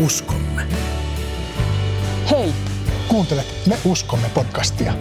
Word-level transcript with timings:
uskomme. 0.00 0.66
Hei! 2.30 2.52
Kuuntelet 3.08 3.46
Me 3.66 3.78
uskomme 3.84 4.30
podcastia. 4.34 4.92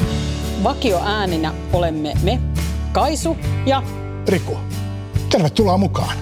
Vakio 0.64 1.02
ääninä 1.06 1.54
olemme 1.74 2.14
me, 2.24 2.40
Kaisu 2.92 3.38
ja 3.66 3.84
Riku, 4.28 4.58
tervetuloa 5.30 5.78
mukaan. 5.78 6.18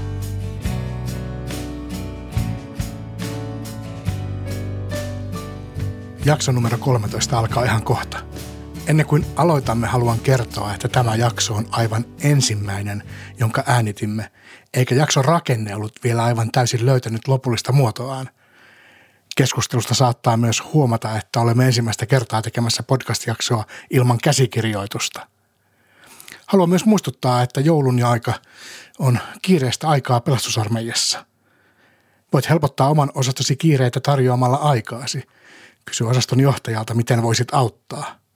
Jakso 6.26 6.52
numero 6.52 6.78
13 6.78 7.40
alkaa 7.40 7.64
ihan 7.64 7.84
kohta. 7.84 8.18
Ennen 8.88 9.06
kuin 9.06 9.26
aloitamme, 9.36 9.88
haluan 9.88 10.20
kertoa, 10.20 10.74
että 10.74 10.88
tämä 10.88 11.16
jakso 11.16 11.54
on 11.54 11.66
aivan 11.72 12.06
ensimmäinen, 12.24 13.04
jonka 13.40 13.64
äänitimme, 13.68 14.32
eikä 14.74 14.96
jakson 14.96 15.26
rakenne 15.26 15.76
ollut 15.76 15.94
vielä 16.04 16.24
aivan 16.24 16.52
täysin 16.52 16.86
löytänyt 16.86 17.28
lopullista 17.28 17.72
muotoaan. 17.72 18.30
Keskustelusta 19.38 19.94
saattaa 19.94 20.38
myös 20.38 20.64
huomata, 20.74 21.18
että 21.18 21.40
olemme 21.40 21.66
ensimmäistä 21.66 22.06
kertaa 22.06 22.42
tekemässä 22.42 22.84
podcast-jaksoa 22.84 23.64
ilman 23.90 24.18
käsikirjoitusta. 24.24 25.28
Haluan 26.46 26.70
myös 26.70 26.86
muistuttaa, 26.86 27.42
että 27.42 27.62
joulun 27.62 28.04
aika 28.04 28.34
on 29.00 29.20
kiireistä 29.42 29.88
aikaa 29.88 30.20
pelastusarmeijassa. 30.20 31.26
Voit 32.34 32.50
helpottaa 32.50 32.90
oman 32.90 33.12
osastosi 33.16 33.56
kiireitä 33.56 34.00
tarjoamalla 34.00 34.58
aikaasi. 34.58 35.24
Kysy 35.86 36.04
osaston 36.04 36.40
johtajalta, 36.40 36.94
miten 36.94 37.22
voisit 37.22 37.54
auttaa– 37.54 38.06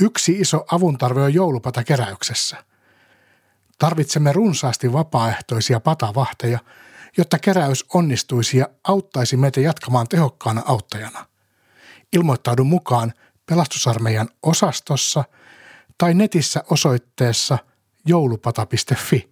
Yksi 0.00 0.32
iso 0.32 0.64
avuntarve 0.72 1.22
on 1.22 1.34
joulupata 1.34 1.84
keräyksessä. 1.84 2.64
Tarvitsemme 3.78 4.32
runsaasti 4.32 4.92
vapaaehtoisia 4.92 5.80
patavahteja, 5.80 6.58
jotta 7.16 7.38
keräys 7.38 7.84
onnistuisi 7.94 8.58
ja 8.58 8.68
auttaisi 8.84 9.36
meitä 9.36 9.60
jatkamaan 9.60 10.08
tehokkaana 10.08 10.62
auttajana. 10.66 11.26
Ilmoittaudu 12.12 12.64
mukaan 12.64 13.12
pelastusarmeijan 13.46 14.28
osastossa 14.42 15.24
tai 15.98 16.14
netissä 16.14 16.64
osoitteessa 16.70 17.58
joulupata.fi. 18.06 19.30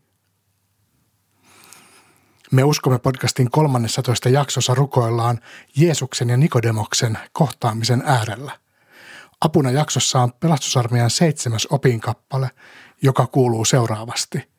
Me 2.53 2.65
uskomme 2.65 2.99
podcastin 2.99 3.51
13 3.51 4.29
jaksossa 4.29 4.75
rukoillaan 4.75 5.41
Jeesuksen 5.77 6.29
ja 6.29 6.37
Nikodemoksen 6.37 7.19
kohtaamisen 7.33 8.03
äärellä– 8.07 8.53
Apuna 9.41 9.71
jaksossa 9.71 10.21
on 10.21 10.33
pelastusarmeijan 10.33 11.11
seitsemäs 11.11 11.67
opinkappale, 11.71 12.51
joka 13.03 13.27
kuuluu 13.27 13.65
seuraavasti. 13.65 14.56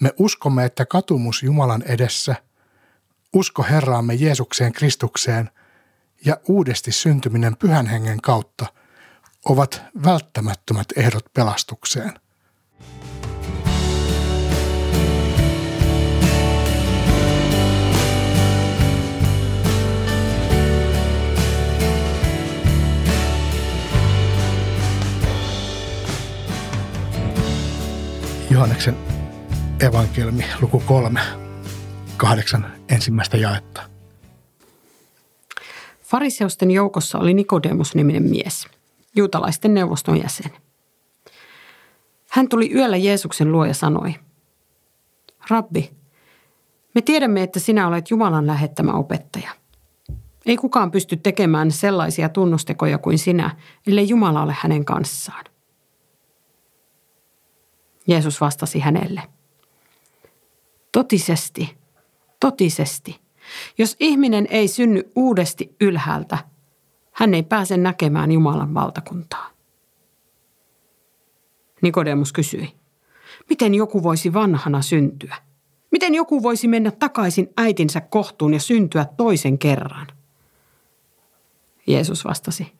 Me 0.00 0.12
uskomme, 0.18 0.64
että 0.64 0.86
katumus 0.86 1.42
Jumalan 1.42 1.82
edessä, 1.82 2.34
usko 3.32 3.62
Herraamme 3.62 4.14
Jeesukseen 4.14 4.72
Kristukseen 4.72 5.50
ja 6.24 6.36
uudesti 6.48 6.92
syntyminen 6.92 7.56
pyhän 7.56 7.86
hengen 7.86 8.20
kautta 8.20 8.66
ovat 9.44 9.82
välttämättömät 10.04 10.86
ehdot 10.96 11.32
pelastukseen– 11.34 12.12
Johanneksen 28.50 29.07
evankeliumi, 29.80 30.44
luku 30.60 30.82
kolme, 30.86 31.20
kahdeksan 32.16 32.72
ensimmäistä 32.88 33.36
jaetta. 33.36 33.82
Fariseusten 36.02 36.70
joukossa 36.70 37.18
oli 37.18 37.34
Nikodemus-niminen 37.34 38.22
mies, 38.22 38.66
juutalaisten 39.16 39.74
neuvoston 39.74 40.22
jäsen. 40.22 40.50
Hän 42.30 42.48
tuli 42.48 42.72
yöllä 42.74 42.96
Jeesuksen 42.96 43.52
luo 43.52 43.64
ja 43.64 43.74
sanoi, 43.74 44.14
Rabbi, 45.50 45.90
me 46.94 47.02
tiedämme, 47.02 47.42
että 47.42 47.60
sinä 47.60 47.88
olet 47.88 48.10
Jumalan 48.10 48.46
lähettämä 48.46 48.92
opettaja. 48.92 49.50
Ei 50.46 50.56
kukaan 50.56 50.90
pysty 50.90 51.16
tekemään 51.16 51.70
sellaisia 51.70 52.28
tunnustekoja 52.28 52.98
kuin 52.98 53.18
sinä, 53.18 53.56
ellei 53.86 54.08
Jumala 54.08 54.42
ole 54.42 54.56
hänen 54.60 54.84
kanssaan. 54.84 55.44
Jeesus 58.06 58.40
vastasi 58.40 58.80
hänelle. 58.80 59.22
Totisesti, 60.98 61.76
totisesti. 62.40 63.20
Jos 63.78 63.96
ihminen 64.00 64.46
ei 64.50 64.68
synny 64.68 65.12
uudesti 65.16 65.76
ylhäältä, 65.80 66.38
hän 67.12 67.34
ei 67.34 67.42
pääse 67.42 67.76
näkemään 67.76 68.32
Jumalan 68.32 68.74
valtakuntaa. 68.74 69.50
Nikodemus 71.82 72.32
kysyi, 72.32 72.74
miten 73.48 73.74
joku 73.74 74.02
voisi 74.02 74.32
vanhana 74.32 74.82
syntyä? 74.82 75.36
Miten 75.90 76.14
joku 76.14 76.42
voisi 76.42 76.68
mennä 76.68 76.90
takaisin 76.90 77.52
äitinsä 77.56 78.00
kohtuun 78.00 78.54
ja 78.54 78.60
syntyä 78.60 79.06
toisen 79.16 79.58
kerran? 79.58 80.06
Jeesus 81.86 82.24
vastasi, 82.24 82.72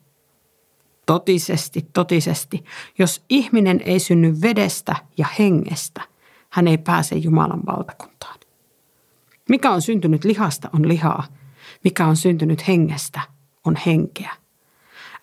Totisesti, 1.05 1.89
totisesti, 1.93 2.63
jos 2.97 3.23
ihminen 3.29 3.81
ei 3.85 3.99
synny 3.99 4.41
vedestä 4.41 4.95
ja 5.17 5.27
hengestä, 5.39 6.01
hän 6.49 6.67
ei 6.67 6.77
pääse 6.77 7.15
Jumalan 7.15 7.61
valtakuntaan. 7.65 8.39
Mikä 9.49 9.71
on 9.71 9.81
syntynyt 9.81 10.23
lihasta 10.23 10.69
on 10.73 10.87
lihaa, 10.87 11.23
mikä 11.83 12.07
on 12.07 12.15
syntynyt 12.15 12.67
hengestä 12.67 13.21
on 13.65 13.75
henkeä. 13.85 14.31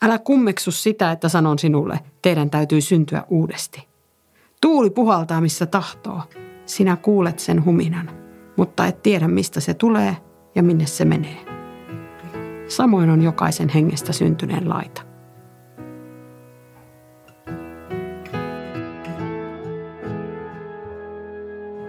Älä 0.03 0.19
kummeksu 0.19 0.70
sitä, 0.70 1.12
että 1.12 1.28
sanon 1.28 1.59
sinulle, 1.59 2.00
teidän 2.22 2.50
täytyy 2.50 2.81
syntyä 2.81 3.25
uudesti. 3.28 3.88
Tuuli 4.60 4.91
puhaltaa 4.91 5.41
missä 5.41 5.66
tahtoo. 5.66 6.22
Sinä 6.66 6.97
kuulet 6.97 7.38
sen 7.38 7.64
huminan, 7.64 8.10
mutta 8.56 8.87
et 8.87 9.03
tiedä 9.03 9.28
mistä 9.28 9.60
se 9.60 9.75
tulee 9.75 10.16
ja 10.54 10.62
minne 10.62 10.87
se 10.87 11.04
menee. 11.04 11.47
Samoin 12.69 13.10
on 13.10 13.22
jokaisen 13.22 13.69
hengestä 13.69 14.12
syntyneen 14.12 14.69
laita. 14.69 15.06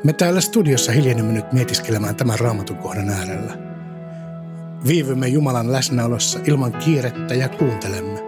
Me 0.07 0.13
täällä 0.13 0.41
studiossa 0.41 0.91
hiljennymme 0.91 1.33
nyt 1.33 1.53
mietiskelemään 1.53 2.15
tämän 2.15 2.39
raamatun 2.39 2.77
kohdan 2.77 3.09
äärellä. 3.09 3.57
Viivymme 4.87 5.27
Jumalan 5.27 5.71
läsnäolossa 5.71 6.39
ilman 6.45 6.71
kiirettä 6.71 7.33
ja 7.33 7.49
kuuntelemme. 7.49 8.19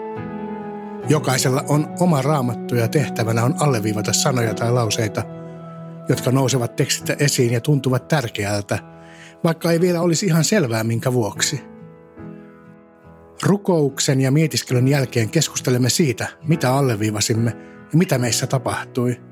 Jokaisella 1.09 1.63
on 1.68 1.88
oma 2.00 2.22
raamattu 2.22 2.75
ja 2.75 2.88
tehtävänä 2.88 3.44
on 3.44 3.56
alleviivata 3.59 4.13
sanoja 4.13 4.53
tai 4.53 4.72
lauseita, 4.72 5.23
jotka 6.09 6.31
nousevat 6.31 6.75
tekstistä 6.75 7.16
esiin 7.19 7.53
ja 7.53 7.62
tuntuvat 7.62 8.07
tärkeältä, 8.07 8.79
vaikka 9.44 9.72
ei 9.72 9.81
vielä 9.81 10.01
olisi 10.01 10.25
ihan 10.25 10.44
selvää 10.44 10.84
minkä 10.84 11.13
vuoksi. 11.13 11.62
Rukouksen 13.44 14.22
ja 14.22 14.31
mietiskelyn 14.31 14.88
jälkeen 14.88 15.29
keskustelemme 15.29 15.89
siitä, 15.89 16.28
mitä 16.44 16.73
alleviivasimme 16.75 17.51
ja 17.91 17.97
mitä 17.97 18.18
meissä 18.18 18.47
tapahtui– 18.47 19.22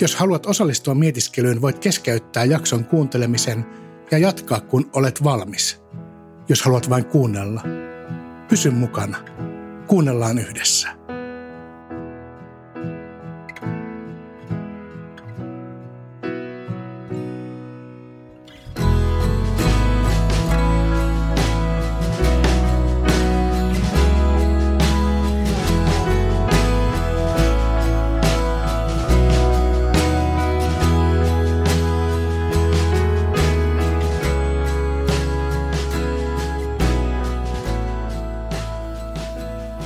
jos 0.00 0.16
haluat 0.16 0.46
osallistua 0.46 0.94
mietiskelyyn, 0.94 1.62
voit 1.62 1.78
keskeyttää 1.78 2.44
jakson 2.44 2.84
kuuntelemisen 2.84 3.66
ja 4.10 4.18
jatkaa, 4.18 4.60
kun 4.60 4.90
olet 4.92 5.24
valmis. 5.24 5.82
Jos 6.48 6.62
haluat 6.62 6.90
vain 6.90 7.04
kuunnella, 7.04 7.62
pysy 8.48 8.70
mukana. 8.70 9.18
Kuunnellaan 9.86 10.38
yhdessä. 10.38 10.88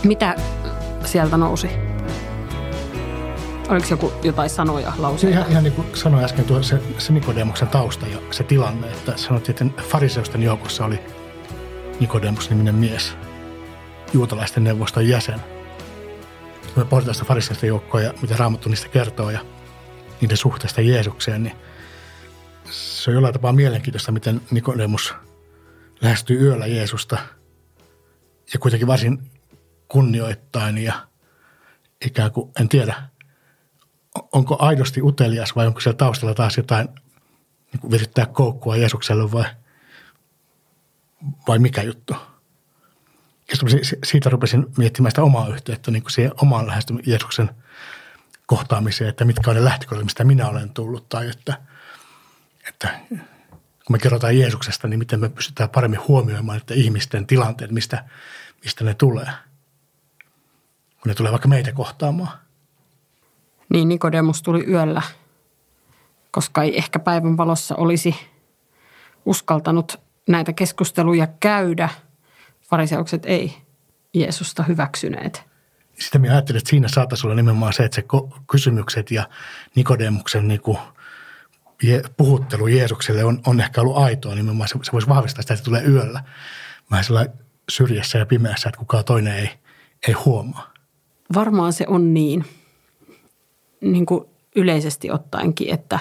Mitä 0.08 0.34
sieltä 1.04 1.36
nousi? 1.36 1.70
Oliko 3.68 3.86
joku 3.90 4.12
jotain 4.22 4.50
sanoja, 4.50 4.92
lauseita? 4.98 5.38
Ihan, 5.38 5.50
ihan 5.50 5.64
niin 5.64 5.72
kuin 5.72 5.86
sanoin 5.94 6.24
äsken, 6.24 6.44
tuo 6.44 6.62
se, 6.62 6.80
se 6.98 7.12
Nikodemuksen 7.12 7.68
tausta 7.68 8.06
ja 8.06 8.18
se 8.30 8.44
tilanne, 8.44 8.86
että 8.86 9.16
sanottiin, 9.16 9.56
että 9.66 9.82
fariseusten 9.82 10.42
joukossa 10.42 10.84
oli 10.84 11.00
Nikodemus-niminen 12.00 12.74
mies, 12.74 13.16
juutalaisten 14.12 14.64
neuvoston 14.64 15.08
jäsen. 15.08 15.40
Kun 16.74 16.82
me 16.82 16.84
pohditaan 16.84 17.14
sitä 17.14 17.26
fariseusten 17.26 17.68
joukkoa 17.68 18.00
ja 18.00 18.14
mitä 18.22 18.36
Raamattu 18.36 18.68
niistä 18.68 18.88
kertoo 18.88 19.30
ja 19.30 19.40
niiden 20.20 20.36
suhteesta 20.36 20.80
Jeesukseen, 20.80 21.42
niin 21.42 21.56
se 22.70 23.10
on 23.10 23.14
jollain 23.14 23.34
tapaa 23.34 23.52
mielenkiintoista, 23.52 24.12
miten 24.12 24.40
Nikodemus 24.50 25.14
lähestyy 26.00 26.40
yöllä 26.40 26.66
Jeesusta 26.66 27.18
ja 28.52 28.58
kuitenkin 28.58 28.86
varsin 28.86 29.37
kunnioittain 29.88 30.78
ja 30.78 31.08
ikään 32.06 32.32
kuin, 32.32 32.50
en 32.60 32.68
tiedä, 32.68 33.02
onko 34.32 34.56
aidosti 34.60 35.02
utelias 35.02 35.56
vai 35.56 35.66
onko 35.66 35.80
siellä 35.80 35.96
taustalla 35.96 36.34
taas 36.34 36.56
jotain 36.56 36.88
niin 37.72 37.80
kuin 37.80 37.90
virittää 37.90 38.26
koukkua 38.26 38.76
Jeesukselle 38.76 39.32
vai, 39.32 39.44
vai 41.48 41.58
mikä 41.58 41.82
juttu. 41.82 42.16
Ja 43.50 43.56
siitä 44.04 44.30
rupesin 44.30 44.66
miettimään 44.76 45.10
sitä 45.10 45.22
omaa 45.22 45.48
yhteyttä 45.48 45.90
niin 45.90 46.02
kuin 46.02 46.12
siihen 46.12 46.32
omaan 46.42 46.66
lähestymiseen 46.66 47.10
Jeesuksen 47.10 47.50
kohtaamiseen, 48.46 49.10
että 49.10 49.24
mitkä 49.24 49.50
on 49.50 49.56
ne 49.56 49.64
lähtökohdat, 49.64 50.04
mistä 50.04 50.24
minä 50.24 50.48
olen 50.48 50.70
tullut 50.70 51.08
tai 51.08 51.28
että, 51.28 51.58
että 52.68 53.00
kun 53.86 53.94
me 53.94 53.98
kerrotaan 53.98 54.38
Jeesuksesta, 54.38 54.88
niin 54.88 54.98
miten 54.98 55.20
me 55.20 55.28
pystytään 55.28 55.70
paremmin 55.70 56.08
huomioimaan 56.08 56.58
että 56.58 56.74
ihmisten 56.74 57.26
tilanteet, 57.26 57.70
mistä, 57.70 58.04
mistä 58.64 58.84
ne 58.84 58.94
tulee, 58.94 59.28
kun 61.02 61.08
ne 61.08 61.14
tulee 61.14 61.32
vaikka 61.32 61.48
meitä 61.48 61.72
kohtaamaan. 61.72 62.38
Niin 63.68 63.88
Nikodemus 63.88 64.42
tuli 64.42 64.64
yöllä, 64.64 65.02
koska 66.30 66.62
ei 66.62 66.78
ehkä 66.78 66.98
päivän 66.98 67.36
valossa 67.36 67.76
olisi 67.76 68.16
uskaltanut 69.24 70.00
näitä 70.28 70.52
keskusteluja 70.52 71.26
käydä. 71.40 71.88
Fariseukset 72.60 73.26
ei 73.26 73.56
Jeesusta 74.14 74.62
hyväksyneet. 74.62 75.48
Sitä 75.98 76.18
minä 76.18 76.32
ajattelin, 76.32 76.58
että 76.58 76.70
siinä 76.70 76.88
saataisiin 76.88 77.26
olla 77.26 77.36
nimenomaan 77.36 77.72
se, 77.72 77.84
että 77.84 77.94
se 77.94 78.04
kysymykset 78.50 79.10
ja 79.10 79.28
Nikodemuksen 79.74 80.48
niin 80.48 80.60
kuin 80.60 80.78
puhuttelu 82.16 82.66
Jeesukselle 82.66 83.24
on, 83.24 83.40
on 83.46 83.60
ehkä 83.60 83.80
ollut 83.80 83.96
aitoa 83.96 84.34
nimenomaan. 84.34 84.68
Se, 84.68 84.78
se 84.82 84.92
voisi 84.92 85.08
vahvistaa 85.08 85.42
sitä, 85.42 85.54
että 85.54 85.64
se 85.64 85.64
tulee 85.64 85.84
yöllä. 85.84 86.24
Vähän 86.90 87.04
sellainen 87.04 87.34
syrjässä 87.68 88.18
ja 88.18 88.26
pimeässä, 88.26 88.68
että 88.68 88.78
kukaan 88.78 89.04
toinen 89.04 89.34
ei, 89.34 89.50
ei 90.08 90.14
huomaa. 90.14 90.72
Varmaan 91.34 91.72
se 91.72 91.84
on 91.88 92.14
niin, 92.14 92.44
niin 93.80 94.06
kuin 94.06 94.24
yleisesti 94.56 95.10
ottaenkin, 95.10 95.74
että 95.74 95.98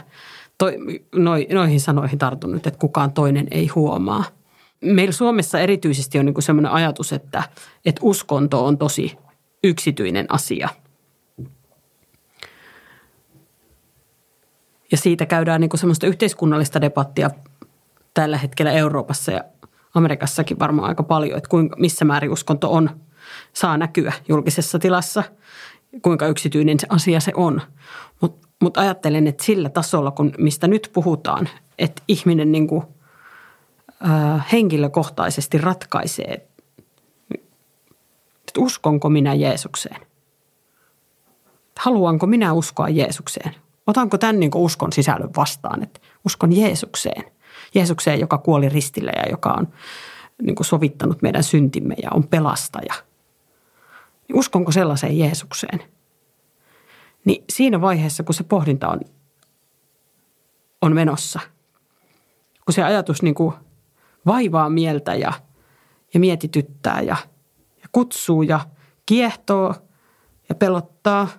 toi, 0.57 0.77
noi, 1.15 1.47
noihin 1.51 1.79
sanoihin 1.79 2.19
tartun 2.19 2.51
nyt, 2.51 2.67
että 2.67 2.79
kukaan 2.79 3.11
toinen 3.11 3.47
ei 3.51 3.67
huomaa. 3.67 4.23
Meillä 4.81 5.11
Suomessa 5.11 5.59
erityisesti 5.59 6.19
on 6.19 6.25
niin 6.25 6.41
sellainen 6.41 6.71
ajatus, 6.71 7.13
että, 7.13 7.43
että 7.85 8.01
uskonto 8.03 8.65
on 8.65 8.77
tosi 8.77 9.17
yksityinen 9.63 10.25
asia– 10.29 10.69
Ja 14.91 14.97
siitä 14.97 15.25
käydään 15.25 15.61
niin 15.61 15.69
semmoista 15.75 16.07
yhteiskunnallista 16.07 16.81
debattia 16.81 17.29
tällä 18.13 18.37
hetkellä 18.37 18.71
Euroopassa 18.71 19.31
ja 19.31 19.43
Amerikassakin 19.93 20.59
varmaan 20.59 20.89
aika 20.89 21.03
paljon, 21.03 21.37
että 21.37 21.49
kuinka, 21.49 21.75
missä 21.79 22.05
määrin 22.05 22.31
uskonto 22.31 22.73
on, 22.73 22.89
saa 23.53 23.77
näkyä 23.77 24.13
julkisessa 24.27 24.79
tilassa, 24.79 25.23
kuinka 26.01 26.27
yksityinen 26.27 26.77
asia 26.89 27.19
se 27.19 27.31
on. 27.35 27.61
Mutta 28.21 28.47
mut 28.61 28.77
ajattelen, 28.77 29.27
että 29.27 29.43
sillä 29.43 29.69
tasolla, 29.69 30.11
kun 30.11 30.33
mistä 30.37 30.67
nyt 30.67 30.89
puhutaan, 30.93 31.49
että 31.77 32.01
ihminen 32.07 32.51
niin 32.51 32.67
kuin, 32.67 32.83
henkilökohtaisesti 34.51 35.57
ratkaisee, 35.57 36.47
että 38.47 38.57
uskonko 38.57 39.09
minä 39.09 39.33
Jeesukseen. 39.33 40.01
Haluanko 41.79 42.27
minä 42.27 42.53
uskoa 42.53 42.89
Jeesukseen? 42.89 43.55
Otanko 43.87 44.17
tämän 44.17 44.39
niin 44.39 44.51
uskon 44.55 44.93
sisällön 44.93 45.29
vastaan, 45.37 45.83
että 45.83 45.99
uskon 46.25 46.53
Jeesukseen. 46.53 47.23
Jeesukseen, 47.73 48.19
joka 48.19 48.37
kuoli 48.37 48.69
ristille 48.69 49.11
ja 49.15 49.23
joka 49.31 49.49
on 49.49 49.67
niin 50.41 50.55
sovittanut 50.61 51.21
meidän 51.21 51.43
syntimme 51.43 51.95
ja 52.03 52.09
on 52.13 52.27
pelastaja. 52.27 52.93
Uskonko 54.33 54.71
sellaiseen 54.71 55.19
Jeesukseen? 55.19 55.79
Niin 57.25 57.43
siinä 57.49 57.81
vaiheessa, 57.81 58.23
kun 58.23 58.35
se 58.35 58.43
pohdinta 58.43 58.89
on, 58.89 59.01
on 60.81 60.95
menossa, 60.95 61.39
kun 62.65 62.73
se 62.73 62.83
ajatus 62.83 63.21
niin 63.21 63.35
kuin 63.35 63.53
vaivaa 64.25 64.69
mieltä 64.69 65.15
ja, 65.15 65.33
ja 66.13 66.19
mietityttää 66.19 67.01
ja, 67.01 67.15
ja 67.81 67.89
kutsuu 67.91 68.41
ja 68.41 68.59
kiehtoo 69.05 69.75
ja 70.49 70.55
pelottaa– 70.55 71.27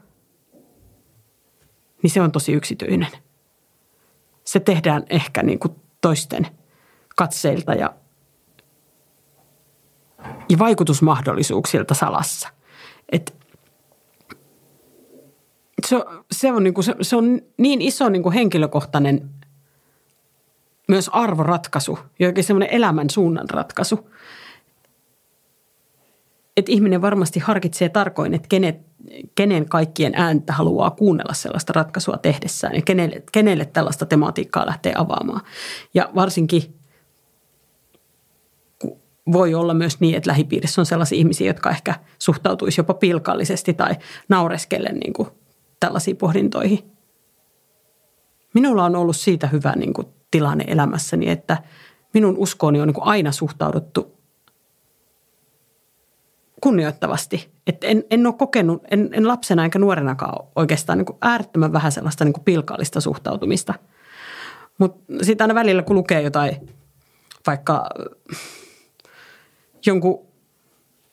niin 2.02 2.10
se 2.10 2.20
on 2.20 2.32
tosi 2.32 2.52
yksityinen. 2.52 3.10
Se 4.44 4.60
tehdään 4.60 5.02
ehkä 5.10 5.42
niin 5.42 5.58
kuin 5.58 5.74
toisten 6.00 6.46
katseilta 7.16 7.72
ja, 7.72 7.94
ja 10.48 10.58
vaikutusmahdollisuuksilta 10.58 11.94
salassa. 11.94 12.48
Et 13.12 13.34
se, 15.86 15.96
se, 16.30 16.52
on 16.52 16.64
niin 16.64 16.74
kuin, 16.74 16.84
se, 16.84 16.94
se 17.02 17.16
on 17.16 17.40
niin 17.56 17.82
iso 17.82 18.08
niin 18.08 18.22
kuin 18.22 18.32
henkilökohtainen 18.32 19.30
myös 20.88 21.08
arvoratkaisu, 21.12 21.98
jokin 22.18 22.44
semmoinen 22.44 22.74
elämän 22.74 23.10
suunnan 23.10 23.50
ratkaisu, 23.50 24.10
että 26.56 26.72
ihminen 26.72 27.02
varmasti 27.02 27.40
harkitsee 27.40 27.88
tarkoin, 27.88 28.34
että 28.34 28.48
kenet, 28.48 28.76
kenen 29.34 29.68
kaikkien 29.68 30.14
ääntä 30.14 30.52
haluaa 30.52 30.90
kuunnella 30.90 31.34
sellaista 31.34 31.72
ratkaisua 31.72 32.16
tehdessään 32.16 32.74
ja 32.74 32.82
kenelle, 32.82 33.22
kenelle 33.32 33.64
tällaista 33.64 34.06
tematiikkaa 34.06 34.66
lähtee 34.66 34.92
avaamaan. 34.96 35.40
Ja 35.94 36.10
varsinkin 36.14 36.77
voi 39.32 39.54
olla 39.54 39.74
myös 39.74 40.00
niin, 40.00 40.14
että 40.14 40.30
lähipiirissä 40.30 40.80
on 40.80 40.86
sellaisia 40.86 41.18
ihmisiä, 41.18 41.46
jotka 41.46 41.70
ehkä 41.70 41.94
suhtautuisi 42.18 42.80
jopa 42.80 42.94
pilkallisesti 42.94 43.74
tai 43.74 43.96
naureskellen 44.28 44.96
niin 44.96 45.12
kuin 45.12 45.28
tällaisiin 45.80 46.16
pohdintoihin. 46.16 46.90
Minulla 48.54 48.84
on 48.84 48.96
ollut 48.96 49.16
siitä 49.16 49.46
hyvä 49.46 49.72
niin 49.76 49.92
kuin 49.92 50.06
tilanne 50.30 50.64
elämässäni, 50.66 51.30
että 51.30 51.62
minun 52.14 52.38
uskooni 52.38 52.80
on 52.80 52.88
niin 52.88 52.94
kuin 52.94 53.06
aina 53.06 53.32
suhtauduttu 53.32 54.18
kunnioittavasti. 56.60 57.50
Että 57.66 57.86
en, 57.86 58.04
en 58.10 58.26
ole 58.26 58.34
kokenut, 58.34 58.82
en, 58.90 59.08
en 59.12 59.28
lapsena 59.28 59.64
eikä 59.64 59.78
nuorenakaan 59.78 60.46
oikeastaan 60.56 60.98
niin 60.98 61.06
kuin 61.06 61.18
äärettömän 61.20 61.72
vähän 61.72 61.92
sellaista 61.92 62.24
niin 62.24 62.32
kuin 62.32 62.44
pilkallista 62.44 63.00
suhtautumista. 63.00 63.74
Mutta 64.78 65.12
sitten 65.22 65.44
aina 65.44 65.54
välillä, 65.54 65.82
kun 65.82 65.96
lukee 65.96 66.22
jotain, 66.22 66.68
vaikka 67.46 67.86
jonkun 69.86 70.26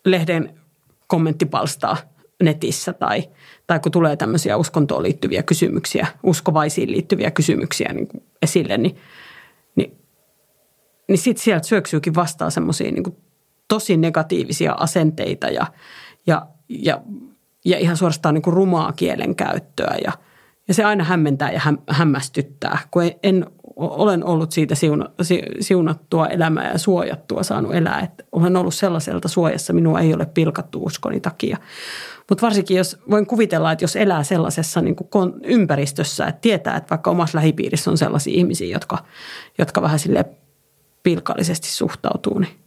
lehden 0.06 0.60
kommenttipalstaa 1.08 1.98
netissä 2.44 2.94
tai, 2.94 3.24
tai 3.68 3.80
kun 3.80 3.92
tulee 3.92 4.16
tämmöisiä 4.16 4.58
uskontoon 4.58 5.04
liittyviä 5.04 5.44
kysymyksiä, 5.44 6.08
uskovaisiin 6.24 6.92
liittyviä 6.92 7.32
kysymyksiä 7.32 7.94
niin 7.94 8.08
kuin 8.08 8.24
esille, 8.42 8.78
niin, 8.78 8.96
niin, 9.76 9.98
niin 11.08 11.18
sitten 11.18 11.44
sieltä 11.44 11.68
syöksyykin 11.68 12.16
vastaan 12.16 12.52
semmoisia 12.52 12.92
niin 12.92 13.18
tosi 13.68 13.98
negatiivisia 13.98 14.74
asenteita 14.74 15.48
ja, 15.48 15.66
ja, 16.28 16.48
ja, 16.70 17.02
ja 17.66 17.78
ihan 17.78 17.98
suorastaan 17.98 18.36
niin 18.36 18.42
kuin 18.42 18.54
rumaa 18.54 18.94
kielenkäyttöä 18.94 19.98
ja, 20.04 20.12
ja 20.68 20.74
se 20.74 20.84
aina 20.84 21.04
hämmentää 21.04 21.52
ja 21.52 21.60
häm, 21.60 21.78
hämmästyttää, 21.90 22.80
kun 22.92 23.04
en, 23.24 23.46
olen 23.76 24.24
ollut 24.24 24.52
siitä 24.52 24.76
siuna, 24.76 25.10
siunattua 25.60 26.28
elämää 26.28 26.72
ja 26.72 26.78
suojattua 26.78 27.44
saanut 27.44 27.76
elää. 27.76 28.00
Että 28.00 28.24
olen 28.32 28.58
ollut 28.58 28.74
sellaiselta 28.74 29.28
suojassa, 29.28 29.74
minua 29.74 30.00
ei 30.00 30.14
ole 30.14 30.26
pilkattu 30.26 30.84
uskoni 30.84 31.20
takia. 31.20 31.58
Mutta 32.30 32.42
varsinkin 32.42 32.78
jos 32.78 32.98
voin 33.10 33.26
kuvitella, 33.26 33.72
että 33.72 33.84
jos 33.84 33.96
elää 33.96 34.24
sellaisessa 34.24 34.82
niin 34.82 34.96
kuin 34.96 35.34
ympäristössä, 35.44 36.26
että 36.26 36.42
tietää, 36.42 36.78
että 36.78 36.90
vaikka 36.90 37.12
omassa 37.12 37.38
lähipiirissä 37.38 37.92
on 37.92 37.98
sellaisia 37.98 38.34
ihmisiä, 38.34 38.68
jotka, 38.68 38.98
jotka 39.58 39.82
vähän 39.82 40.00
sille 40.00 40.26
pilkallisesti 41.04 41.68
suhtautuu, 41.68 42.40
niin 42.40 42.65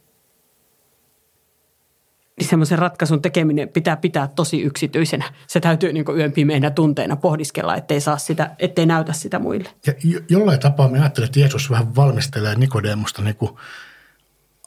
niin 2.39 2.49
semmoisen 2.49 2.79
ratkaisun 2.79 3.21
tekeminen 3.21 3.69
pitää 3.69 3.97
pitää 3.97 4.27
tosi 4.27 4.61
yksityisenä. 4.61 5.33
Se 5.47 5.59
täytyy 5.59 5.93
niin 5.93 6.05
yön 6.17 6.31
pimeinä 6.31 6.69
tunteina 6.69 7.15
pohdiskella, 7.15 7.75
ettei, 7.75 8.01
saa 8.01 8.17
sitä, 8.17 8.55
ettei 8.59 8.85
näytä 8.85 9.13
sitä 9.13 9.39
muille. 9.39 9.69
Ja 9.87 9.93
jo, 10.03 10.19
jollain 10.29 10.59
tapaa 10.59 10.87
me 10.87 10.99
ajattelen, 10.99 11.25
että 11.25 11.39
Jeesus 11.39 11.69
vähän 11.69 11.95
valmistelee 11.95 12.55
Nikodemusta 12.55 13.21
niin 13.21 13.35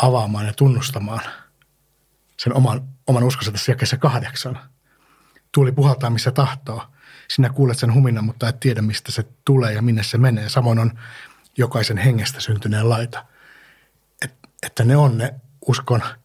avaamaan 0.02 0.46
ja 0.46 0.52
tunnustamaan 0.52 1.20
sen 2.38 2.56
oman, 2.56 2.88
oman 3.06 3.24
uskonsa 3.24 3.52
tässä 3.52 3.72
jakeessa 3.72 3.96
kahdeksan. 3.96 4.58
Tuuli 5.54 5.72
puhaltaa, 5.72 6.10
missä 6.10 6.30
tahtoo. 6.30 6.82
Sinä 7.28 7.50
kuulet 7.50 7.78
sen 7.78 7.94
huminan, 7.94 8.24
mutta 8.24 8.48
et 8.48 8.60
tiedä, 8.60 8.82
mistä 8.82 9.12
se 9.12 9.24
tulee 9.44 9.72
ja 9.72 9.82
minne 9.82 10.02
se 10.02 10.18
menee. 10.18 10.48
Samoin 10.48 10.78
on 10.78 10.92
jokaisen 11.58 11.98
hengestä 11.98 12.40
syntyneen 12.40 12.88
laita. 12.88 13.24
Et, 14.24 14.34
että 14.62 14.84
ne 14.84 14.96
on 14.96 15.18
ne 15.18 15.34
uskon– 15.66 16.02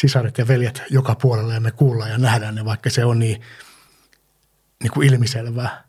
sisaret 0.00 0.38
ja 0.38 0.48
veljet 0.48 0.82
joka 0.90 1.14
puolella 1.14 1.54
ja 1.54 1.60
me 1.60 1.70
kuullaan 1.70 2.10
ja 2.10 2.18
nähdään 2.18 2.54
ne, 2.54 2.64
vaikka 2.64 2.90
se 2.90 3.04
on 3.04 3.18
niin, 3.18 3.40
niin 4.82 4.90
kuin 4.90 5.08
ilmiselvää, 5.08 5.84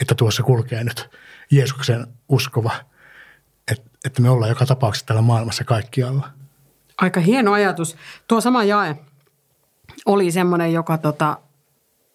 että 0.00 0.14
tuossa 0.14 0.42
kulkee 0.42 0.84
nyt 0.84 1.10
Jeesuksen 1.50 2.06
uskova, 2.28 2.72
että, 3.72 3.90
että 4.04 4.22
me 4.22 4.30
ollaan 4.30 4.48
joka 4.48 4.66
tapauksessa 4.66 5.06
täällä 5.06 5.22
maailmassa 5.22 5.64
kaikkialla. 5.64 6.30
Aika 6.98 7.20
hieno 7.20 7.52
ajatus. 7.52 7.96
Tuo 8.28 8.40
sama 8.40 8.64
jae 8.64 8.96
oli 10.06 10.32
semmoinen, 10.32 10.72
joka 10.72 10.98
tota, 10.98 11.38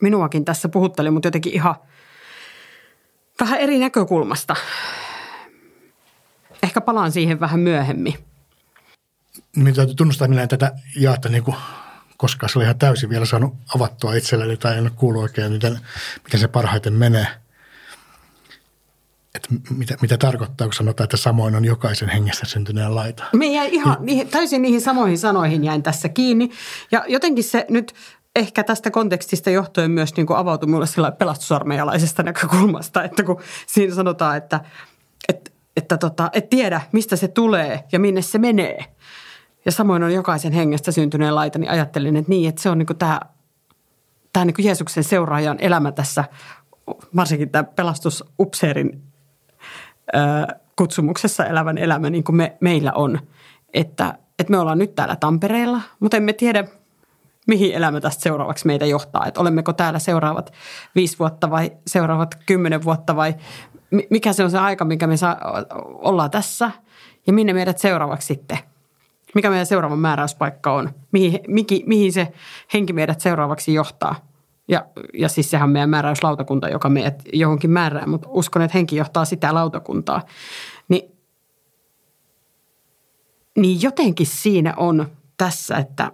minuakin 0.02 0.46
tässä 0.46 0.70
puhutteli, 0.70 1.12
mutta 1.12 1.28
jotenkin 1.28 1.54
ihan 1.54 1.76
vähän 3.40 3.60
eri 3.60 3.80
näkökulmasta. 3.80 4.56
Ehkä 6.64 6.82
palaan 6.82 7.12
siihen 7.12 7.40
vähän 7.40 7.60
myöhemmin. 7.60 8.35
Minun 9.56 9.74
täytyy 9.74 9.96
tunnustaa, 9.96 10.28
minä 10.28 10.42
en 10.42 10.48
tätä 10.48 10.72
jaetta 10.96 11.30
niin 11.30 11.44
kuin 11.44 11.56
koskaan 12.18 12.50
se 12.50 12.60
oli 12.60 12.64
ihan 12.64 12.80
täysin 12.80 13.10
vielä 13.10 13.26
saanut 13.26 13.54
avattua 13.76 14.16
itselleni 14.16 14.58
tai 14.58 14.78
en 14.78 14.84
ole 14.84 14.92
kuullut 14.96 15.24
oikein, 15.24 15.52
miten, 15.52 15.80
miten 16.24 16.40
se 16.40 16.48
parhaiten 16.48 16.94
menee. 16.94 17.28
Että 19.36 19.50
mitä, 19.70 19.98
mitä 20.02 20.18
tarkoittaa, 20.18 20.68
kun 20.68 20.74
sanotaan, 20.74 21.06
että 21.06 21.18
samoin 21.18 21.56
on 21.56 21.66
jokaisen 21.66 22.10
hengestä 22.10 22.46
syntyneen 22.46 22.96
laita. 22.96 23.24
Me 23.34 23.46
jäi 23.46 23.70
ihan 23.72 23.98
niihin, 24.00 24.28
täysin 24.28 24.62
niihin 24.62 24.82
samoihin 24.82 25.18
sanoihin 25.18 25.64
jäin 25.64 25.84
tässä 25.84 26.10
kiinni. 26.10 26.52
Ja 26.92 27.06
jotenkin 27.08 27.44
se 27.44 27.66
nyt 27.70 27.94
ehkä 28.36 28.64
tästä 28.64 28.92
kontekstista 28.92 29.50
johtuen 29.50 29.92
myös 29.92 30.16
niin 30.16 30.28
kuin 30.28 30.38
avautui 30.38 30.68
minulle 30.68 30.88
sillä 30.88 31.12
pelastusarmeijalaisesta 31.12 32.24
näkökulmasta, 32.24 33.04
että 33.04 33.24
kun 33.24 33.42
siinä 33.68 33.96
sanotaan, 33.96 34.38
että, 34.38 34.60
että, 35.30 35.52
että, 35.78 35.98
tota, 35.98 36.30
et 36.34 36.50
tiedä, 36.50 36.82
mistä 36.92 37.16
se 37.16 37.28
tulee 37.28 37.84
ja 37.92 38.00
minne 38.00 38.22
se 38.22 38.38
menee. 38.38 38.95
Ja 39.66 39.72
samoin 39.72 40.04
on 40.04 40.14
jokaisen 40.14 40.54
hengestä 40.54 40.92
syntyneen 40.92 41.36
laita, 41.36 41.60
niin 41.60 41.72
ajattelin, 41.72 42.16
että 42.16 42.30
niin, 42.30 42.50
että 42.50 42.62
se 42.62 42.70
on 42.70 42.78
niin 42.78 42.98
tämä, 43.00 43.20
tämä 44.34 44.46
niin 44.46 44.56
Jeesuksen 44.66 45.04
seuraajan 45.04 45.58
elämä 45.60 45.92
tässä, 45.92 46.24
varsinkin 47.16 47.50
tämä 47.50 47.64
pelastusupseerin 47.64 49.04
kutsumuksessa 50.76 51.46
elävän 51.46 51.78
elämä, 51.78 52.10
niin 52.10 52.24
kuin 52.24 52.36
me, 52.36 52.58
meillä 52.60 52.94
on. 52.94 53.20
Että, 53.74 54.18
että 54.40 54.52
me 54.52 54.58
ollaan 54.58 54.78
nyt 54.78 54.96
täällä 54.96 55.16
Tampereella, 55.16 55.82
mutta 56.00 56.18
emme 56.18 56.34
tiedä, 56.34 56.64
mihin 57.48 57.74
elämä 57.74 58.02
tästä 58.02 58.24
seuraavaksi 58.24 58.68
meitä 58.68 58.86
johtaa. 58.86 59.26
Että 59.26 59.42
olemmeko 59.42 59.74
täällä 59.74 60.00
seuraavat 60.00 60.54
viisi 60.96 61.20
vuotta 61.20 61.50
vai 61.50 61.72
seuraavat 61.88 62.36
kymmenen 62.46 62.84
vuotta 62.84 63.16
vai 63.16 63.36
mikä 64.10 64.34
se 64.34 64.44
on 64.44 64.52
se 64.52 64.58
aika, 64.58 64.86
mikä 64.86 65.08
me 65.08 65.18
saa, 65.18 65.38
ollaan 65.86 66.32
tässä 66.32 66.72
ja 67.28 67.34
minne 67.34 67.54
meidät 67.54 67.78
seuraavaksi 67.78 68.28
sitten. 68.28 68.58
Mikä 69.36 69.50
meidän 69.50 69.66
seuraava 69.66 69.96
määräyspaikka 69.96 70.74
on, 70.74 70.90
mihin, 71.12 71.40
mihin, 71.48 71.84
mihin 71.86 72.14
se 72.14 72.34
henki 72.74 72.94
meidät 72.94 73.22
seuraavaksi 73.22 73.74
johtaa. 73.74 74.28
Ja, 74.68 74.86
ja 75.14 75.30
siis 75.30 75.50
sehän 75.50 75.68
on 75.68 75.74
meidän 75.74 75.90
määräyslautakunta, 75.90 76.70
joka 76.70 76.90
meidät 76.90 77.24
johonkin 77.34 77.72
määrää, 77.72 78.08
mutta 78.08 78.28
uskon, 78.30 78.62
että 78.62 78.78
henki 78.78 78.96
johtaa 78.96 79.26
sitä 79.26 79.54
lautakuntaa. 79.54 80.22
Ni, 80.90 81.12
niin 83.58 83.82
jotenkin 83.82 84.28
siinä 84.28 84.74
on 84.78 85.10
tässä, 85.38 85.78
että, 85.78 86.12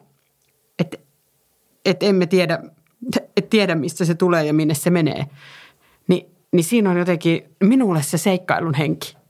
että, 0.80 0.98
että 1.86 2.06
emme 2.06 2.26
tiedä, 2.26 2.64
et 3.38 3.50
tiedä, 3.50 3.76
mistä 3.76 4.06
se 4.06 4.16
tulee 4.16 4.46
ja 4.46 4.54
minne 4.54 4.74
se 4.74 4.90
menee. 4.90 5.26
Ni, 6.08 6.30
niin 6.52 6.64
siinä 6.64 6.90
on 6.90 6.98
jotenkin 6.98 7.44
minulle 7.64 8.04
se 8.04 8.18
seikkailun 8.18 8.74
henki. 8.74 9.21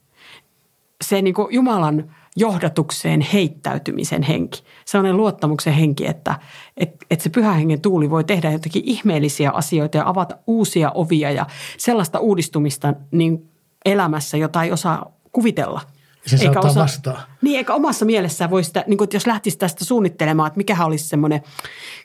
Se 1.01 1.21
niin 1.21 1.33
kuin 1.33 1.47
Jumalan 1.51 2.11
johdatukseen 2.35 3.21
heittäytymisen 3.21 4.23
henki. 4.23 4.63
Sellainen 4.85 5.17
luottamuksen 5.17 5.73
henki, 5.73 6.07
että, 6.07 6.39
että, 6.77 7.05
että 7.11 7.23
se 7.23 7.29
pyhä 7.29 7.53
hengen 7.53 7.81
tuuli 7.81 8.09
voi 8.09 8.23
tehdä 8.23 8.51
jotakin 8.51 8.83
ihmeellisiä 8.85 9.51
asioita 9.51 9.97
ja 9.97 10.09
avata 10.09 10.37
uusia 10.47 10.91
ovia 10.91 11.31
ja 11.31 11.45
sellaista 11.77 12.19
uudistumista 12.19 12.93
niin 13.11 13.49
elämässä, 13.85 14.37
jota 14.37 14.63
ei 14.63 14.71
osaa 14.71 15.11
kuvitella. 15.31 15.81
Se 16.25 16.37
eikä 16.41 16.59
osaa, 16.59 16.83
vastaan. 16.83 17.21
Niin, 17.41 17.57
eikä 17.57 17.73
omassa 17.73 18.05
mielessään 18.05 18.51
voi 18.51 18.63
sitä, 18.63 18.83
niin 18.87 18.97
kuin, 18.97 19.05
että 19.05 19.15
jos 19.15 19.27
lähtisi 19.27 19.57
tästä 19.57 19.85
suunnittelemaan, 19.85 20.47
että 20.47 20.57
mikä 20.57 20.85
olisi 20.85 21.07
semmoinen 21.07 21.41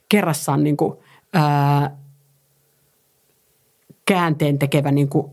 kerrassaan 0.09 0.65
niin 0.65 0.77
kuin, 0.77 0.99
ää, 1.33 1.97
käänteen 4.07 4.59
tekevä 4.59 4.91
niin 4.91 5.09
kuin 5.09 5.27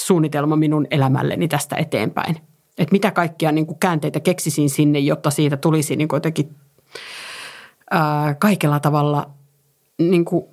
suunnitelma 0.00 0.56
minun 0.56 0.86
elämälleni 0.90 1.48
tästä 1.48 1.76
eteenpäin– 1.76 2.36
että 2.78 2.92
mitä 2.92 3.10
kaikkia 3.10 3.52
niin 3.52 3.66
kuin 3.66 3.78
käänteitä 3.78 4.20
keksisin 4.20 4.70
sinne, 4.70 4.98
jotta 4.98 5.30
siitä 5.30 5.56
tulisi 5.56 5.96
niin 5.96 6.08
kuin 6.08 6.16
jotenkin 6.16 6.54
ää, 7.90 8.34
kaikella 8.34 8.80
tavalla 8.80 9.30
niin 9.98 10.24
kuin 10.24 10.44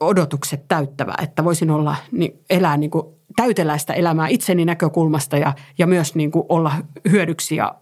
odotukset 0.00 0.68
täyttävä, 0.68 1.14
että 1.22 1.44
voisin 1.44 1.70
olla, 1.70 1.96
niin, 2.12 2.40
elää 2.50 2.76
niin 2.76 2.90
kuin 2.90 3.06
täyteläistä 3.36 3.92
elämää 3.92 4.28
itseni 4.28 4.64
näkökulmasta 4.64 5.36
ja, 5.36 5.52
ja 5.78 5.86
myös 5.86 6.14
niin 6.14 6.30
kuin 6.30 6.46
olla 6.48 6.72
hyödyksi 7.10 7.56
ja, 7.56 7.74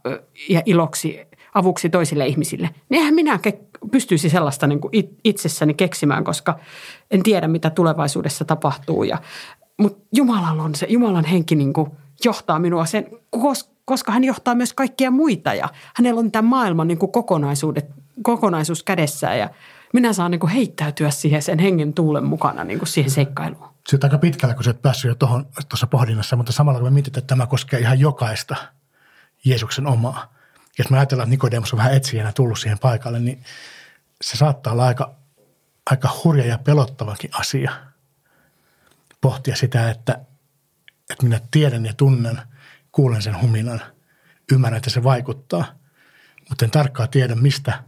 ja 0.48 0.62
iloksi, 0.66 1.20
avuksi 1.54 1.90
toisille 1.90 2.26
ihmisille. 2.26 2.70
Niin 2.88 3.14
minä 3.14 3.38
ke- 3.48 3.88
pystyisi 3.90 4.28
sellaista 4.28 4.66
niin 4.66 4.80
kuin 4.80 4.92
itsessäni 5.24 5.74
keksimään, 5.74 6.24
koska 6.24 6.58
en 7.10 7.22
tiedä, 7.22 7.48
mitä 7.48 7.70
tulevaisuudessa 7.70 8.44
tapahtuu. 8.44 9.04
Ja, 9.04 9.18
mutta 9.76 10.06
Jumalalla 10.14 10.62
on 10.62 10.74
se, 10.74 10.86
Jumalan 10.88 11.24
henki 11.24 11.54
niin 11.54 11.72
kuin 11.72 11.90
johtaa 12.24 12.58
minua 12.58 12.86
sen, 12.86 13.06
koska 13.92 14.12
hän 14.12 14.24
johtaa 14.24 14.54
myös 14.54 14.72
kaikkia 14.72 15.10
muita 15.10 15.54
ja 15.54 15.68
hänellä 15.94 16.18
on 16.18 16.32
tämän 16.32 16.50
maailman 16.50 16.88
niin 16.88 16.98
kuin 16.98 17.12
kokonaisuudet, 17.12 17.86
kokonaisuus 18.22 18.82
kädessään 18.82 19.38
ja 19.38 19.50
minä 19.92 20.12
saan 20.12 20.30
niin 20.30 20.40
kuin 20.40 20.52
heittäytyä 20.52 21.10
siihen 21.10 21.42
sen 21.42 21.58
hengen 21.58 21.94
tuulen 21.94 22.24
mukana 22.24 22.64
niin 22.64 22.78
kuin 22.78 22.88
siihen 22.88 23.10
seikkailuun. 23.10 23.68
Se 23.88 23.96
on 23.96 24.00
aika 24.02 24.18
pitkällä, 24.18 24.54
kun 24.54 24.64
sä 24.64 24.70
et 24.70 24.82
päässyt 24.82 25.08
jo 25.08 25.14
tuohon, 25.14 25.46
tuossa 25.68 25.86
pohdinnassa, 25.86 26.36
mutta 26.36 26.52
samalla 26.52 26.78
kun 26.78 26.86
me 26.86 26.90
mietitään, 26.94 27.22
että 27.22 27.28
tämä 27.28 27.46
koskee 27.46 27.80
ihan 27.80 28.00
jokaista 28.00 28.56
Jeesuksen 29.44 29.86
omaa. 29.86 30.34
Jos 30.78 30.90
me 30.90 30.98
ajatellaan, 30.98 31.26
että 31.26 31.30
Nikodemus 31.30 31.72
on 31.72 31.78
vähän 31.78 31.94
etsijänä 31.94 32.32
tullut 32.32 32.58
siihen 32.58 32.78
paikalle, 32.78 33.20
niin 33.20 33.42
se 34.22 34.36
saattaa 34.36 34.72
olla 34.72 34.86
aika, 34.86 35.14
aika 35.90 36.08
hurja 36.24 36.46
ja 36.46 36.58
pelottavakin 36.58 37.30
asia 37.32 37.72
pohtia 39.20 39.56
sitä, 39.56 39.90
että, 39.90 40.12
että 41.10 41.24
minä 41.24 41.40
tiedän 41.50 41.86
ja 41.86 41.92
tunnen– 41.96 42.40
kuulen 42.92 43.22
sen 43.22 43.40
huminan, 43.40 43.80
ymmärrän, 44.52 44.76
että 44.76 44.90
se 44.90 45.02
vaikuttaa, 45.02 45.64
mutta 46.48 46.64
en 46.64 46.70
tarkkaan 46.70 47.08
tiedä, 47.08 47.34
mistä 47.34 47.82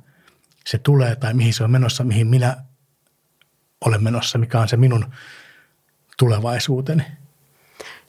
se 0.66 0.78
tulee 0.78 1.16
tai 1.16 1.34
mihin 1.34 1.54
se 1.54 1.64
on 1.64 1.70
menossa, 1.70 2.04
mihin 2.04 2.26
minä 2.26 2.56
olen 3.84 4.02
menossa, 4.02 4.38
mikä 4.38 4.60
on 4.60 4.68
se 4.68 4.76
minun 4.76 5.06
tulevaisuuteni. 6.18 7.02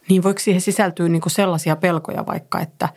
Niin 0.09 0.23
voiko 0.23 0.39
siihen 0.39 0.61
sisältyä 0.61 1.09
niin 1.09 1.21
kuin 1.21 1.31
sellaisia 1.31 1.75
pelkoja 1.75 2.25
vaikka, 2.25 2.59
että 2.59 2.89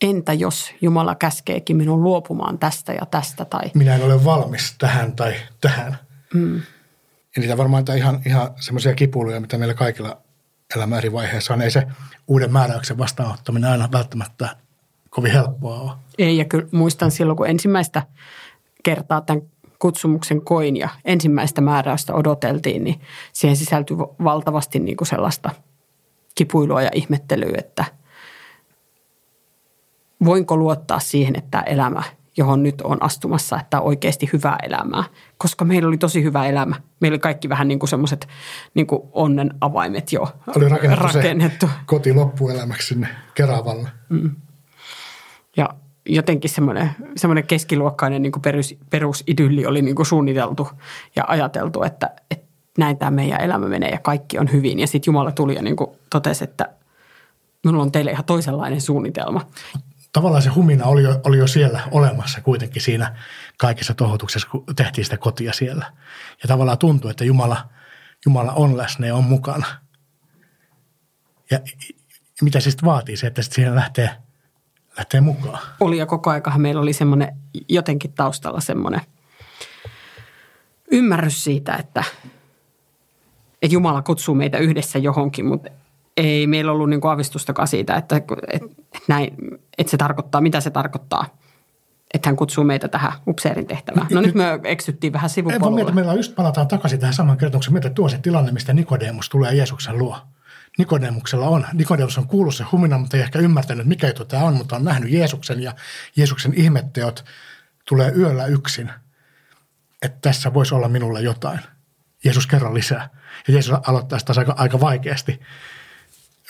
entä 0.00 0.32
jos 0.32 0.74
Jumala 0.80 1.14
käskeekin 1.14 1.76
minun 1.76 2.02
luopumaan 2.02 2.58
tästä 2.58 2.92
ja 2.92 3.06
tästä? 3.06 3.44
Tai... 3.44 3.70
Minä 3.74 3.94
en 3.94 4.02
ole 4.02 4.24
valmis 4.24 4.74
tähän 4.78 5.16
tai 5.16 5.34
tähän. 5.60 5.98
Mm. 6.34 6.56
Ja 7.36 7.40
niitä 7.40 7.56
varmaan 7.56 7.84
ihan, 7.96 8.20
ihan 8.26 8.50
semmoisia 8.60 8.94
kipuiluja, 8.94 9.40
mitä 9.40 9.58
meillä 9.58 9.74
kaikilla 9.74 10.22
elämän 10.76 10.98
eri 10.98 11.12
vaiheissa 11.12 11.54
on. 11.54 11.62
Ei 11.62 11.70
se 11.70 11.86
uuden 12.28 12.52
määräyksen 12.52 12.98
vastaanottaminen 12.98 13.70
aina 13.70 13.88
välttämättä 13.92 14.56
kovin 15.10 15.32
helppoa 15.32 15.80
ole. 15.80 15.92
Ei, 16.18 16.38
ja 16.38 16.44
kyllä 16.44 16.68
muistan 16.72 17.10
silloin, 17.10 17.36
kun 17.36 17.48
ensimmäistä 17.48 18.02
kertaa 18.82 19.20
tämän 19.20 19.42
kutsumuksen 19.78 20.42
koin 20.42 20.76
ja 20.76 20.88
ensimmäistä 21.04 21.60
määräystä 21.60 22.14
odoteltiin, 22.14 22.84
niin 22.84 23.00
siihen 23.32 23.56
sisältyi 23.56 23.96
valtavasti 24.24 24.78
niin 24.78 24.96
kuin 24.96 25.08
sellaista 25.08 25.50
kipuilua 26.34 26.82
ja 26.82 26.90
ihmettelyä, 26.94 27.54
että 27.58 27.84
voinko 30.24 30.56
luottaa 30.56 30.98
siihen, 30.98 31.38
että 31.38 31.60
elämä– 31.60 32.02
johon 32.36 32.62
nyt 32.62 32.80
on 32.80 33.02
astumassa, 33.02 33.60
että 33.60 33.80
on 33.80 33.86
oikeasti 33.86 34.30
hyvää 34.32 34.58
elämää. 34.62 35.04
Koska 35.38 35.64
meillä 35.64 35.88
oli 35.88 35.98
tosi 35.98 36.22
hyvä 36.22 36.46
elämä. 36.46 36.74
Meillä 37.00 37.14
oli 37.14 37.20
kaikki 37.20 37.48
vähän 37.48 37.68
niin 37.68 37.78
kuin 37.78 37.90
semmoiset 37.90 38.28
niin 38.74 38.86
kuin 38.86 39.02
onnen 39.12 39.54
avaimet 39.60 40.12
jo 40.12 40.22
oli 40.56 40.68
rakennettu. 40.68 41.04
rakennettu. 41.04 41.66
Se 41.66 41.72
koti 41.86 42.14
loppuelämäksi 42.14 42.88
sinne 42.88 43.08
Keravalle. 43.34 43.88
Mm. 44.08 44.30
Ja 45.56 45.68
jotenkin 46.06 46.50
semmoinen, 46.50 46.90
semmoinen 47.16 47.46
keskiluokkainen 47.46 48.22
niin 48.22 48.32
kuin 48.32 48.42
perus, 48.42 48.74
perusidylli 48.90 49.66
oli 49.66 49.82
niin 49.82 49.96
kuin 49.96 50.06
suunniteltu 50.06 50.68
ja 51.16 51.24
ajateltu, 51.28 51.82
että, 51.82 52.10
että 52.30 52.46
näin 52.78 52.96
tämä 52.96 53.10
meidän 53.10 53.40
elämä 53.40 53.68
menee 53.68 53.90
ja 53.90 53.98
kaikki 53.98 54.38
on 54.38 54.52
hyvin. 54.52 54.78
Ja 54.78 54.86
sitten 54.86 55.12
Jumala 55.12 55.32
tuli 55.32 55.54
ja 55.54 55.62
niin 55.62 55.76
kuin 55.76 55.90
totesi, 56.10 56.44
että 56.44 56.68
minulla 57.64 57.82
on 57.82 57.92
teille 57.92 58.10
ihan 58.10 58.24
toisenlainen 58.24 58.80
suunnitelma 58.80 59.46
tavallaan 60.12 60.42
se 60.42 60.50
humina 60.50 60.84
oli 60.84 61.02
jo, 61.02 61.20
oli 61.24 61.38
jo 61.38 61.46
siellä 61.46 61.80
olemassa 61.90 62.40
kuitenkin 62.40 62.82
siinä 62.82 63.16
kaikessa 63.58 63.94
tohotuksessa, 63.94 64.48
kun 64.48 64.64
tehtiin 64.76 65.04
sitä 65.04 65.16
kotia 65.18 65.52
siellä. 65.52 65.92
Ja 66.42 66.48
tavallaan 66.48 66.78
tuntuu, 66.78 67.10
että 67.10 67.24
Jumala, 67.24 67.68
Jumala 68.26 68.52
on 68.52 68.76
läsnä 68.76 69.06
ja 69.06 69.16
on 69.16 69.24
mukana. 69.24 69.66
Ja 71.50 71.60
mitä 72.42 72.60
sitten 72.60 72.86
vaatii 72.86 73.16
se, 73.16 73.26
että 73.26 73.42
sitten 73.42 73.54
siihen 73.54 73.74
lähtee, 73.74 74.10
lähtee 74.96 75.20
mukaan? 75.20 75.58
Oli 75.80 75.98
ja 75.98 76.06
koko 76.06 76.30
ajan 76.30 76.60
meillä 76.60 76.80
oli 76.80 76.92
semmoinen 76.92 77.36
jotenkin 77.68 78.12
taustalla 78.12 78.60
semmoinen 78.60 79.00
ymmärrys 80.90 81.44
siitä, 81.44 81.74
että, 81.74 82.04
että 83.62 83.74
Jumala 83.74 84.02
kutsuu 84.02 84.34
meitä 84.34 84.58
yhdessä 84.58 84.98
johonkin, 84.98 85.46
mutta 85.46 85.70
ei 86.16 86.46
meillä 86.46 86.72
ollut 86.72 86.90
niin 86.90 87.00
kuin 87.00 87.12
avistustakaan 87.12 87.68
siitä, 87.68 87.96
että, 87.96 88.16
että, 88.16 88.68
näin, 89.08 89.36
että 89.78 89.90
se 89.90 89.96
tarkoittaa, 89.96 90.40
mitä 90.40 90.60
se 90.60 90.70
tarkoittaa. 90.70 91.26
että 92.14 92.28
hän 92.28 92.36
kutsuu 92.36 92.64
meitä 92.64 92.88
tähän 92.88 93.12
upseerin 93.26 93.66
tehtävään. 93.66 94.06
No 94.10 94.20
nyt 94.20 94.34
me 94.34 94.60
eksyttiin 94.64 95.12
vähän 95.12 95.28
Ei 95.28 95.34
sivupolulle. 95.34 95.74
mieti, 95.76 95.92
meillä 95.92 96.10
on 96.10 96.16
just 96.16 96.34
palataan 96.34 96.68
takaisin 96.68 97.00
tähän 97.00 97.14
samaan 97.14 97.38
kertomukseen. 97.38 97.72
Mieti 97.72 97.90
tuo 97.90 98.08
se 98.08 98.18
tilanne, 98.18 98.52
mistä 98.52 98.72
Nikodemus 98.72 99.28
tulee 99.28 99.54
Jeesuksen 99.54 99.98
luo. 99.98 100.18
Nikodemuksella 100.78 101.48
on. 101.48 101.66
Nikodemus 101.72 102.18
on 102.18 102.26
kuullut 102.28 102.54
se 102.54 102.64
humina, 102.72 102.98
mutta 102.98 103.16
ei 103.16 103.22
ehkä 103.22 103.38
ymmärtänyt, 103.38 103.86
mikä 103.86 104.06
juttu 104.06 104.24
tämä 104.24 104.44
on, 104.44 104.54
mutta 104.54 104.76
on 104.76 104.84
nähnyt 104.84 105.10
Jeesuksen 105.12 105.62
ja 105.62 105.74
Jeesuksen 106.16 106.54
ihmetteot 106.54 107.24
tulee 107.88 108.12
yöllä 108.16 108.46
yksin. 108.46 108.90
Että 110.02 110.18
tässä 110.22 110.54
voisi 110.54 110.74
olla 110.74 110.88
minulle 110.88 111.20
jotain. 111.20 111.60
Jeesus 112.24 112.46
kerran 112.46 112.74
lisää. 112.74 113.08
Ja 113.48 113.54
Jeesus 113.54 113.74
aloittaa 113.86 114.18
sitä 114.18 114.32
aika, 114.36 114.54
aika 114.58 114.80
vaikeasti 114.80 115.40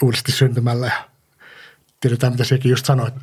uudesti 0.03 0.33
syntymällä. 0.33 0.87
Ja 0.87 1.09
tiedetään, 2.01 2.33
mitä 2.33 2.45
sekin 2.45 2.71
just 2.71 2.87
sanoit 2.87 3.15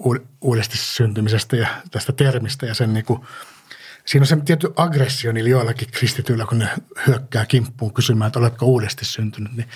uud- 0.00 0.26
uudesti 0.40 0.78
syntymisestä 0.78 1.56
ja 1.56 1.68
tästä 1.90 2.12
termistä 2.12 2.66
ja 2.66 2.74
sen 2.74 2.92
niin 2.92 3.04
kuin, 3.04 3.20
siinä 4.04 4.22
on 4.22 4.26
se 4.26 4.36
tietty 4.36 4.72
aggressio 4.76 5.32
niillä 5.32 5.50
joillakin 5.50 5.88
kristityillä, 5.90 6.46
kun 6.46 6.58
ne 6.58 6.68
hyökkää 7.06 7.46
kimppuun 7.46 7.94
kysymään, 7.94 8.26
että 8.26 8.38
oletko 8.38 8.66
uudesti 8.66 9.04
syntynyt, 9.04 9.52
niin 9.52 9.68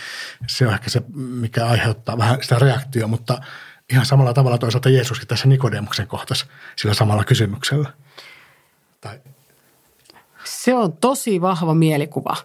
se 0.47 0.67
on 0.67 0.73
ehkä 0.73 0.91
se, 0.91 1.03
mikä 1.15 1.67
aiheuttaa 1.67 2.19
vähän 2.19 2.43
sitä 2.43 2.59
reaktiota, 2.59 3.09
mutta 3.09 3.41
ihan 3.91 4.07
samalla 4.07 4.35
tavalla 4.35 4.59
toisaalta 4.59 4.89
Jeesuskin 4.89 5.29
tässä 5.29 5.49
Nikodemuksen 5.49 6.07
kohtasi 6.07 6.47
sillä 6.77 6.95
samalla 6.95 7.25
kysymyksellä. 7.25 7.93
Tai 9.01 9.21
Se 10.45 10.75
on 10.75 10.93
tosi 10.93 11.41
vahva 11.41 11.75
mielikuva. 11.75 12.37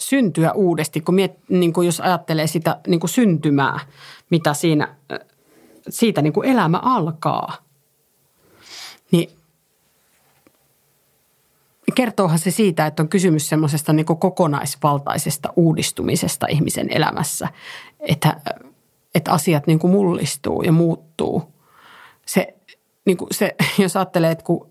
Syntyä 0.00 0.52
uudesti, 0.52 1.00
kun 1.00 1.14
miet, 1.14 1.32
niin 1.48 1.72
kuin 1.72 1.86
jos 1.86 2.00
ajattelee 2.00 2.46
sitä 2.46 2.80
niin 2.86 3.00
kuin 3.00 3.10
syntymää, 3.10 3.80
mitä 4.30 4.54
siinä, 4.54 4.96
siitä 5.88 6.22
niin 6.22 6.32
kuin 6.32 6.48
elämä 6.48 6.78
alkaa. 6.82 7.56
Niin 9.10 9.30
kertoohan 11.94 12.38
se 12.38 12.50
siitä, 12.50 12.86
että 12.86 13.02
on 13.02 13.08
kysymys 13.08 13.48
semmoisesta 13.48 13.92
niin 13.92 14.06
kokonaisvaltaisesta 14.06 15.52
uudistumisesta 15.56 16.46
ihmisen 16.46 16.86
elämässä, 16.90 17.48
että, 18.00 18.40
että 19.14 19.32
asiat 19.32 19.66
niin 19.66 19.78
kuin 19.78 19.90
mullistuu 19.90 20.62
ja 20.62 20.72
muuttuu. 20.72 21.52
Se, 22.26 22.54
niin 23.04 23.16
kuin 23.16 23.28
se, 23.32 23.54
jos 23.82 23.96
ajattelee, 23.96 24.30
että 24.30 24.44
kun 24.44 24.69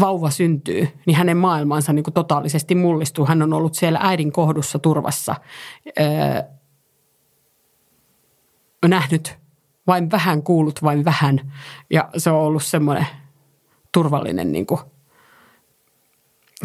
vauva 0.00 0.30
syntyy, 0.30 0.88
niin 1.06 1.16
hänen 1.16 1.36
maailmansa 1.36 1.92
niin 1.92 2.04
kuin 2.04 2.14
totaalisesti 2.14 2.74
mullistuu. 2.74 3.26
Hän 3.26 3.42
on 3.42 3.52
ollut 3.52 3.74
siellä 3.74 3.98
äidin 4.02 4.32
kohdussa 4.32 4.78
turvassa, 4.78 5.34
öö, 6.00 6.42
nähnyt 8.88 9.38
vain 9.86 10.10
vähän, 10.10 10.42
kuullut 10.42 10.82
vain 10.82 11.04
vähän. 11.04 11.52
Ja 11.90 12.10
se 12.16 12.30
on 12.30 12.40
ollut 12.40 12.62
semmoinen 12.62 13.06
turvallinen, 13.92 14.52
niin 14.52 14.66
kuin, 14.66 14.80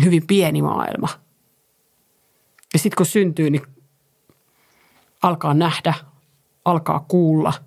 hyvin 0.03 0.27
pieni 0.27 0.61
maailma. 0.61 1.07
Ja 2.73 2.79
sitten 2.79 2.97
kun 2.97 3.05
syntyy, 3.05 3.49
niin 3.49 3.63
alkaa 5.23 5.53
nähdä, 5.53 5.93
alkaa 6.65 7.05
kuulla– 7.07 7.53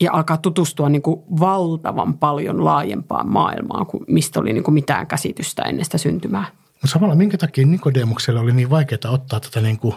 ja 0.00 0.12
alkaa 0.12 0.36
tutustua 0.36 0.88
niin 0.88 1.02
kuin 1.02 1.22
valtavan 1.40 2.18
paljon 2.18 2.64
laajempaan 2.64 3.28
maailmaan, 3.28 3.86
kuin 3.86 4.04
mistä 4.08 4.40
oli 4.40 4.52
niin 4.52 4.64
kuin 4.64 4.74
mitään 4.74 5.06
käsitystä 5.06 5.62
ennen 5.62 5.84
sitä 5.84 5.98
syntymää. 5.98 6.44
Mutta 6.72 6.86
samalla 6.86 7.14
minkä 7.14 7.38
takia 7.38 7.66
Nikodemukselle 7.66 8.40
oli 8.40 8.52
niin 8.52 8.70
vaikeaa 8.70 9.10
ottaa 9.10 9.40
tätä 9.40 9.60
niin 9.60 9.78
kuin 9.78 9.94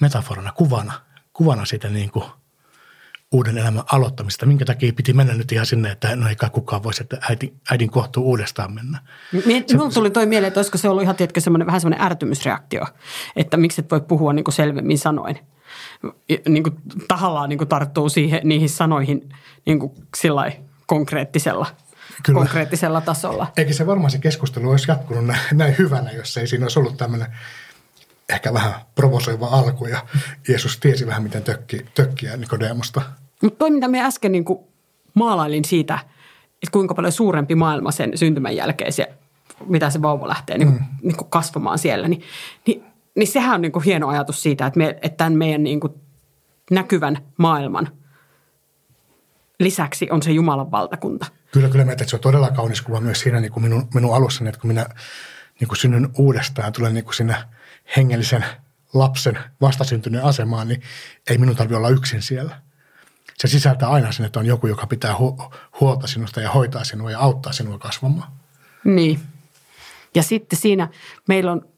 metaforana, 0.00 0.52
kuvana, 0.52 0.92
kuvana 1.32 1.64
siitä 1.64 1.88
niin 1.88 2.10
kuin 2.10 2.24
uuden 3.32 3.58
elämän 3.58 3.82
aloittamista. 3.92 4.46
Minkä 4.46 4.64
takia 4.64 4.92
piti 4.92 5.12
mennä 5.12 5.34
nyt 5.34 5.52
ihan 5.52 5.66
sinne, 5.66 5.90
että 5.90 6.16
no 6.16 6.28
ei 6.28 6.36
kai 6.36 6.50
kukaan 6.50 6.82
voisi, 6.82 7.02
että 7.02 7.18
äidin, 7.30 7.60
äidin 7.70 7.90
kohtuu 7.90 8.24
uudestaan 8.24 8.72
mennä. 8.72 8.98
Minulla 9.46 9.90
tuli 9.90 10.10
toi 10.10 10.26
mieleen, 10.26 10.48
että 10.48 10.60
olisiko 10.60 10.78
se 10.78 10.88
ollut 10.88 11.02
ihan 11.02 11.16
tiedätkö, 11.16 11.40
semmoinen, 11.40 11.66
vähän 11.66 11.80
semmoinen 11.80 12.06
ärtymysreaktio, 12.06 12.86
että 13.36 13.56
miksi 13.56 13.80
et 13.80 13.90
voi 13.90 14.00
puhua 14.00 14.32
niin 14.32 14.44
kuin 14.44 14.54
selvemmin 14.54 14.98
sanoin. 14.98 15.38
Niin 16.48 16.62
kuin 16.62 16.76
tahallaan 17.08 17.48
niin 17.48 17.58
kuin 17.58 17.68
tarttuu 17.68 18.08
siihen, 18.08 18.40
niihin 18.44 18.68
sanoihin 18.68 19.28
niin 19.66 19.78
kuin 19.78 19.92
konkreettisella, 20.86 21.66
Kyllä. 22.22 22.38
konkreettisella 22.38 23.00
tasolla. 23.00 23.52
Eikä 23.56 23.72
se 23.72 23.86
varmaan 23.86 24.10
se 24.10 24.18
keskustelu 24.18 24.70
olisi 24.70 24.90
jatkunut 24.90 25.26
näin, 25.26 25.40
näin 25.52 25.74
hyvänä, 25.78 26.12
jos 26.12 26.36
ei 26.36 26.46
siinä 26.46 26.64
olisi 26.64 26.78
ollut 26.78 26.96
tämmöinen 26.96 27.28
ehkä 28.28 28.52
vähän 28.52 28.74
provosoiva 28.94 29.46
alku 29.46 29.86
ja 29.86 30.06
Jeesus 30.48 30.78
tiesi 30.78 31.06
vähän, 31.06 31.22
miten 31.22 31.42
tökki, 31.42 31.86
tökkiä 31.94 32.36
Nikodemusta. 32.36 33.02
Mutta 33.42 33.58
toi, 33.58 33.70
mitä 33.70 33.88
me 33.88 34.02
äsken 34.02 34.32
niin 34.32 34.44
kuin 34.44 34.58
maalailin 35.14 35.64
siitä, 35.64 35.98
että 36.54 36.72
kuinka 36.72 36.94
paljon 36.94 37.12
suurempi 37.12 37.54
maailma 37.54 37.90
sen 37.90 38.18
syntymän 38.18 38.56
jälkeen 38.56 38.92
se, 38.92 39.12
mitä 39.66 39.90
se 39.90 40.02
vauva 40.02 40.28
lähtee 40.28 40.58
niin 40.58 40.68
kuin, 40.68 40.80
mm. 40.80 40.86
niin 41.02 41.16
kuin 41.16 41.30
kasvamaan 41.30 41.78
siellä, 41.78 42.08
niin, 42.08 42.22
niin, 42.66 42.84
niin 43.16 43.28
sehän 43.28 43.54
on 43.54 43.62
niin 43.62 43.72
kuin 43.72 43.84
hieno 43.84 44.08
ajatus 44.08 44.42
siitä, 44.42 44.66
että, 44.66 44.78
me, 44.78 44.88
että 44.88 45.16
tämän 45.16 45.32
meidän 45.32 45.62
niin 45.62 45.80
kuin 45.80 45.92
näkyvän 46.70 47.18
maailman 47.36 47.88
lisäksi 49.60 50.10
on 50.10 50.22
se 50.22 50.30
Jumalan 50.30 50.70
valtakunta. 50.70 51.26
Kyllä, 51.52 51.68
kyllä, 51.68 51.92
että 51.92 52.04
se 52.04 52.16
on 52.16 52.20
todella 52.20 52.50
kaunis 52.50 52.82
kuva 52.82 53.00
myös 53.00 53.20
siinä 53.20 53.40
niin 53.40 53.52
kuin 53.52 53.62
minun, 53.62 53.88
minun 53.94 54.14
alussani, 54.14 54.48
että 54.48 54.60
kun 54.60 54.68
minä 54.68 54.86
niin 55.60 55.68
kuin 55.68 55.78
synnyn 55.78 56.08
uudestaan, 56.18 56.72
tulen 56.72 56.94
niin 56.94 57.04
kuin 57.04 57.14
sinne 57.14 57.36
hengellisen 57.96 58.44
lapsen 58.94 59.38
vastasyntyneen 59.60 60.24
asemaan, 60.24 60.68
niin 60.68 60.82
ei 61.30 61.38
minun 61.38 61.56
tarvitse 61.56 61.76
olla 61.76 61.88
yksin 61.88 62.22
siellä. 62.22 62.60
Se 63.34 63.48
sisältää 63.48 63.88
aina 63.88 64.12
sen, 64.12 64.26
että 64.26 64.40
on 64.40 64.46
joku, 64.46 64.66
joka 64.66 64.86
pitää 64.86 65.14
hu- 65.14 65.54
huolta 65.80 66.06
sinusta 66.06 66.40
ja 66.40 66.50
hoitaa 66.50 66.84
sinua 66.84 67.10
ja 67.10 67.18
auttaa 67.18 67.52
sinua 67.52 67.78
kasvamaan. 67.78 68.32
Niin. 68.84 69.20
Ja 70.14 70.22
sitten 70.22 70.58
siinä 70.58 70.88
meillä 71.28 71.52
on, 71.52 71.68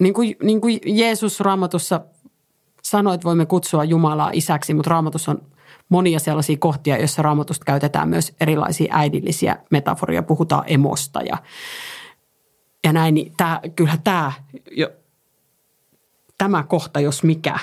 niin 0.00 0.14
kuin, 0.14 0.36
niin 0.42 0.60
kuin 0.60 0.80
Jeesus 0.86 1.40
raamatussa 1.40 2.00
sanoi, 2.82 3.14
että 3.14 3.24
voimme 3.24 3.46
kutsua 3.46 3.84
Jumalaa 3.84 4.30
isäksi, 4.32 4.74
mutta 4.74 4.90
raamatussa 4.90 5.30
on 5.30 5.42
monia 5.88 6.18
sellaisia 6.18 6.56
kohtia, 6.56 6.98
joissa 6.98 7.22
raamatusta 7.22 7.64
käytetään 7.64 8.08
myös 8.08 8.32
erilaisia 8.40 8.94
äidillisiä 8.96 9.56
metaforia. 9.70 10.22
Puhutaan 10.22 10.64
emosta 10.66 11.22
ja, 11.22 11.36
ja 12.84 12.92
näin. 12.92 13.14
Niin 13.14 13.32
tämä, 13.36 13.60
kyllähän 13.76 14.02
tämä, 14.02 14.32
jo, 14.70 14.90
tämä 16.38 16.62
kohta, 16.62 17.00
jos 17.00 17.22
mikä, 17.22 17.58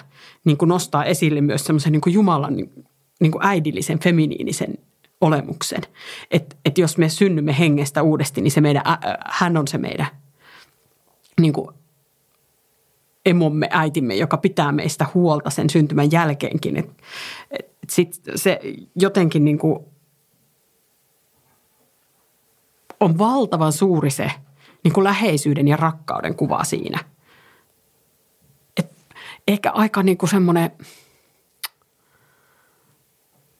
niin 0.45 0.57
kuin 0.57 0.69
nostaa 0.69 1.05
esille 1.05 1.41
myös 1.41 1.65
semmoisen 1.65 1.91
niin 1.91 2.13
Jumalan 2.13 2.55
niin, 3.19 3.31
kuin 3.31 3.45
äidillisen, 3.45 3.99
feminiinisen 3.99 4.77
olemuksen. 5.21 5.81
Että 6.31 6.55
et 6.65 6.77
jos 6.77 6.97
me 6.97 7.09
synnymme 7.09 7.59
hengestä 7.59 8.03
uudesti, 8.03 8.41
niin 8.41 8.51
se 8.51 8.61
meidän, 8.61 8.83
hän 9.25 9.57
on 9.57 9.67
se 9.67 9.77
meidän 9.77 10.07
niin 11.41 11.53
kuin 11.53 11.67
emomme, 13.25 13.67
äitimme, 13.71 14.15
joka 14.15 14.37
pitää 14.37 14.71
meistä 14.71 15.05
huolta 15.13 15.49
sen 15.49 15.69
syntymän 15.69 16.11
jälkeenkin. 16.11 16.77
Et, 16.77 16.89
et 17.51 17.89
sit 17.89 18.21
se 18.35 18.59
jotenkin 18.95 19.45
niin 19.45 19.59
on 22.99 23.17
valtavan 23.17 23.73
suuri 23.73 24.09
se 24.09 24.31
niin 24.83 25.03
läheisyyden 25.03 25.67
ja 25.67 25.77
rakkauden 25.77 26.35
kuva 26.35 26.63
siinä. 26.63 26.99
Et 28.77 28.91
ehkä 29.47 29.71
aika 29.71 30.03
niin 30.03 30.17
semmoinen, 30.29 30.71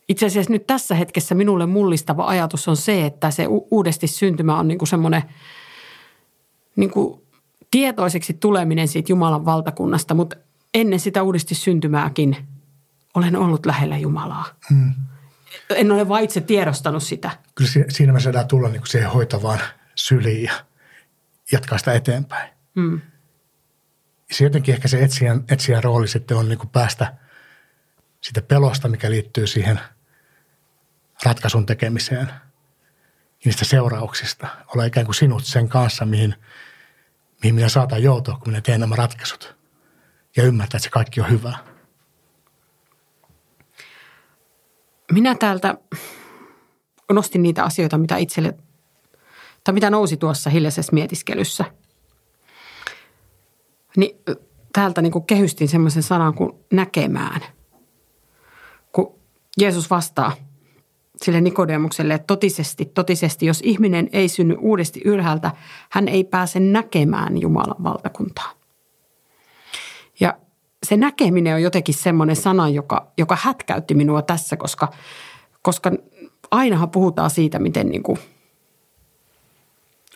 itse 0.09 0.25
asiassa 0.25 0.51
nyt 0.51 0.67
tässä 0.67 0.95
hetkessä 0.95 1.35
minulle 1.35 1.65
mullistava 1.65 2.25
ajatus 2.27 2.67
on 2.67 2.77
se, 2.77 3.05
että 3.05 3.31
se 3.31 3.47
uudesti 3.71 4.07
syntymä 4.07 4.59
on 4.59 4.67
niin 4.67 4.87
semmoinen 4.87 5.23
niin 6.75 6.91
tietoiseksi 7.71 8.33
tuleminen 8.33 8.87
siitä 8.87 9.11
Jumalan 9.11 9.45
valtakunnasta, 9.45 10.13
mutta 10.13 10.35
ennen 10.73 10.99
sitä 10.99 11.23
uudesti 11.23 11.55
syntymääkin 11.55 12.37
olen 13.13 13.35
ollut 13.35 13.65
lähellä 13.65 13.97
Jumalaa. 13.97 14.45
Mm. 14.69 14.93
En 15.69 15.91
ole 15.91 16.09
vain 16.09 16.23
itse 16.23 16.41
tiedostanut 16.41 17.03
sitä. 17.03 17.31
Kyllä 17.55 17.71
siinä 17.89 18.13
me 18.13 18.19
saadaan 18.19 18.47
tulla 18.47 18.69
niin 18.69 18.81
kuin 18.81 18.87
siihen 18.87 19.09
hoitavaan 19.09 19.59
syliin 19.95 20.43
ja 20.43 20.53
jatkaa 21.51 21.77
sitä 21.77 21.93
eteenpäin. 21.93 22.53
Mm. 22.75 23.01
Se 24.31 24.43
jotenkin 24.43 24.75
ehkä 24.75 24.87
se 24.87 25.03
etsijän, 25.03 25.43
etsijän 25.49 25.83
rooli 25.83 26.07
sitten 26.07 26.37
on 26.37 26.49
niin 26.49 26.59
kuin 26.59 26.69
päästä 26.69 27.13
sitä 28.21 28.41
pelosta, 28.41 28.87
mikä 28.87 29.11
liittyy 29.11 29.47
siihen 29.47 29.79
ratkaisun 31.25 31.65
tekemiseen, 31.65 32.27
niistä 33.45 33.65
seurauksista. 33.65 34.47
Olla 34.67 34.85
ikään 34.85 35.05
kuin 35.05 35.15
sinut 35.15 35.45
sen 35.45 35.69
kanssa, 35.69 36.05
mihin, 36.05 36.35
mihin 37.43 37.55
minä 37.55 37.69
saatan 37.69 38.03
joutua, 38.03 38.33
kun 38.33 38.47
minä 38.47 38.61
teen 38.61 38.79
nämä 38.79 38.95
ratkaisut. 38.95 39.55
Ja 40.37 40.43
ymmärtää, 40.43 40.77
että 40.77 40.83
se 40.83 40.89
kaikki 40.89 41.21
on 41.21 41.29
hyvää. 41.29 41.57
Minä 45.11 45.35
täältä 45.35 45.77
nostin 47.11 47.43
niitä 47.43 47.63
asioita, 47.63 47.97
mitä 47.97 48.17
itselle, 48.17 48.57
tai 49.63 49.73
mitä 49.73 49.89
nousi 49.89 50.17
tuossa 50.17 50.49
hiljaisessa 50.49 50.93
mietiskelyssä. 50.93 51.65
Niin 53.97 54.19
täältä 54.73 55.01
niin 55.01 55.11
kuin 55.11 55.25
kehystin 55.25 55.67
semmoisen 55.67 56.03
sanan 56.03 56.33
kuin 56.33 56.51
näkemään. 56.73 57.41
Kun 58.91 59.19
Jeesus 59.57 59.89
vastaa 59.89 60.35
sille 61.23 61.41
Nikodemukselle, 61.41 62.13
että 62.13 62.27
totisesti, 62.27 62.85
totisesti, 62.85 63.45
jos 63.45 63.61
ihminen 63.63 64.09
ei 64.13 64.29
synny 64.29 64.57
uudesti 64.59 65.01
ylhäältä, 65.05 65.51
hän 65.89 66.07
ei 66.07 66.23
pääse 66.23 66.59
näkemään 66.59 67.41
Jumalan 67.41 67.83
valtakuntaa. 67.83 68.51
Ja 70.19 70.37
se 70.83 70.97
näkeminen 70.97 71.55
on 71.55 71.61
jotenkin 71.61 71.95
semmoinen 71.95 72.35
sana, 72.35 72.69
joka, 72.69 73.11
joka 73.17 73.37
hätkäytti 73.41 73.93
minua 73.93 74.21
tässä, 74.21 74.57
koska, 74.57 74.91
koska 75.61 75.91
ainahan 76.51 76.89
puhutaan 76.89 77.29
siitä, 77.29 77.59
miten 77.59 77.89
niin 77.89 78.03
kuin 78.03 78.17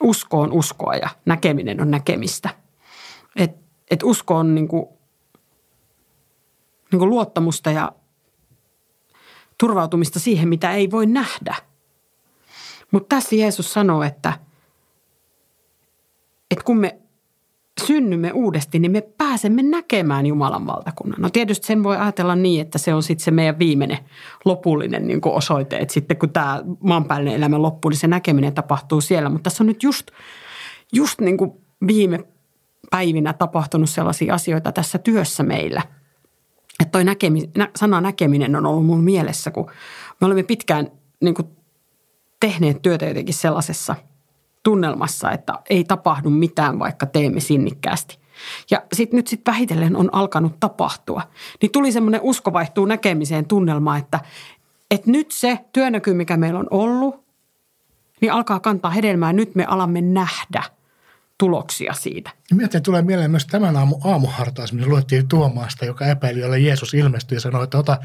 usko 0.01 0.41
on 0.41 0.51
uskoa 0.51 0.95
ja 0.95 1.09
näkeminen 1.25 1.81
on 1.81 1.91
näkemistä. 1.91 2.49
Et, 3.35 3.51
et 3.91 4.03
usko 4.03 4.35
on 4.35 4.55
niin 4.55 4.67
kuin, 4.67 4.85
niin 6.91 6.99
kuin 6.99 7.09
luottamusta 7.09 7.71
ja 7.71 7.91
turvautumista 9.57 10.19
siihen, 10.19 10.49
mitä 10.49 10.71
ei 10.71 10.91
voi 10.91 11.05
nähdä. 11.05 11.55
Mutta 12.91 13.15
tässä 13.15 13.35
Jeesus 13.35 13.73
sanoo, 13.73 14.03
että, 14.03 14.33
että 16.51 16.63
kun 16.65 16.77
me 16.77 16.99
synnymme 17.85 18.31
uudesti, 18.31 18.79
niin 18.79 18.91
me 18.91 19.01
pääsemme 19.01 19.63
näkemään 19.63 20.25
Jumalan 20.25 20.67
valtakunnan. 20.67 21.21
No 21.21 21.29
tietysti 21.29 21.67
sen 21.67 21.83
voi 21.83 21.97
ajatella 21.97 22.35
niin, 22.35 22.61
että 22.61 22.77
se 22.77 22.93
on 22.93 23.03
sitten 23.03 23.23
se 23.23 23.31
meidän 23.31 23.59
viimeinen 23.59 23.97
lopullinen 24.45 25.07
niin 25.07 25.21
osoite, 25.23 25.77
että 25.77 25.93
sitten 25.93 26.17
kun 26.17 26.29
tämä 26.29 26.61
maanpäällinen 26.79 27.35
elämä 27.35 27.61
loppuu, 27.61 27.89
niin 27.89 27.99
se 27.99 28.07
näkeminen 28.07 28.53
tapahtuu 28.53 29.01
siellä. 29.01 29.29
Mutta 29.29 29.49
tässä 29.49 29.63
on 29.63 29.67
nyt 29.67 29.83
just, 29.83 30.11
just 30.93 31.21
niin 31.21 31.37
kuin 31.37 31.51
viime 31.87 32.19
päivinä 32.91 33.33
tapahtunut 33.33 33.89
sellaisia 33.89 34.33
asioita 34.33 34.71
tässä 34.71 34.97
työssä 34.97 35.43
meillä. 35.43 35.81
Että 36.79 36.91
toi 36.91 37.03
näkemi, 37.03 37.49
sana 37.75 38.01
näkeminen 38.01 38.55
on 38.55 38.65
ollut 38.65 38.85
mun 38.85 39.03
mielessä, 39.03 39.51
kun 39.51 39.71
me 40.21 40.25
olemme 40.25 40.43
pitkään 40.43 40.91
niin 41.21 41.35
kuin 41.35 41.47
tehneet 42.39 42.81
työtä 42.81 43.05
jotenkin 43.05 43.33
sellaisessa– 43.33 43.95
tunnelmassa, 44.65 45.31
että 45.31 45.53
ei 45.69 45.83
tapahdu 45.83 46.29
mitään, 46.29 46.79
vaikka 46.79 47.05
teemme 47.05 47.39
sinnikkäästi. 47.39 48.19
Ja 48.71 48.83
sitten 48.93 49.17
nyt 49.17 49.27
sitten 49.27 49.51
vähitellen 49.53 49.95
on 49.95 50.09
alkanut 50.11 50.59
tapahtua. 50.59 51.21
Niin 51.61 51.71
tuli 51.71 51.91
semmoinen 51.91 52.21
usko 52.23 52.53
vaihtuu 52.53 52.85
näkemiseen 52.85 53.45
tunnelma, 53.45 53.97
että, 53.97 54.19
että 54.91 55.11
nyt 55.11 55.31
se 55.31 55.59
työnäky, 55.73 56.13
mikä 56.13 56.38
meillä 56.38 56.59
on 56.59 56.67
ollut, 56.71 57.25
niin 58.21 58.31
alkaa 58.31 58.59
kantaa 58.59 58.91
hedelmää. 58.91 59.33
Nyt 59.33 59.55
me 59.55 59.65
alamme 59.65 60.01
nähdä 60.01 60.63
tuloksia 61.38 61.93
siitä. 61.93 62.32
Mietin, 62.54 62.84
tulee 62.84 63.02
mieleen 63.02 63.32
myös 63.32 63.45
tämän 63.45 63.78
aamu, 63.78 64.00
aamuhartaus, 64.04 64.74
missä 64.74 64.89
luettiin 64.89 65.28
Tuomaasta, 65.28 65.86
joka 65.86 66.06
epäili, 66.06 66.39
jolle 66.39 66.60
Jeesus 66.60 66.93
ilmestyi 66.93 67.36
ja 67.36 67.39
sanoi, 67.39 67.63
että 67.63 67.78
ota, 67.78 67.98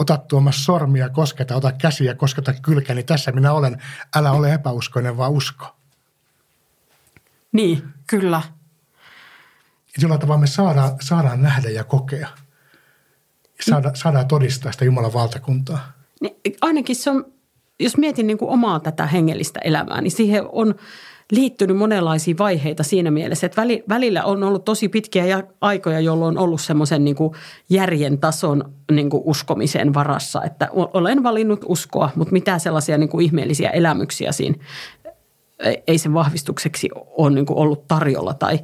ota 0.00 0.16
Tuomas 0.16 0.64
sormia, 0.64 1.08
kosketa, 1.08 1.56
ota 1.56 1.72
käsiä, 1.72 2.14
kosketa 2.14 2.54
kylkeä, 2.62 2.94
niin 2.94 3.06
tässä 3.06 3.32
minä 3.32 3.52
olen. 3.52 3.82
Älä 4.16 4.32
ole 4.32 4.54
epäuskoinen, 4.54 5.16
vaan 5.16 5.32
usko. 5.32 5.76
Niin, 7.52 7.82
kyllä. 8.06 8.42
Jollain 10.02 10.20
tavalla 10.20 10.40
me 10.40 10.46
saadaan, 10.46 10.96
saadaan 11.00 11.42
nähdä 11.42 11.70
ja 11.70 11.84
kokea. 11.84 12.28
Saada, 13.60 13.90
saadaan 13.94 14.28
todistaa 14.28 14.72
sitä 14.72 14.84
Jumalan 14.84 15.12
valtakuntaa. 15.12 15.92
Niin, 16.20 16.36
ainakin 16.60 16.96
se 16.96 17.10
on, 17.10 17.32
jos 17.80 17.96
mietin 17.96 18.26
niin 18.26 18.38
kuin 18.38 18.50
omaa 18.50 18.80
tätä 18.80 19.06
hengellistä 19.06 19.60
elämää, 19.64 20.00
niin 20.00 20.10
siihen 20.10 20.44
on 20.52 20.74
liittynyt 21.32 21.76
monenlaisia 21.76 22.34
vaiheita 22.38 22.82
siinä 22.82 23.10
mielessä, 23.10 23.46
että 23.46 23.62
välillä 23.88 24.24
on 24.24 24.42
ollut 24.42 24.64
tosi 24.64 24.88
pitkiä 24.88 25.42
aikoja, 25.60 26.00
jolloin 26.00 26.38
on 26.38 26.44
ollut 26.44 26.60
semmoisen 26.60 27.04
niin 27.04 27.16
järjen 27.68 28.18
tason 28.18 28.72
niin 28.92 29.10
kuin 29.10 29.22
uskomisen 29.26 29.94
varassa, 29.94 30.44
että 30.44 30.68
olen 30.72 31.22
valinnut 31.22 31.64
uskoa, 31.68 32.10
mutta 32.14 32.32
mitään 32.32 32.60
sellaisia 32.60 32.98
niin 32.98 33.08
kuin 33.08 33.24
ihmeellisiä 33.24 33.70
elämyksiä 33.70 34.32
siinä 34.32 34.64
ei 35.86 35.98
sen 35.98 36.14
vahvistukseksi 36.14 36.88
ole 36.94 37.30
niin 37.30 37.46
ollut 37.48 37.88
tarjolla 37.88 38.34
tai, 38.34 38.58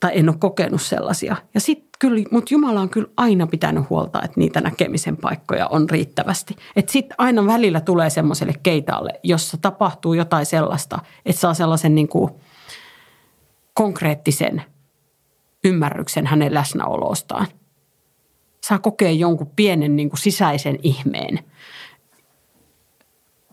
tai 0.00 0.10
en 0.14 0.28
ole 0.28 0.36
kokenut 0.38 0.82
sellaisia. 0.82 1.36
Ja 1.54 1.60
sitten 1.60 1.85
kyllä, 1.98 2.24
mutta 2.30 2.54
Jumala 2.54 2.80
on 2.80 2.88
kyllä 2.88 3.08
aina 3.16 3.46
pitänyt 3.46 3.90
huolta, 3.90 4.22
että 4.22 4.40
niitä 4.40 4.60
näkemisen 4.60 5.16
paikkoja 5.16 5.66
on 5.66 5.90
riittävästi. 5.90 6.56
Että 6.76 6.92
sitten 6.92 7.14
aina 7.18 7.46
välillä 7.46 7.80
tulee 7.80 8.10
semmoiselle 8.10 8.54
keitaalle, 8.62 9.20
jossa 9.22 9.56
tapahtuu 9.56 10.14
jotain 10.14 10.46
sellaista, 10.46 10.98
että 11.26 11.40
saa 11.40 11.54
sellaisen 11.54 11.94
niin 11.94 12.08
kuin 12.08 12.30
konkreettisen 13.74 14.62
ymmärryksen 15.64 16.26
hänen 16.26 16.54
läsnäolostaan. 16.54 17.46
Saa 18.66 18.78
kokea 18.78 19.10
jonkun 19.10 19.52
pienen 19.56 19.96
niin 19.96 20.10
kuin 20.10 20.20
sisäisen 20.20 20.78
ihmeen– 20.82 21.38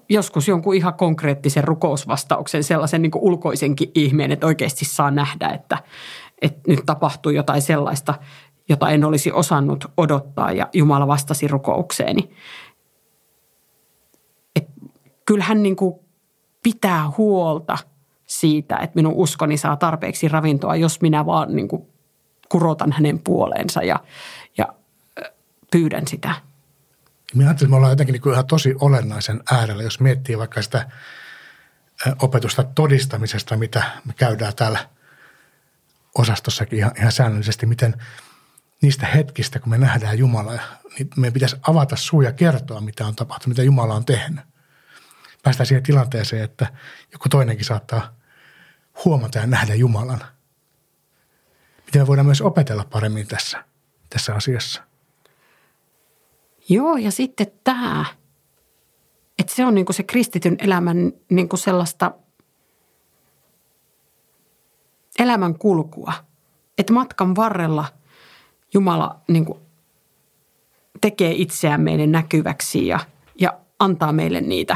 joskus 0.10 0.48
jonkun 0.48 0.76
ihan 0.76 0.94
konkreettisen 0.94 1.64
rukousvastauksen, 1.64 2.64
sellaisen 2.64 3.02
niin 3.02 3.12
kuin 3.12 3.24
ulkoisenkin 3.24 3.92
ihmeen, 3.96 4.32
että 4.32 4.48
oikeasti 4.48 4.86
saa 4.86 5.12
nähdä, 5.12 5.50
että, 5.50 5.78
että 6.44 6.62
nyt 6.68 6.80
tapahtuu 6.86 7.32
jotain 7.32 7.62
sellaista, 7.62 8.14
jota 8.70 8.90
en 8.90 9.04
olisi 9.04 9.32
osannut 9.32 9.86
odottaa 9.98 10.52
ja 10.52 10.70
Jumala 10.74 11.08
vastasi 11.08 11.48
rukoukseeni. 11.48 12.36
Et 14.56 14.68
kyllähän 15.26 15.64
niin 15.64 15.76
kuin 15.76 15.96
pitää 16.64 17.12
huolta 17.18 17.78
siitä, 18.26 18.78
että 18.78 18.96
minun 18.96 19.14
uskoni 19.14 19.58
saa 19.58 19.76
tarpeeksi 19.76 20.28
ravintoa, 20.28 20.76
jos 20.76 21.02
minä 21.02 21.26
vaan 21.26 21.56
niin 21.56 21.68
kuin 21.68 21.88
kurotan 22.50 22.92
hänen 22.92 23.20
puoleensa 23.20 23.84
ja, 23.84 24.00
ja 24.58 24.68
pyydän 25.72 26.08
sitä– 26.08 26.36
minä 27.34 27.50
ajattelin, 27.50 27.68
että 27.68 27.70
me 27.70 27.76
ollaan 27.76 27.92
jotenkin 27.92 28.14
niin 28.14 28.34
ihan 28.34 28.48
tosi 28.48 28.76
olennaisen 28.80 29.44
äärellä, 29.52 29.84
jos 29.84 30.00
miettii 30.00 30.38
vaikka 30.38 30.62
sitä 30.62 30.90
opetusta 32.22 32.64
todistamisesta, 32.64 33.58
mitä 33.58 33.84
me 34.06 34.14
käydään 34.14 34.56
täällä 34.56 34.90
osastossakin 36.16 36.80
ihan, 36.80 36.92
ihan 36.98 37.12
säännöllisesti, 37.12 37.66
miten 37.66 37.96
niistä 38.82 39.06
hetkistä, 39.06 39.60
kun 39.60 39.70
me 39.70 39.78
nähdään 39.78 40.18
Jumalaa, 40.18 40.60
niin 40.98 41.10
meidän 41.16 41.34
pitäisi 41.34 41.56
avata 41.68 41.96
suu 41.96 42.22
ja 42.22 42.32
kertoa, 42.32 42.82
mitä 42.82 43.06
on 43.08 43.16
tapahtunut, 43.16 43.58
mitä 43.58 43.66
Jumala 43.66 43.96
on 43.96 44.06
tehnyt. 44.06 44.46
Päästään 45.44 45.68
siihen 45.68 45.84
tilanteeseen, 45.84 46.44
että 46.44 46.74
joku 47.12 47.30
toinenkin 47.30 47.66
saattaa 47.66 48.16
huomata 49.06 49.40
ja 49.40 49.48
nähdä 49.48 49.76
Jumalan. 49.76 50.22
Miten 51.86 52.02
me 52.02 52.08
voidaan 52.08 52.26
myös 52.26 52.42
opetella 52.42 52.86
paremmin 52.86 53.28
tässä, 53.28 53.64
tässä 54.10 54.36
asiassa– 54.36 54.84
Joo, 56.70 56.98
ja 56.98 57.12
sitten 57.12 57.48
tämä, 57.64 58.06
että 59.40 59.56
se 59.56 59.66
on 59.66 59.76
niin 59.76 59.86
kuin 59.86 59.96
se 59.96 60.04
kristityn 60.04 60.56
elämän 60.60 61.14
niin 61.30 61.50
kuin 61.50 61.60
sellaista 61.60 62.12
elämän 65.20 65.58
kulkua. 65.58 66.14
Että 66.78 66.94
matkan 66.94 67.36
varrella 67.36 67.86
Jumala 68.74 69.20
niin 69.28 69.46
kuin 69.46 69.60
tekee 71.02 71.32
itseään 71.32 71.82
meille 71.82 72.08
näkyväksi 72.08 72.88
ja, 72.88 73.00
ja 73.40 73.58
antaa 73.80 74.12
meille 74.12 74.42
niitä, 74.42 74.76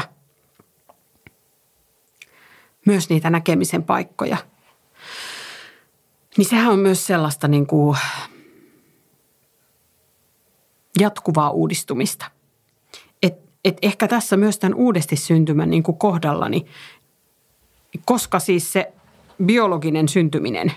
myös 2.86 3.08
niitä 3.08 3.30
näkemisen 3.30 3.82
paikkoja. 3.82 4.36
Niin 6.36 6.48
sehän 6.48 6.72
on 6.72 6.78
myös 6.78 7.06
sellaista 7.06 7.48
niin 7.48 7.66
kuin– 7.66 7.98
jatkuvaa 11.00 11.50
uudistumista. 11.50 12.30
Et, 13.22 13.38
et 13.64 13.78
ehkä 13.82 14.08
tässä 14.08 14.36
myös 14.36 14.58
tämän 14.58 14.78
uudesti 14.78 15.16
syntymän 15.16 15.70
niin 15.70 15.82
kuin 15.82 15.98
kohdallani, 15.98 16.66
koska 18.04 18.38
siis 18.38 18.72
se 18.72 18.92
biologinen 19.44 20.08
syntyminen 20.08 20.72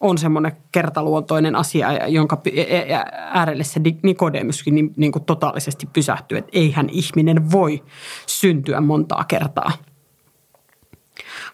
on 0.00 0.18
semmoinen 0.18 0.56
kertaluontoinen 0.72 1.56
asia, 1.56 2.08
jonka 2.08 2.40
e, 2.54 2.62
e, 2.62 2.94
äärelle 3.14 3.64
se 3.64 3.80
Nikodemuskin 4.02 4.74
niin, 4.74 4.94
niin 4.96 5.12
kuin 5.12 5.24
totaalisesti 5.24 5.86
pysähtyy, 5.86 6.38
että 6.38 6.50
eihän 6.54 6.88
ihminen 6.90 7.50
voi 7.50 7.84
syntyä 8.26 8.80
montaa 8.80 9.24
kertaa. 9.24 9.72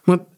Mutta 0.07 0.31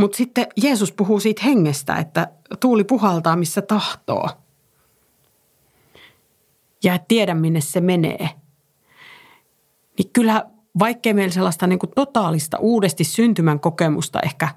Mutta 0.00 0.16
sitten 0.16 0.46
Jeesus 0.56 0.92
puhuu 0.92 1.20
siitä 1.20 1.42
hengestä, 1.44 1.94
että 1.94 2.28
tuuli 2.60 2.84
puhaltaa 2.84 3.36
missä 3.36 3.62
tahtoo. 3.62 4.28
Ja 6.84 6.94
et 6.94 7.08
tiedä 7.08 7.34
minne 7.34 7.60
se 7.60 7.80
menee. 7.80 8.30
Niin 9.98 10.10
kyllä 10.12 10.46
vaikkei 10.78 11.14
meillä 11.14 11.32
sellaista 11.32 11.66
niin 11.66 11.78
kuin 11.78 11.90
totaalista 11.94 12.58
uudesti 12.58 13.04
syntymän 13.04 13.60
kokemusta 13.60 14.20
ehkä 14.20 14.48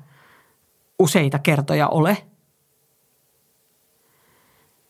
useita 0.99 1.39
kertoja 1.39 1.87
ole, 1.87 2.17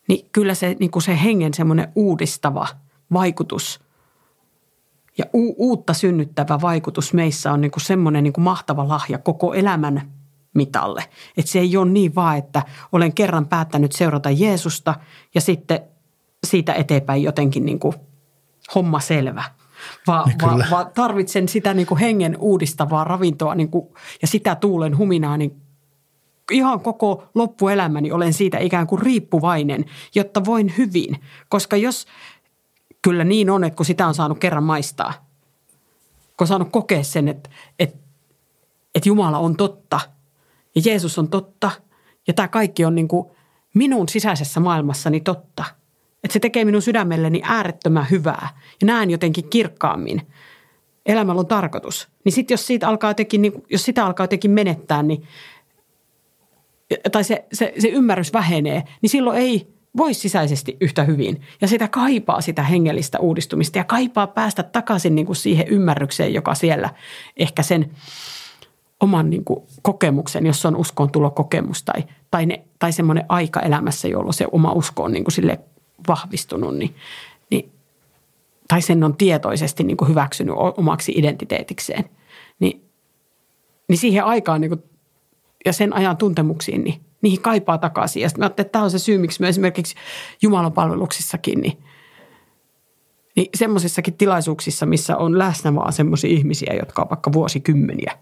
niin 0.07 0.29
kyllä 0.31 0.53
se, 0.53 0.75
niin 0.79 0.91
kuin 0.91 1.03
se 1.03 1.19
hengen 1.23 1.53
semmoinen 1.53 1.91
uudistava 1.95 2.67
vaikutus 3.13 3.79
ja 5.17 5.25
u- 5.33 5.55
uutta 5.57 5.93
synnyttävä 5.93 6.61
vaikutus 6.61 7.13
meissä 7.13 7.51
on 7.51 7.61
niin 7.61 7.71
kuin 7.71 7.85
semmoinen 7.85 8.23
niin 8.23 8.33
kuin 8.33 8.43
mahtava 8.43 8.87
lahja 8.87 9.17
koko 9.17 9.53
elämän 9.53 10.11
mitalle. 10.53 11.03
Että 11.37 11.51
se 11.51 11.59
ei 11.59 11.77
ole 11.77 11.89
niin 11.89 12.15
vaan, 12.15 12.37
että 12.37 12.63
olen 12.91 13.13
kerran 13.13 13.47
päättänyt 13.47 13.91
seurata 13.91 14.29
Jeesusta 14.29 14.95
ja 15.35 15.41
sitten 15.41 15.79
siitä 16.47 16.73
eteenpäin 16.73 17.23
jotenkin 17.23 17.65
niin 17.65 17.79
kuin 17.79 17.95
homma 18.75 18.99
selvä. 18.99 19.43
Vaan 20.07 20.31
va, 20.41 20.65
va 20.71 20.85
tarvitsen 20.85 21.47
sitä 21.47 21.73
niin 21.73 21.87
kuin 21.87 21.99
hengen 21.99 22.37
uudistavaa 22.39 23.03
ravintoa 23.03 23.55
niin 23.55 23.69
kuin, 23.69 23.87
ja 24.21 24.27
sitä 24.27 24.55
tuulen 24.55 24.97
huminaa 24.97 25.37
niin 25.37 25.61
ihan 26.51 26.79
koko 26.79 27.23
loppuelämäni 27.35 28.11
olen 28.11 28.33
siitä 28.33 28.57
ikään 28.57 28.87
kuin 28.87 29.01
riippuvainen, 29.01 29.85
jotta 30.15 30.45
voin 30.45 30.73
hyvin. 30.77 31.21
Koska 31.49 31.77
jos, 31.77 32.07
kyllä 33.01 33.23
niin 33.23 33.49
on, 33.49 33.63
että 33.63 33.77
kun 33.77 33.85
sitä 33.85 34.07
on 34.07 34.13
saanut 34.13 34.39
kerran 34.39 34.63
maistaa, 34.63 35.13
kun 36.37 36.45
on 36.45 36.47
saanut 36.47 36.71
kokea 36.71 37.03
sen, 37.03 37.27
että, 37.27 37.49
että, 37.79 37.97
että 38.95 39.09
Jumala 39.09 39.37
on 39.37 39.55
totta 39.55 39.99
ja 40.75 40.81
Jeesus 40.85 41.19
on 41.19 41.29
totta 41.29 41.71
ja 42.27 42.33
tämä 42.33 42.47
kaikki 42.47 42.85
on 42.85 42.95
niin 42.95 43.07
kuin 43.07 43.27
minun 43.73 44.09
sisäisessä 44.09 44.59
maailmassani 44.59 45.19
totta. 45.19 45.65
Että 46.23 46.33
se 46.33 46.39
tekee 46.39 46.65
minun 46.65 46.81
sydämelleni 46.81 47.41
äärettömän 47.43 48.07
hyvää 48.11 48.49
ja 48.81 48.85
näen 48.87 49.09
jotenkin 49.09 49.49
kirkkaammin. 49.49 50.21
Elämällä 51.05 51.39
on 51.39 51.47
tarkoitus. 51.47 52.07
Niin 52.25 52.33
sitten 52.33 52.53
jos, 52.53 52.67
siitä 52.67 52.87
alkaa 52.87 53.09
jotenkin, 53.09 53.41
niin, 53.41 53.53
jos 53.69 53.85
sitä 53.85 54.05
alkaa 54.05 54.23
jotenkin 54.23 54.51
menettää, 54.51 55.03
niin 55.03 55.23
tai 57.11 57.23
se, 57.23 57.45
se, 57.53 57.73
se 57.79 57.87
ymmärrys 57.87 58.33
vähenee, 58.33 58.83
niin 59.01 59.09
silloin 59.09 59.37
ei 59.37 59.67
voi 59.97 60.13
sisäisesti 60.13 60.77
yhtä 60.81 61.03
hyvin. 61.03 61.41
Ja 61.61 61.67
sitä 61.67 61.87
kaipaa 61.87 62.41
sitä 62.41 62.63
hengellistä 62.63 63.19
uudistumista 63.19 63.77
ja 63.77 63.83
kaipaa 63.83 64.27
päästä 64.27 64.63
takaisin 64.63 65.15
niin 65.15 65.25
kuin 65.25 65.35
siihen 65.35 65.67
ymmärrykseen, 65.67 66.33
joka 66.33 66.55
siellä 66.55 66.89
ehkä 67.37 67.63
sen 67.63 67.91
oman 68.99 69.29
niin 69.29 69.45
kuin 69.45 69.59
kokemuksen, 69.81 70.45
jos 70.45 70.65
on 70.65 70.75
uskoon 70.75 71.11
tulo 71.11 71.31
kokemus 71.31 71.83
tai, 71.83 72.03
tai, 72.31 72.45
ne, 72.45 72.63
tai 72.79 72.91
semmoinen 72.91 73.25
aika 73.29 73.59
elämässä, 73.59 74.07
jolloin 74.07 74.33
se 74.33 74.47
oma 74.51 74.71
usko 74.71 75.03
on 75.03 75.11
niin 75.11 75.23
kuin 75.23 75.33
sille 75.33 75.59
vahvistunut, 76.07 76.77
niin, 76.77 76.95
niin, 77.51 77.71
tai 78.67 78.81
sen 78.81 79.03
on 79.03 79.17
tietoisesti 79.17 79.83
niin 79.83 79.97
kuin 79.97 80.09
hyväksynyt 80.09 80.55
omaksi 80.77 81.11
identiteetikseen, 81.15 82.09
niin, 82.59 82.81
niin 83.87 83.97
siihen 83.97 84.25
aikaan 84.25 84.61
niin 84.61 84.69
kuin 84.69 84.83
ja 85.65 85.73
sen 85.73 85.93
ajan 85.93 86.17
tuntemuksiin, 86.17 86.83
niin 86.83 87.01
niihin 87.21 87.41
kaipaa 87.41 87.77
takaisin. 87.77 88.21
Ja 88.21 88.29
mä 88.37 88.45
että 88.45 88.63
tämä 88.63 88.83
on 88.83 88.91
se 88.91 88.99
syy, 88.99 89.17
miksi 89.17 89.41
me 89.41 89.49
esimerkiksi 89.49 89.95
Jumalan 90.41 90.71
palveluksissakin, 90.71 91.61
niin, 91.61 91.77
niin 93.35 93.49
semmoisissakin 93.55 94.13
tilaisuuksissa, 94.13 94.85
missä 94.85 95.17
on 95.17 95.37
läsnä 95.37 95.75
vaan 95.75 95.93
semmoisia 95.93 96.29
ihmisiä, 96.29 96.73
jotka 96.79 97.01
on 97.01 97.09
vaikka 97.09 97.33
vuosikymmeniä 97.33 98.17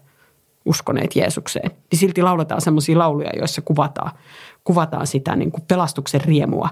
uskoneet 0.64 1.16
Jeesukseen, 1.16 1.70
niin 1.90 1.98
silti 1.98 2.22
lauletaan 2.22 2.60
semmoisia 2.60 2.98
lauluja, 2.98 3.30
joissa 3.36 3.62
kuvataan, 3.62 4.10
kuvataan 4.64 5.06
sitä 5.06 5.36
niin 5.36 5.50
kuin 5.50 5.62
pelastuksen 5.68 6.20
riemua, 6.20 6.68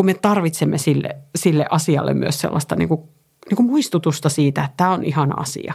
kun 0.00 0.06
me 0.06 0.14
tarvitsemme 0.14 0.78
sille, 0.78 1.16
sille 1.36 1.66
asialle 1.70 2.14
myös 2.14 2.40
sellaista 2.40 2.76
niin 2.76 2.88
kuin, 2.88 3.00
niin 3.48 3.56
kuin 3.56 3.66
muistutusta 3.66 4.28
siitä, 4.28 4.64
että 4.64 4.76
tämä 4.76 4.90
on 4.90 5.04
ihana 5.04 5.34
asia. 5.36 5.74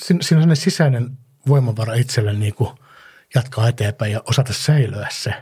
Siinä 0.00 0.18
on 0.18 0.22
sellainen 0.22 0.56
sisäinen 0.56 1.18
voimavara 1.48 1.94
itselle 1.94 2.32
niin 2.32 2.54
kuin 2.54 2.70
jatkaa 3.34 3.68
eteenpäin 3.68 4.12
ja 4.12 4.22
osata 4.24 4.52
säilyä 4.52 5.08
se 5.10 5.34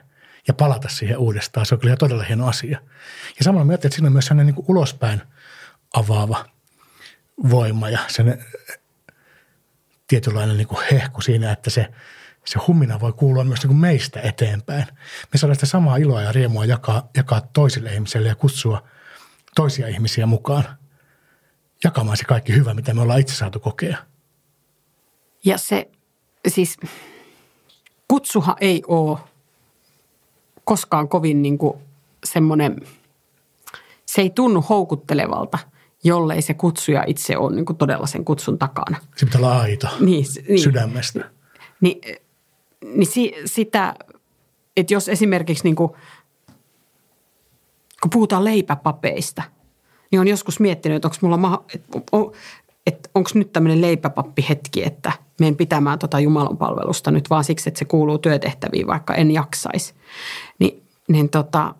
ja 0.49 0.55
palata 0.55 0.89
siihen 0.89 1.19
uudestaan. 1.19 1.67
Se 1.67 1.75
on 1.75 1.81
kyllä 1.81 1.97
todella 1.97 2.23
hieno 2.23 2.47
asia. 2.47 2.81
Ja 3.39 3.45
samalla 3.45 3.65
mä 3.65 3.75
että 3.75 3.89
siinä 3.89 4.07
on 4.07 4.13
myös 4.13 4.27
sellainen 4.27 4.47
niin 4.47 4.55
kuin 4.65 4.77
ulospäin 4.77 5.23
avaava 5.95 6.45
voima 7.51 7.91
ja 7.91 7.99
sellainen 8.09 8.45
tietynlainen 10.09 10.57
niin 10.57 10.69
kuin 10.69 10.87
hehku 10.93 11.21
siinä, 11.21 11.53
että 11.53 11.71
se, 11.71 11.89
se 12.45 12.59
humina 12.67 13.01
voi 13.01 13.13
kuulua 13.13 13.45
myös 13.45 13.65
niin 13.65 13.77
meistä 13.77 14.21
eteenpäin. 14.21 14.87
Me 15.33 15.39
saadaan 15.39 15.55
sitä 15.57 15.67
samaa 15.67 15.97
iloa 15.97 16.23
ja 16.23 16.33
riemua 16.33 16.65
jakaa, 16.65 17.09
jakaa 17.17 17.41
toisille 17.41 17.95
ihmisille 17.95 18.29
ja 18.29 18.35
kutsua 18.35 18.83
toisia 19.55 19.89
ihmisiä 19.89 20.27
mukaan 20.27 20.65
jakamaan 21.85 22.17
se 22.17 22.25
kaikki 22.25 22.55
hyvä, 22.55 22.75
mitä 22.75 22.95
me 22.95 23.01
ollaan 23.01 23.21
itse 23.21 23.35
saatu 23.35 23.61
kokea. 23.61 23.97
Ja 25.45 25.59
se 25.59 25.91
siis 26.49 26.77
kutsuhan 28.09 28.57
ei 28.61 28.83
ole 28.89 29.19
koskaan 30.65 31.09
kovin 31.09 31.43
niin 31.43 31.59
kuin 31.59 31.79
semmoinen, 32.25 32.77
se 34.07 34.23
ei 34.23 34.31
tunnu 34.31 34.65
houkuttelevalta, 34.69 35.59
jollei 36.05 36.43
se 36.43 36.55
kutsuja 36.55 37.05
itse 37.07 37.37
ole 37.37 37.55
niin 37.57 37.67
kuin 37.67 37.77
todella 37.77 38.07
sen 38.07 38.25
kutsun 38.25 38.59
takana. 38.59 38.97
Se 39.17 39.27
pitää 39.27 39.39
olla 39.39 39.61
aito 39.61 39.89
Niin, 40.01 40.25
niin. 40.49 40.63
sydämestä. 40.63 41.31
Niin, 41.81 42.01
niin 42.85 43.07
si, 43.07 43.33
sitä, 43.45 43.95
että 44.77 44.95
jos 44.95 45.09
esimerkiksi 45.09 45.65
niin 45.65 45.77
kuin, 45.77 45.93
kun 48.03 48.11
puhutaan 48.11 48.45
leipäpapeista, 48.45 49.43
niin 50.11 50.21
on 50.21 50.29
joskus 50.29 50.61
miettinyt, 50.61 50.97
että 50.97 51.09
onko 51.09 51.17
mulla 51.21 51.37
maha, 51.37 51.65
että 51.75 51.99
on, 52.13 52.33
että 52.87 53.11
onko 53.15 53.31
nyt 53.35 53.53
tämmöinen 53.53 53.81
leipäpappihetki, 53.81 54.85
että 54.85 55.13
menen 55.41 55.57
pitämään 55.57 55.99
tota 55.99 56.21
Jumalan 56.21 56.57
palvelusta 56.57 57.11
nyt 57.11 57.31
vaan 57.31 57.45
siksi, 57.45 57.69
että 57.69 57.79
se 57.79 57.85
kuuluu 57.85 58.19
työtehtäviin, 58.19 58.87
vaikka 58.87 59.15
en 59.15 59.31
jaksaisi. 59.31 59.95
Ni, 60.59 60.83
niin 61.09 61.31
tota, 61.31 61.75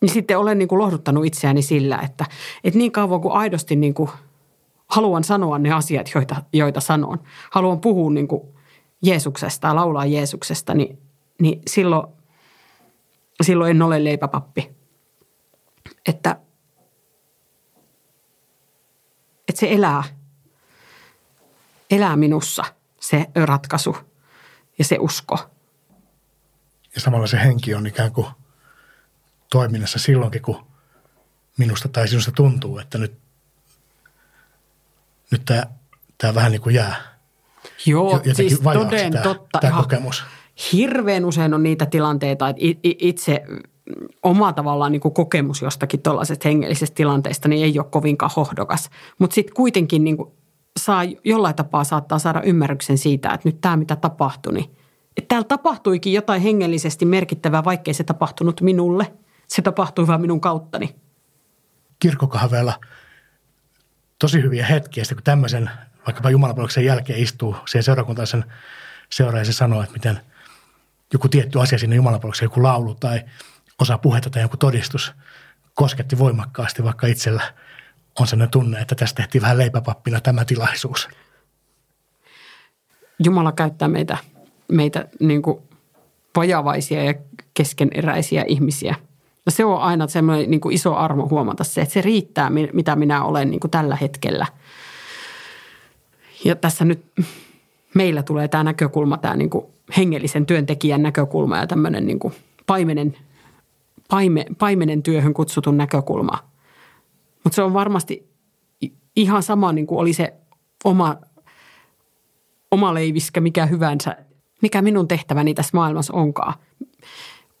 niin 0.00 0.10
sitten 0.10 0.38
olen 0.38 0.58
niin 0.58 0.68
kuin 0.68 0.78
lohduttanut 0.78 1.26
itseäni 1.26 1.62
sillä, 1.62 1.98
että, 1.98 2.24
että 2.64 2.78
niin 2.78 2.92
kauan 2.92 3.20
kuin 3.20 3.34
aidosti 3.34 3.76
niin 3.76 3.94
kuin 3.94 4.10
haluan 4.90 5.24
sanoa 5.24 5.58
ne 5.58 5.72
asiat, 5.72 6.10
joita, 6.14 6.42
joita 6.52 6.80
sanon, 6.80 7.22
haluan 7.50 7.80
puhua 7.80 8.10
niin 8.10 8.28
kuin 8.28 8.42
Jeesuksesta 9.02 9.68
ja 9.68 9.74
laulaa 9.74 10.06
Jeesuksesta, 10.06 10.74
niin, 10.74 10.98
niin 11.40 11.62
silloin, 11.66 12.06
silloin 13.42 13.70
en 13.70 13.82
ole 13.82 14.04
leipäpappi. 14.04 14.70
Että, 16.06 16.36
että 19.48 19.60
se 19.60 19.72
elää, 19.72 20.04
elää 21.90 22.16
minussa 22.16 22.64
se 23.00 23.26
ratkaisu 23.44 23.96
ja 24.78 24.84
se 24.84 24.96
usko. 25.00 25.38
Ja 26.94 27.00
samalla 27.00 27.26
se 27.26 27.40
henki 27.40 27.74
on 27.74 27.86
ikään 27.86 28.12
kuin 28.12 28.26
toiminnassa 29.50 29.98
silloinkin, 29.98 30.42
kun 30.42 30.66
minusta 31.58 31.88
tai 31.88 32.08
sinusta 32.08 32.32
tuntuu, 32.32 32.78
että 32.78 32.98
nyt, 32.98 33.18
nyt 35.30 35.42
tämä, 35.44 35.62
tämä 36.18 36.34
vähän 36.34 36.52
niin 36.52 36.62
kuin 36.62 36.74
jää. 36.74 36.96
Joo, 37.86 38.12
Jotenkin 38.12 38.34
siis 38.34 38.60
toden 38.60 39.12
tämä- 39.12 39.22
totta. 39.22 39.58
tämä 39.58 39.70
ihan 39.70 39.82
kokemus. 39.82 40.24
Hirveän 40.72 41.24
usein 41.24 41.54
on 41.54 41.62
niitä 41.62 41.86
tilanteita, 41.86 42.48
että 42.48 42.60
itse 42.82 43.42
oma 44.22 44.52
tavallaan 44.52 44.92
niin 44.92 45.00
kuin 45.00 45.14
kokemus 45.14 45.62
jostakin 45.62 46.02
tuollaisesta 46.02 46.48
hengellisestä 46.48 46.94
tilanteesta 46.94 47.48
niin 47.48 47.64
ei 47.64 47.78
ole 47.78 47.86
kovinkaan 47.90 48.32
hohdokas. 48.36 48.90
Mutta 49.18 49.34
sitten 49.34 49.54
kuitenkin 49.54 50.04
niin 50.04 50.16
kuin 50.16 50.30
saa, 50.80 51.02
jollain 51.24 51.54
tapaa 51.54 51.84
saattaa 51.84 52.18
saada 52.18 52.42
ymmärryksen 52.42 52.98
siitä, 52.98 53.30
että 53.32 53.48
nyt 53.48 53.60
tämä 53.60 53.76
mitä 53.76 53.96
tapahtui, 53.96 54.52
niin 54.52 54.70
että 55.16 55.28
täällä 55.28 55.44
tapahtuikin 55.48 56.12
jotain 56.12 56.42
hengellisesti 56.42 57.04
merkittävää, 57.04 57.64
vaikkei 57.64 57.94
se 57.94 58.04
tapahtunut 58.04 58.60
minulle. 58.60 59.12
Se 59.48 59.62
tapahtui 59.62 60.06
vaan 60.06 60.20
minun 60.20 60.40
kauttani. 60.40 60.94
kirkkokahveella 61.98 62.72
tosi 64.20 64.42
hyviä 64.42 64.66
hetkiä, 64.66 65.04
sitten 65.04 65.16
kun 65.16 65.24
tämmöisen 65.24 65.70
vaikkapa 66.06 66.30
jumalapalveluksen 66.30 66.84
jälkeen 66.84 67.18
istuu 67.18 67.56
siihen 67.68 67.82
seurakuntaisen 67.82 68.44
seuraan 69.10 69.40
ja 69.40 69.44
se 69.44 69.52
sanoo, 69.52 69.82
että 69.82 69.92
miten 69.92 70.20
joku 71.12 71.28
tietty 71.28 71.60
asia 71.60 71.78
sinne 71.78 71.96
jumalapalvelukseen, 71.96 72.46
joku 72.46 72.62
laulu 72.62 72.94
tai 72.94 73.20
osa 73.78 73.98
puhetta 73.98 74.30
tai 74.30 74.42
joku 74.42 74.56
todistus 74.56 75.12
kosketti 75.74 76.18
voimakkaasti, 76.18 76.84
vaikka 76.84 77.06
itsellä 77.06 77.42
on 78.20 78.26
sellainen 78.26 78.50
tunne, 78.50 78.80
että 78.80 78.94
tästä 78.94 79.22
tehtiin 79.22 79.42
vähän 79.42 79.58
leipäpappina 79.58 80.20
tämä 80.20 80.44
tilaisuus. 80.44 81.08
Jumala 83.24 83.52
käyttää 83.52 83.88
meitä, 83.88 84.18
meitä 84.72 85.08
niin 85.20 85.42
kuin 85.42 85.62
vajavaisia 86.36 87.04
ja 87.04 87.14
keskeneräisiä 87.54 88.44
ihmisiä. 88.48 88.94
Se 89.50 89.64
on 89.64 89.80
aina 89.80 90.08
semmoinen 90.08 90.50
niin 90.50 90.60
kuin 90.60 90.74
iso 90.74 90.94
armo 90.94 91.28
huomata 91.28 91.64
se, 91.64 91.80
että 91.80 91.92
se 91.92 92.00
riittää, 92.00 92.50
mi- 92.50 92.70
mitä 92.72 92.96
minä 92.96 93.24
olen 93.24 93.50
niin 93.50 93.60
kuin 93.60 93.70
tällä 93.70 93.96
hetkellä. 93.96 94.46
Ja 96.44 96.56
tässä 96.56 96.84
nyt 96.84 97.04
meillä 97.94 98.22
tulee 98.22 98.48
tämä 98.48 98.64
näkökulma, 98.64 99.18
tämä 99.18 99.36
niin 99.36 99.50
kuin 99.50 99.66
hengellisen 99.96 100.46
työntekijän 100.46 101.02
näkökulma 101.02 101.56
ja 101.56 101.66
tämmöinen 101.66 102.06
niin 102.06 102.18
kuin 102.18 102.34
paimenen, 102.66 103.16
paime, 104.10 104.46
paimenen 104.58 105.02
työhön 105.02 105.34
kutsutun 105.34 105.76
näkökulma. 105.76 106.38
Mutta 107.44 107.56
se 107.56 107.62
on 107.62 107.72
varmasti 107.72 108.30
ihan 109.16 109.42
sama, 109.42 109.72
niin 109.72 109.86
kuin 109.86 109.98
oli 109.98 110.12
se 110.12 110.34
oma 110.84 111.16
oma 112.70 112.94
leiviskä, 112.94 113.40
mikä 113.40 113.66
hyvänsä, 113.66 114.16
mikä 114.62 114.82
minun 114.82 115.08
tehtäväni 115.08 115.54
tässä 115.54 115.70
maailmassa 115.74 116.12
onkaan. 116.12 116.54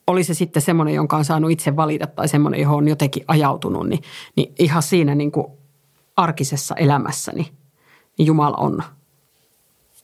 Oli 0.06 0.24
se 0.24 0.34
sitten 0.34 0.62
semmoinen, 0.62 0.94
jonka 0.94 1.16
on 1.16 1.24
saanut 1.24 1.50
itse 1.50 1.76
valita 1.76 2.06
tai 2.06 2.28
semmoinen, 2.28 2.60
johon 2.60 2.78
on 2.78 2.88
jotenkin 2.88 3.24
ajautunut, 3.28 3.88
niin, 3.88 4.02
niin 4.36 4.54
ihan 4.58 4.82
siinä 4.82 5.14
niin 5.14 5.32
kuin 5.32 5.46
arkisessa 6.16 6.74
elämässäni 6.74 7.52
niin 8.18 8.26
Jumala 8.26 8.56
on 8.56 8.82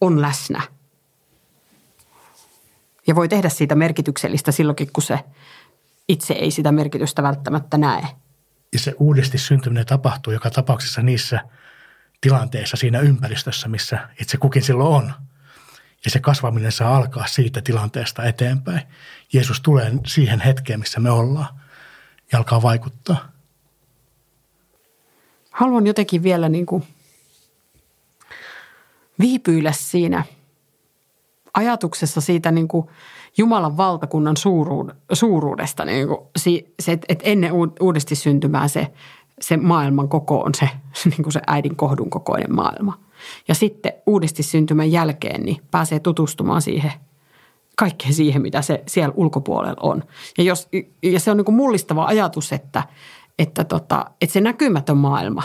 on 0.01 0.23
läsnä. 0.23 0.63
Ja 3.07 3.15
voi 3.15 3.29
tehdä 3.29 3.49
siitä 3.49 3.75
merkityksellistä 3.75 4.53
silloinkin, 4.53 4.89
kun 4.93 5.03
se 5.03 5.19
itse 6.09 6.35
ei 6.35 6.51
sitä 6.51 6.73
merkitystä 6.73 7.23
välttämättä 7.23 7.79
näe. 7.79 8.09
Ja 8.73 8.79
se 8.79 8.95
uudesti 8.99 9.39
syntyminen 9.39 9.87
tapahtuu 9.87 10.33
joka 10.33 10.51
tapauksessa 10.51 11.03
niissä 11.03 11.41
tilanteissa 12.21 12.77
siinä 12.77 13.01
ympäristössä, 13.01 13.69
missä 13.69 14.09
itse 14.21 14.37
kukin 14.37 14.63
silloin 14.63 15.05
on. 15.05 15.13
Ja 16.07 16.11
se 16.11 16.21
kasvaminen 16.21 16.73
saa 16.73 16.97
alkaa 16.97 17.27
siitä 17.27 17.63
tilanteesta 17.63 18.25
eteenpäin. 18.25 18.81
Jeesus 19.33 19.61
tulee 19.61 19.93
siihen 20.07 20.41
hetkeen, 20.41 20.81
missä 20.81 21.01
me 21.01 21.11
ollaan 21.11 21.49
ja 22.33 22.39
alkaa 22.39 22.63
vaikuttaa. 22.63 23.29
Haluan 25.51 25.87
jotenkin 25.87 26.23
vielä 26.23 26.49
niin 26.49 26.67
kuin 26.67 26.85
viipyillä 29.19 29.73
siinä 29.73 30.25
ajatuksessa 31.55 32.21
siitä 32.21 32.51
niin 32.51 32.69
kuin 32.69 32.87
Jumalan 33.39 33.77
valtakunnan 33.77 34.37
suuruudesta. 35.13 35.85
Niin 35.85 36.09
kuin 36.09 36.19
se, 36.81 36.93
että 36.93 37.15
ennen 37.23 37.53
uudesti 37.81 38.15
syntymää 38.15 38.69
se, 38.69 38.93
se 39.41 39.57
maailman 39.57 40.09
koko 40.09 40.41
on 40.41 40.55
se, 40.55 40.69
niin 41.11 41.23
kuin 41.23 41.33
se 41.33 41.41
äidin 41.47 41.77
kohdun 41.77 42.11
kokoinen 42.11 42.55
maailma. 42.55 43.06
Ja 43.49 43.55
sitten 43.55 43.93
uudesti 44.07 44.43
syntymän 44.43 44.93
jälkeen 44.93 45.43
niin 45.43 45.57
pääsee 45.71 46.01
tutustumaan 46.01 46.63
siihen 46.63 46.93
kaikkeen 47.77 48.15
siihen, 48.15 48.43
mitä 48.43 48.63
se 48.63 48.83
siellä 48.87 49.15
ulkopuolella 49.17 49.81
on. 49.81 50.03
Ja, 50.39 50.45
jos, 50.45 50.69
ja 51.03 51.21
se 51.21 51.31
on 51.31 51.37
niin 51.37 51.45
kuin 51.45 51.55
mullistava 51.55 52.05
ajatus, 52.05 52.53
että, 52.53 52.83
että, 53.39 53.65
tota, 53.65 54.05
että 54.21 54.33
se 54.33 54.41
näkymätön 54.41 54.97
maailma 54.97 55.43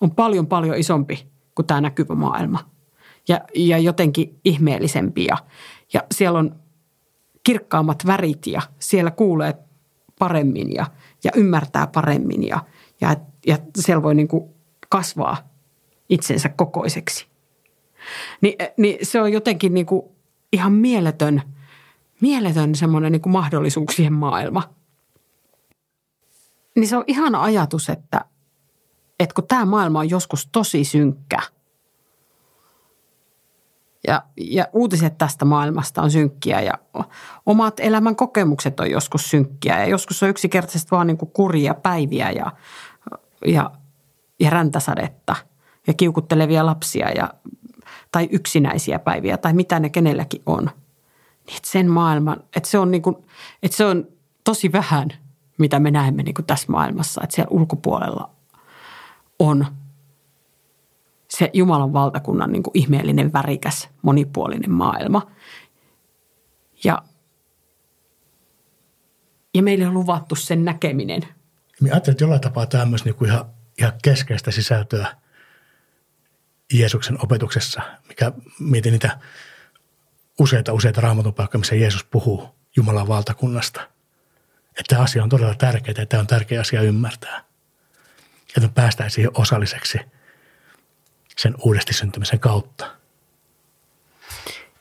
on 0.00 0.10
paljon 0.10 0.46
paljon 0.46 0.76
isompi 0.76 1.26
kuin 1.54 1.66
tämä 1.66 1.80
näkyvä 1.80 2.14
maailma. 2.14 2.58
Ja, 3.28 3.40
ja 3.54 3.78
jotenkin 3.78 4.40
ihmeellisempi 4.44 5.24
ja, 5.24 5.36
ja 5.92 6.02
siellä 6.14 6.38
on 6.38 6.54
kirkkaammat 7.42 8.06
värit 8.06 8.46
ja 8.46 8.62
siellä 8.78 9.10
kuulee 9.10 9.54
paremmin 10.18 10.74
ja, 10.74 10.86
ja 11.24 11.30
ymmärtää 11.36 11.86
paremmin 11.86 12.48
ja, 12.48 12.64
ja, 13.00 13.16
ja 13.46 13.58
siellä 13.78 14.02
voi 14.02 14.14
niin 14.14 14.28
kuin 14.28 14.50
kasvaa 14.88 15.51
itsensä 16.12 16.48
kokoiseksi. 16.48 17.26
Ni, 18.40 18.56
niin 18.76 19.06
se 19.06 19.20
on 19.20 19.32
jotenkin 19.32 19.74
niin 19.74 19.86
kuin 19.86 20.02
ihan 20.52 20.72
mieletön, 20.72 21.42
mieletön 22.20 22.74
semmoinen 22.74 23.12
niin 23.12 23.22
kuin 23.22 23.32
mahdollisuuksien 23.32 24.12
maailma. 24.12 24.62
Niin 26.76 26.88
se 26.88 26.96
on 26.96 27.04
ihan 27.06 27.34
ajatus, 27.34 27.88
että, 27.88 28.24
että 29.20 29.34
kun 29.34 29.46
tämä 29.48 29.64
maailma 29.64 29.98
on 29.98 30.10
joskus 30.10 30.48
tosi 30.52 30.84
synkkä– 30.84 31.38
ja, 34.06 34.22
ja 34.36 34.68
uutiset 34.72 35.18
tästä 35.18 35.44
maailmasta 35.44 36.02
on 36.02 36.10
synkkiä 36.10 36.60
ja 36.60 36.72
omat 37.46 37.80
elämän 37.80 38.16
kokemukset 38.16 38.80
on 38.80 38.90
joskus 38.90 39.30
synkkiä 39.30 39.80
ja 39.80 39.86
joskus 39.86 40.22
on 40.22 40.28
yksinkertaisesti 40.28 40.90
vaan 40.90 41.06
niin 41.06 41.18
kuin 41.18 41.30
kurjia 41.30 41.74
päiviä 41.74 42.30
ja, 42.30 42.52
ja, 43.46 43.70
ja 44.40 44.50
räntäsadetta 44.50 45.36
ja 45.86 45.94
kiukuttelevia 45.94 46.66
lapsia 46.66 47.10
ja, 47.10 47.34
tai 48.12 48.28
yksinäisiä 48.32 48.98
päiviä 48.98 49.36
tai 49.36 49.52
mitä 49.52 49.80
ne 49.80 49.88
kenelläkin 49.88 50.42
on. 50.46 50.64
Niin 51.46 51.56
että 51.56 51.70
sen 51.70 51.90
maailman, 51.90 52.44
että 52.56 52.68
se 52.68 52.78
on, 52.78 52.90
niin 52.90 53.02
kuin, 53.02 53.16
että 53.62 53.76
se 53.76 53.84
on 53.84 54.08
tosi 54.44 54.72
vähän, 54.72 55.08
mitä 55.58 55.80
me 55.80 55.90
näemme 55.90 56.22
niin 56.22 56.34
kuin 56.34 56.46
tässä 56.46 56.72
maailmassa, 56.72 57.20
että 57.24 57.34
siellä 57.34 57.50
ulkopuolella 57.50 58.30
on– 59.38 59.66
se 61.36 61.50
Jumalan 61.52 61.92
valtakunnan 61.92 62.52
niin 62.52 62.62
kuin 62.62 62.78
ihmeellinen, 62.78 63.32
värikäs, 63.32 63.88
monipuolinen 64.02 64.70
maailma. 64.70 65.30
Ja, 66.84 67.02
ja 69.54 69.62
meille 69.62 69.86
on 69.86 69.94
luvattu 69.94 70.34
sen 70.34 70.64
näkeminen. 70.64 71.22
Minä 71.80 71.94
ajattelen, 71.94 72.14
että 72.14 72.24
jollain 72.24 72.40
tapaa 72.40 72.66
tämä 72.66 72.82
on 72.82 72.88
myös 72.88 73.04
niin 73.04 73.14
kuin 73.14 73.30
ihan, 73.30 73.44
ihan 73.78 73.92
keskeistä 74.02 74.50
sisältöä 74.50 75.16
Jeesuksen 76.72 77.18
opetuksessa, 77.22 77.82
mikä 78.08 78.32
mietin 78.58 78.92
niitä 78.92 79.18
useita, 80.38 80.72
useita 80.72 81.00
raamatunpaikkoja, 81.00 81.58
missä 81.58 81.74
Jeesus 81.74 82.04
puhuu 82.04 82.48
Jumalan 82.76 83.08
valtakunnasta. 83.08 83.80
Että 84.70 84.82
tämä 84.88 85.02
asia 85.02 85.22
on 85.22 85.28
todella 85.28 85.54
tärkeää 85.54 85.94
ja 85.98 86.06
tämä 86.06 86.20
on 86.20 86.26
tärkeä 86.26 86.60
asia 86.60 86.82
ymmärtää. 86.82 87.44
Että 88.48 88.60
me 88.60 88.68
päästään 88.74 89.10
siihen 89.10 89.30
osalliseksi– 89.34 89.98
sen 91.38 91.54
uudesti 91.64 91.92
syntymisen 91.92 92.40
kautta. 92.40 92.86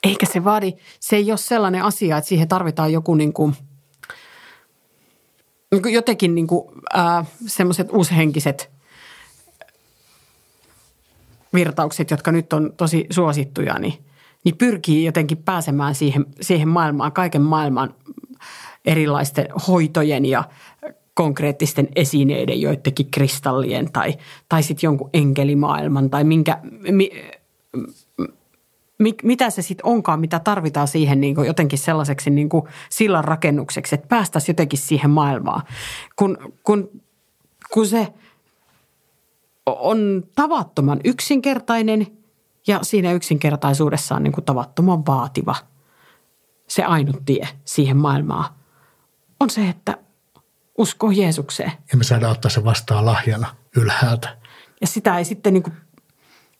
Eikä 0.03 0.25
se 0.25 0.43
vaadi, 0.43 0.73
se 0.99 1.15
ei 1.15 1.31
ole 1.31 1.37
sellainen 1.37 1.83
asia, 1.83 2.17
että 2.17 2.27
siihen 2.27 2.47
tarvitaan 2.47 2.93
joku 2.93 3.15
niin 3.15 3.33
kuin, 3.33 3.55
niin 5.71 5.93
jotenkin 5.93 6.35
niin 6.35 6.47
kuin, 6.47 6.67
äh, 6.97 7.27
semmoiset 7.47 7.87
uushenkiset 7.91 8.71
virtaukset, 11.53 12.11
jotka 12.11 12.31
nyt 12.31 12.53
on 12.53 12.73
tosi 12.77 13.05
suosittuja, 13.09 13.79
niin, 13.79 13.93
niin 14.43 14.57
pyrkii 14.57 15.05
jotenkin 15.05 15.37
pääsemään 15.37 15.95
siihen, 15.95 16.25
siihen 16.41 16.67
maailmaan, 16.67 17.11
kaiken 17.11 17.41
maailman 17.41 17.95
erilaisten 18.85 19.47
hoitojen 19.67 20.25
ja 20.25 20.43
konkreettisten 21.13 21.87
esineiden, 21.95 22.61
joidenkin 22.61 23.11
kristallien 23.11 23.91
tai, 23.91 24.13
tai 24.49 24.63
sitten 24.63 24.87
jonkun 24.87 25.09
enkelimaailman 25.13 26.09
tai 26.09 26.23
minkä, 26.23 26.59
mi, 26.91 27.11
mi, 28.97 29.13
mitä 29.23 29.49
se 29.49 29.61
sitten 29.61 29.85
onkaan, 29.85 30.19
mitä 30.19 30.39
tarvitaan 30.39 30.87
siihen 30.87 31.21
niin 31.21 31.35
kuin 31.35 31.47
jotenkin 31.47 31.79
sellaiseksi 31.79 32.29
niin 32.29 32.49
kuin 32.49 32.63
sillan 32.89 33.23
rakennukseksi, 33.23 33.95
että 33.95 34.07
päästäisiin 34.07 34.53
jotenkin 34.53 34.79
siihen 34.79 35.11
maailmaan. 35.11 35.61
Kun, 36.15 36.37
kun, 36.63 37.01
kun 37.73 37.87
se 37.87 38.07
on 39.65 40.23
tavattoman 40.35 40.99
yksinkertainen 41.03 42.07
ja 42.67 42.79
siinä 42.81 43.11
yksinkertaisuudessa 43.11 44.15
on 44.15 44.23
niin 44.23 44.33
kuin 44.33 44.45
tavattoman 44.45 45.05
vaativa. 45.05 45.55
Se 46.67 46.83
ainut 46.83 47.25
tie 47.25 47.47
siihen 47.65 47.97
maailmaan 47.97 48.45
on 49.39 49.49
se, 49.49 49.69
että 49.69 49.97
uskoo 50.77 51.11
Jeesukseen. 51.11 51.71
Ja 51.91 51.97
me 51.97 52.03
saadaan 52.03 52.31
ottaa 52.31 52.51
se 52.51 52.63
vastaan 52.63 53.05
lahjana 53.05 53.55
ylhäältä. 53.75 54.37
Ja 54.81 54.87
sitä 54.87 55.17
ei 55.17 55.25
sitten 55.25 55.53
niin 55.53 55.63
kuin, 55.63 55.73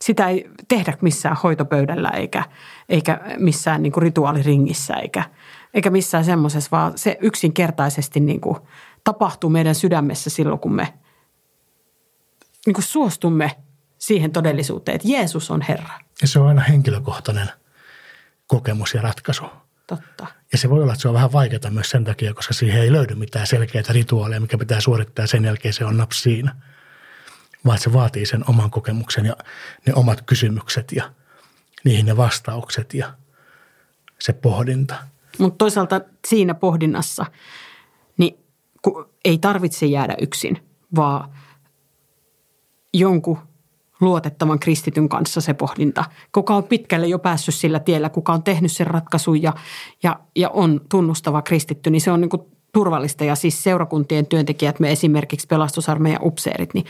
sitä 0.02 0.28
ei 0.28 0.50
tehdä 0.68 0.98
missään 1.02 1.38
hoitopöydällä 1.44 2.10
eikä, 2.10 2.44
eikä 2.90 3.20
missään 3.38 3.84
niin 3.84 3.94
kuin 3.94 4.02
rituaaliringissä 4.02 4.94
eikä, 4.94 5.24
eikä 5.74 5.90
missään 5.90 6.26
semmoisessa, 6.26 6.72
vaan 6.72 6.98
se 6.98 7.18
yksinkertaisesti 7.22 8.20
niin 8.20 8.42
kuin 8.42 8.58
tapahtuu 9.04 9.50
meidän 9.50 9.76
sydämessä 9.76 10.30
silloin, 10.30 10.60
kun 10.60 10.76
me 10.76 10.94
niin 12.66 12.74
kuin 12.74 12.84
suostumme 12.84 13.52
siihen 13.98 14.32
todellisuuteen, 14.32 14.96
että 14.96 15.08
Jeesus 15.08 15.52
on 15.52 15.62
Herra. 15.62 16.00
Ja 16.22 16.28
se 16.28 16.40
on 16.40 16.48
aina 16.48 16.62
henkilökohtainen 16.62 17.50
kokemus 18.48 18.94
ja 18.94 19.02
ratkaisu. 19.02 19.46
Totta. 19.88 20.28
Ja 20.52 20.58
se 20.58 20.70
voi 20.70 20.82
olla, 20.84 20.94
että 20.94 21.02
se 21.02 21.08
on 21.08 21.14
vähän 21.14 21.32
vaikeaa 21.32 21.70
myös 21.70 21.90
sen 21.90 22.04
takia, 22.04 22.34
koska 22.34 22.54
siihen 22.54 22.82
ei 22.82 22.92
löydy 22.92 23.16
mitään 23.16 23.48
selkeää 23.48 23.84
rituaalia, 23.90 24.40
mikä 24.40 24.58
pitää 24.58 24.82
suorittaa 24.82 25.28
sen 25.28 25.46
jälkeen 25.46 25.74
se 25.74 25.86
on 25.86 25.98
naps 25.98 26.24
siinä. 26.24 26.56
Vaan 27.66 27.78
se 27.78 27.94
vaatii 27.94 28.26
sen 28.26 28.50
oman 28.50 28.72
kokemuksen 28.72 29.26
ja 29.26 29.36
ne 29.86 29.94
omat 29.96 30.22
kysymykset 30.22 30.92
ja 30.92 31.12
niihin 31.84 32.06
ne 32.06 32.18
vastaukset 32.18 32.94
ja 32.94 33.14
se 34.20 34.34
pohdinta. 34.34 34.96
Mutta 35.38 35.58
toisaalta 35.58 36.02
siinä 36.28 36.54
pohdinnassa 36.54 37.26
niin 38.18 38.40
ei 39.26 39.38
tarvitse 39.38 39.86
jäädä 39.86 40.16
yksin, 40.22 40.68
vaan 40.96 41.30
jonkun 42.94 43.38
luotettavan 44.02 44.60
kristityn 44.60 45.10
kanssa 45.10 45.42
se 45.42 45.54
pohdinta, 45.54 46.06
kuka 46.32 46.56
on 46.56 46.64
pitkälle 46.64 47.08
jo 47.08 47.20
päässyt 47.20 47.56
sillä 47.56 47.80
tiellä, 47.80 48.10
kuka 48.10 48.34
on 48.34 48.44
tehnyt 48.44 48.72
sen 48.72 48.88
ratkaisun 48.88 49.42
ja, 49.42 49.54
ja, 50.04 50.20
ja 50.36 50.50
on 50.50 50.82
tunnustava 50.90 51.42
kristitty, 51.42 51.90
niin 51.90 52.02
se 52.02 52.12
on 52.12 52.22
niin 52.22 52.30
kuin 52.30 52.42
turvallista. 52.74 53.24
Ja 53.24 53.36
siis 53.36 53.64
seurakuntien 53.64 54.26
työntekijät, 54.26 54.80
me 54.80 54.92
esimerkiksi 54.92 55.48
pelastusarmeijan 55.48 56.22
upseerit, 56.24 56.74
niin 56.74 56.86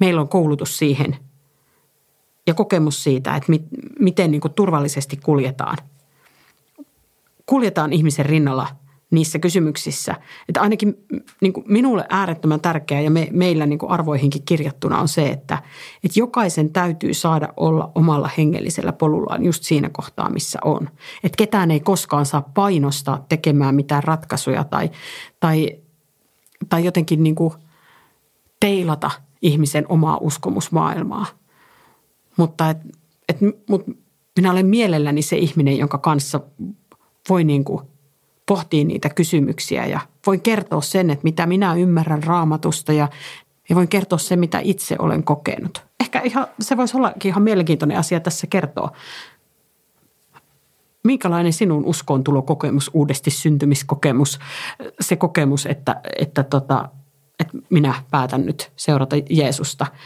meillä 0.00 0.20
on 0.20 0.28
koulutus 0.28 0.78
siihen 0.78 1.16
ja 2.46 2.54
kokemus 2.54 3.02
siitä, 3.04 3.36
että 3.36 3.50
mit, 3.50 3.62
miten 3.98 4.30
niin 4.30 4.40
kuin 4.40 4.54
turvallisesti 4.54 5.16
kuljetaan. 5.16 5.76
Kuljetaan 7.46 7.92
ihmisen 7.92 8.26
rinnalla– 8.26 8.68
niissä 9.14 9.38
kysymyksissä. 9.38 10.14
Että 10.48 10.60
ainakin 10.60 10.94
niin 11.40 11.52
kuin 11.52 11.64
minulle 11.68 12.06
äärettömän 12.08 12.60
tärkeää 12.60 13.00
ja 13.00 13.10
me, 13.10 13.28
meillä 13.32 13.66
niin 13.66 13.78
kuin 13.78 13.90
arvoihinkin 13.90 14.42
kirjattuna 14.44 15.00
on 15.00 15.08
se, 15.08 15.26
että, 15.26 15.62
että 16.04 16.20
jokaisen 16.20 16.72
täytyy 16.72 17.14
saada 17.14 17.48
olla 17.56 17.92
omalla 17.94 18.30
hengellisellä 18.38 18.92
polullaan 18.92 19.44
just 19.44 19.62
siinä 19.62 19.90
kohtaa, 19.92 20.30
missä 20.30 20.58
on. 20.64 20.88
Että 21.24 21.36
ketään 21.36 21.70
ei 21.70 21.80
koskaan 21.80 22.26
saa 22.26 22.50
painostaa 22.54 23.24
tekemään 23.28 23.74
mitään 23.74 24.04
ratkaisuja 24.04 24.64
tai, 24.64 24.90
tai, 25.40 25.78
tai 26.68 26.84
jotenkin 26.84 27.22
niin 27.22 27.34
kuin 27.34 27.54
teilata 28.60 29.10
ihmisen 29.42 29.86
omaa 29.88 30.18
uskomusmaailmaa. 30.20 31.26
Mutta 32.36 32.70
et, 32.70 32.78
et, 33.28 33.36
mut 33.68 33.84
minä 34.36 34.50
olen 34.50 34.66
mielelläni 34.66 35.22
se 35.22 35.36
ihminen, 35.36 35.78
jonka 35.78 35.98
kanssa 35.98 36.40
voi 37.28 37.44
niin 37.44 37.64
kuin 37.64 37.80
pohtia 38.46 38.84
niitä 38.84 39.08
kysymyksiä 39.08 39.86
ja 39.86 40.00
voin 40.26 40.40
kertoa 40.40 40.80
sen, 40.80 41.10
että 41.10 41.24
mitä 41.24 41.46
minä 41.46 41.74
ymmärrän 41.74 42.22
raamatusta 42.22 42.92
ja, 42.92 43.08
ja 43.68 43.76
voin 43.76 43.88
kertoa 43.88 44.18
sen, 44.18 44.38
mitä 44.38 44.60
itse 44.62 44.96
olen 44.98 45.24
kokenut. 45.24 45.86
Ehkä 46.00 46.20
ihan, 46.20 46.46
se 46.60 46.76
voisi 46.76 46.96
ollakin 46.96 47.28
ihan 47.28 47.42
mielenkiintoinen 47.42 47.98
asia 47.98 48.20
tässä 48.20 48.46
kertoa. 48.46 48.92
Minkälainen 51.04 51.52
sinun 51.52 51.84
uskoontulokokemus, 51.84 52.90
uudesti 52.94 53.30
syntymiskokemus, 53.30 54.38
se 55.00 55.16
kokemus, 55.16 55.66
että, 55.66 56.00
että, 56.18 56.42
tota, 56.42 56.88
että 57.40 57.58
minä 57.70 57.94
päätän 58.10 58.46
nyt 58.46 58.72
seurata 58.76 59.16
Jeesusta– 59.30 59.86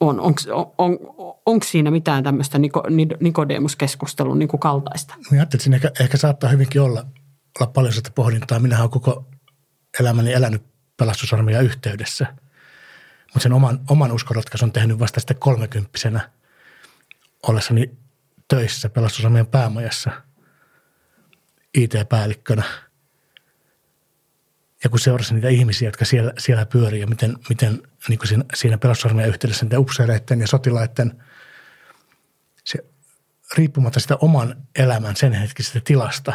on? 0.00 0.20
Onko 0.20 0.40
on, 0.78 0.98
on, 1.46 1.62
siinä 1.62 1.90
mitään 1.90 2.24
tämmöistä 2.24 2.58
Niko, 2.58 2.82
Nikodemus-keskustelun 3.20 4.38
niin 4.38 4.48
kuin 4.48 4.60
kaltaista? 4.60 5.14
Mä 5.14 5.20
ajattelin, 5.20 5.42
että 5.42 5.58
siinä 5.58 5.76
ehkä, 5.76 5.90
ehkä 6.00 6.16
saattaa 6.16 6.50
hyvinkin 6.50 6.82
olla, 6.82 7.06
olla 7.60 7.72
paljon 7.72 7.94
sitä 7.94 8.10
pohdintaa. 8.14 8.58
Minähän 8.58 8.82
olen 8.82 8.90
koko 8.90 9.28
elämäni 10.00 10.32
elänyt 10.32 10.62
pelastusarmeijan 10.96 11.64
yhteydessä. 11.64 12.26
Mutta 13.20 13.40
sen 13.40 13.52
oman, 13.52 13.80
oman 13.90 14.12
uskonratkaisun 14.12 14.72
tehnyt 14.72 14.98
vasta 14.98 15.20
sitten 15.20 15.38
kolmekymppisenä 15.38 16.30
ollessani 17.48 17.90
töissä 18.48 18.88
pelastusarmeijan 18.88 19.46
päämajassa 19.46 20.10
IT-päällikkönä– 21.74 22.62
ja 24.84 24.90
kun 24.90 24.98
seurasin 24.98 25.34
niitä 25.34 25.48
ihmisiä, 25.48 25.88
jotka 25.88 26.04
siellä, 26.04 26.32
siellä 26.38 26.66
pyörii 26.66 27.00
ja 27.00 27.06
miten, 27.06 27.36
miten 27.48 27.82
niin 28.08 28.18
kuin 28.18 28.28
siinä, 28.28 28.44
siinä 28.54 28.78
pelastusarmeijan 28.78 29.28
yhteydessä 29.28 29.64
niiden 29.64 29.78
upseereiden 29.78 30.40
ja 30.40 30.46
sotilaiden, 30.46 31.22
se 32.64 32.78
riippumatta 33.56 34.00
sitä 34.00 34.16
oman 34.16 34.66
elämän 34.78 35.16
sen 35.16 35.32
hetkisestä 35.32 35.80
tilasta, 35.84 36.32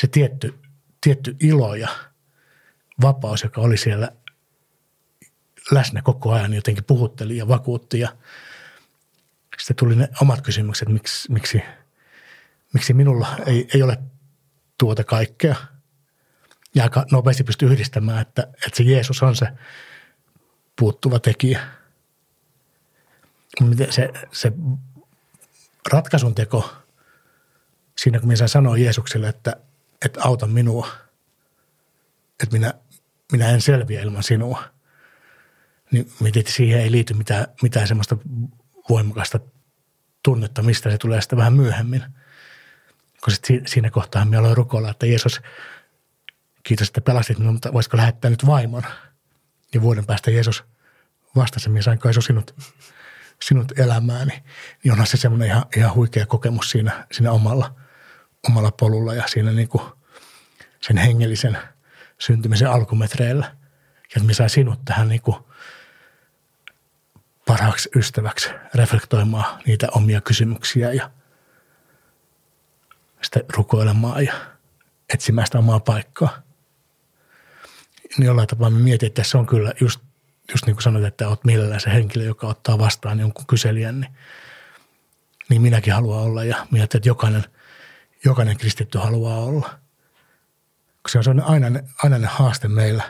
se 0.00 0.06
tietty, 0.06 0.58
tietty 1.00 1.36
ilo 1.40 1.74
ja 1.74 1.88
vapaus, 3.00 3.42
joka 3.42 3.60
oli 3.60 3.76
siellä 3.76 4.08
läsnä 5.70 6.02
koko 6.02 6.32
ajan, 6.32 6.54
jotenkin 6.54 6.84
puhutteli 6.84 7.36
ja 7.36 7.48
vakuutti 7.48 8.00
ja 8.00 8.16
sitten 9.58 9.76
tuli 9.76 9.96
ne 9.96 10.08
omat 10.20 10.40
kysymykset, 10.40 10.88
miksi, 10.88 11.32
miksi, 11.32 11.62
miksi 12.74 12.94
minulla 12.94 13.36
ei, 13.46 13.68
ei 13.74 13.82
ole 13.82 13.98
tuota 14.78 15.04
kaikkea– 15.04 15.56
ja 16.74 16.82
aika 16.82 17.06
nopeasti 17.10 17.44
pystyy 17.44 17.72
yhdistämään, 17.72 18.22
että, 18.22 18.42
että 18.42 18.76
se 18.76 18.82
Jeesus 18.82 19.22
on 19.22 19.36
se 19.36 19.46
puuttuva 20.76 21.18
tekijä. 21.18 21.60
Se, 23.90 24.10
se 24.32 24.52
ratkaisun 25.92 26.34
teko 26.34 26.72
siinä, 27.98 28.18
kun 28.18 28.28
minä 28.28 28.48
sanoa 28.48 28.76
Jeesukselle, 28.76 29.28
että, 29.28 29.56
että 30.04 30.20
auta 30.22 30.46
minua, 30.46 30.88
että 32.42 32.58
minä, 32.58 32.74
minä 33.32 33.48
en 33.48 33.60
selviä 33.60 34.02
ilman 34.02 34.22
sinua, 34.22 34.64
niin 35.90 36.12
siihen 36.46 36.80
ei 36.80 36.90
liity 36.90 37.14
mitään, 37.14 37.46
mitään 37.62 37.88
semmoista 37.88 38.16
voimakasta 38.88 39.40
tunnetta, 40.22 40.62
mistä 40.62 40.90
se 40.90 40.98
tulee 40.98 41.20
sitten 41.20 41.38
vähän 41.38 41.52
myöhemmin. 41.52 42.04
Koska 43.20 43.46
siinä 43.66 43.90
kohtaa 43.90 44.24
me 44.24 44.36
aloin 44.36 44.56
rukoilla, 44.56 44.90
että 44.90 45.06
Jeesus– 45.06 45.40
kiitos, 46.62 46.88
että 46.88 47.00
pelastit 47.00 47.38
minut, 47.38 47.54
mutta 47.54 47.72
voisiko 47.72 47.96
lähettää 47.96 48.30
nyt 48.30 48.46
vaimon? 48.46 48.82
Ja 49.74 49.82
vuoden 49.82 50.06
päästä 50.06 50.30
Jeesus 50.30 50.64
vastasi, 51.36 51.68
minä 51.68 51.82
sain 51.82 51.98
kai 51.98 52.14
sinut, 52.14 52.54
sinut 53.42 53.78
elämääni. 53.78 54.42
Niin 54.84 54.92
onhan 54.92 55.06
se 55.06 55.16
semmoinen 55.16 55.48
ihan, 55.48 55.64
ihan 55.76 55.94
huikea 55.94 56.26
kokemus 56.26 56.70
siinä, 56.70 57.06
siinä 57.12 57.32
omalla, 57.32 57.74
omalla 58.48 58.70
polulla 58.70 59.14
ja 59.14 59.26
siinä 59.26 59.52
niin 59.52 59.68
kuin 59.68 59.82
sen 60.80 60.96
hengellisen 60.96 61.58
syntymisen 62.18 62.70
alkumetreillä. 62.70 63.44
Ja 63.46 64.16
että 64.16 64.20
minä 64.20 64.34
sain 64.34 64.50
sinut 64.50 64.80
tähän 64.84 65.08
niin 65.08 65.22
kuin 65.22 65.36
parhaaksi 67.46 67.90
ystäväksi 67.96 68.50
reflektoimaan 68.74 69.62
niitä 69.66 69.88
omia 69.92 70.20
kysymyksiä 70.20 70.92
ja 70.92 71.10
sitten 73.22 73.44
rukoilemaan 73.56 74.24
ja 74.24 74.34
etsimään 75.14 75.46
sitä 75.46 75.58
omaa 75.58 75.80
paikkaa 75.80 76.41
niin 78.18 78.26
jollain 78.26 78.48
tapaa 78.48 78.70
me 78.70 78.78
mietin, 78.78 79.06
että 79.06 79.24
se 79.24 79.38
on 79.38 79.46
kyllä 79.46 79.72
just, 79.80 80.00
just 80.52 80.66
niin 80.66 80.76
kuin 80.76 80.82
sanoit, 80.82 81.04
että 81.04 81.28
olet 81.28 81.44
mielellään 81.44 81.80
se 81.80 81.92
henkilö, 81.92 82.24
joka 82.24 82.46
ottaa 82.46 82.78
vastaan 82.78 83.20
jonkun 83.20 83.46
kyselijän, 83.46 84.00
niin, 84.00 84.12
niin 85.48 85.62
minäkin 85.62 85.94
haluan 85.94 86.22
olla 86.22 86.44
ja 86.44 86.66
mietin, 86.70 86.98
että 86.98 87.08
jokainen, 87.08 87.44
jokainen 88.24 88.56
kristitty 88.56 88.98
haluaa 88.98 89.38
olla. 89.38 89.78
Koska 91.02 91.22
se 91.22 91.30
on 91.30 91.40
aina, 91.40 91.80
aina 92.02 92.18
ne 92.18 92.26
haaste 92.26 92.68
meillä, 92.68 93.02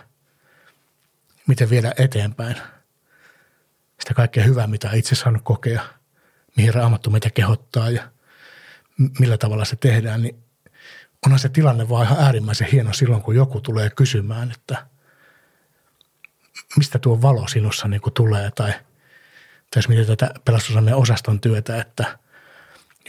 miten 1.47 1.71
viedä 1.71 1.93
eteenpäin 1.99 2.57
sitä 4.03 4.15
kaikkea 4.15 4.45
hyvää, 4.45 4.67
mitä 4.67 4.91
itse 4.93 5.15
saanut 5.15 5.43
kokea, 5.45 5.83
mihin 6.57 6.75
raamattu 6.75 7.11
meitä 7.11 7.31
kehottaa 7.31 7.91
ja 7.91 8.11
millä 9.19 9.39
tavalla 9.39 9.65
se 9.65 9.77
tehdään, 9.77 10.23
niin 10.23 10.45
onhan 11.27 11.39
se 11.39 11.49
tilanne 11.49 11.89
vaan 11.89 12.07
ihan 12.07 12.25
äärimmäisen 12.25 12.69
hieno 12.73 12.93
silloin, 12.93 13.23
kun 13.23 13.35
joku 13.35 13.61
tulee 13.61 13.91
kysymään, 13.91 14.51
että 14.51 14.87
mistä 16.77 16.99
tuo 16.99 17.23
valo 17.23 17.49
sinussa 17.49 17.89
niin 17.89 18.01
kuin 18.01 18.15
tulee 18.15 18.51
tai, 18.51 18.73
tai 18.73 19.77
jos 19.77 19.89
mietitään 19.89 20.17
tätä 20.17 20.41
pelastusamme 20.45 20.95
osaston 20.95 21.41
työtä, 21.41 21.81
että 21.81 22.19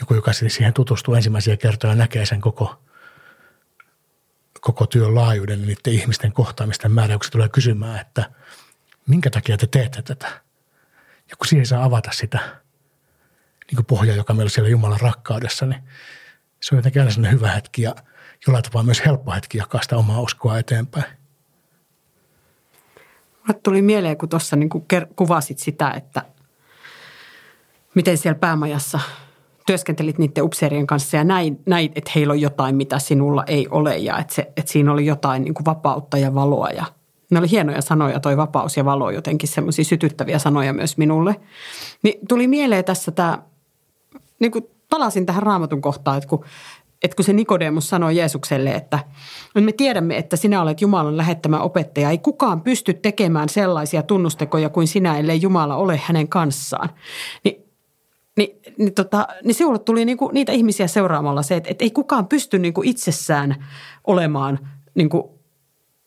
joku, 0.00 0.14
joka 0.14 0.32
siihen 0.32 0.72
tutustuu 0.72 1.14
ensimmäisiä 1.14 1.56
kertoja 1.56 1.94
näkee 1.94 2.26
sen 2.26 2.40
koko, 2.40 2.82
koko 4.60 4.86
työn 4.86 5.14
laajuuden 5.14 5.58
niin 5.58 5.68
niiden 5.68 6.00
ihmisten 6.00 6.32
kohtaamisten 6.32 6.92
määrä, 6.92 7.14
kun 7.14 7.24
se 7.24 7.30
tulee 7.30 7.48
kysymään, 7.48 8.00
että 8.00 8.30
minkä 9.06 9.30
takia 9.30 9.56
te 9.56 9.66
teette 9.66 10.02
tätä. 10.02 10.26
Ja 11.30 11.36
kun 11.36 11.46
siihen 11.46 11.66
saa 11.66 11.84
avata 11.84 12.10
sitä 12.12 12.38
niin 13.66 13.76
kuin 13.76 13.86
pohjaa, 13.86 14.16
joka 14.16 14.32
meillä 14.34 14.46
on 14.46 14.50
siellä 14.50 14.70
Jumalan 14.70 15.00
rakkaudessa, 15.00 15.66
niin 15.66 15.82
se 16.60 16.74
on 16.74 16.78
jotenkin 16.78 17.02
aina 17.02 17.12
sellainen 17.12 17.38
hyvä 17.38 17.52
hetki 17.52 17.82
ja 17.82 17.94
jollain 18.46 18.64
tapaa 18.64 18.82
myös 18.82 19.04
helppo 19.04 19.32
hetki 19.32 19.58
jakaa 19.58 19.82
sitä 19.82 19.96
omaa 19.96 20.20
uskoa 20.20 20.58
eteenpäin. 20.58 21.23
Mulle 23.46 23.60
tuli 23.62 23.82
mieleen, 23.82 24.18
kun 24.18 24.28
tuossa 24.28 24.56
niin 24.56 24.70
kuvasit 25.16 25.58
sitä, 25.58 25.90
että 25.90 26.22
miten 27.94 28.18
siellä 28.18 28.38
päämajassa 28.38 29.00
työskentelit 29.66 30.18
niiden 30.18 30.44
upseerien 30.44 30.86
kanssa 30.86 31.16
ja 31.16 31.24
näin, 31.24 31.60
näin, 31.66 31.92
että 31.94 32.10
heillä 32.14 32.32
on 32.32 32.40
jotain, 32.40 32.76
mitä 32.76 32.98
sinulla 32.98 33.44
ei 33.46 33.68
ole 33.70 33.98
ja 33.98 34.18
että, 34.18 34.34
se, 34.34 34.52
että 34.56 34.72
siinä 34.72 34.92
oli 34.92 35.06
jotain 35.06 35.42
niin 35.44 35.54
kuin 35.54 35.64
vapautta 35.64 36.18
ja 36.18 36.34
valoa 36.34 36.68
ja 36.68 36.84
ne 37.30 37.38
oli 37.38 37.50
hienoja 37.50 37.82
sanoja, 37.82 38.20
toi 38.20 38.36
vapaus 38.36 38.76
ja 38.76 38.84
valo, 38.84 39.10
jotenkin 39.10 39.48
semmoisia 39.48 39.84
sytyttäviä 39.84 40.38
sanoja 40.38 40.72
myös 40.72 40.96
minulle. 40.96 41.40
Niin 42.02 42.26
tuli 42.28 42.48
mieleen 42.48 42.84
tässä 42.84 43.10
tämä, 43.10 43.38
niin 44.38 44.52
kuin 44.52 44.64
palasin 44.90 45.26
tähän 45.26 45.42
raamatun 45.42 45.80
kohtaan, 45.80 46.18
että 46.18 46.28
kun 46.28 46.44
että 47.04 47.16
kun 47.16 47.24
se 47.24 47.32
Nikodemus 47.32 47.88
sanoi 47.88 48.16
Jeesukselle, 48.16 48.70
että 48.70 48.98
me 49.60 49.72
tiedämme, 49.72 50.16
että 50.16 50.36
sinä 50.36 50.62
olet 50.62 50.80
Jumalan 50.80 51.16
lähettämä 51.16 51.60
opettaja, 51.60 52.10
ei 52.10 52.18
kukaan 52.18 52.60
pysty 52.60 52.94
tekemään 52.94 53.48
sellaisia 53.48 54.02
tunnustekoja 54.02 54.68
kuin 54.68 54.88
sinä, 54.88 55.18
ellei 55.18 55.42
Jumala 55.42 55.76
ole 55.76 56.00
hänen 56.04 56.28
kanssaan. 56.28 56.88
Ni, 57.44 57.64
niin, 58.36 58.60
niin, 58.78 58.94
tota, 58.94 59.28
niin 59.44 59.54
sinulle 59.54 59.78
tuli 59.78 60.04
niinku 60.04 60.30
niitä 60.32 60.52
ihmisiä 60.52 60.86
seuraamalla 60.86 61.42
se, 61.42 61.56
että, 61.56 61.70
että 61.70 61.84
ei 61.84 61.90
kukaan 61.90 62.26
pysty 62.26 62.58
niinku 62.58 62.82
itsessään 62.84 63.64
olemaan 64.04 64.58
niinku 64.94 65.38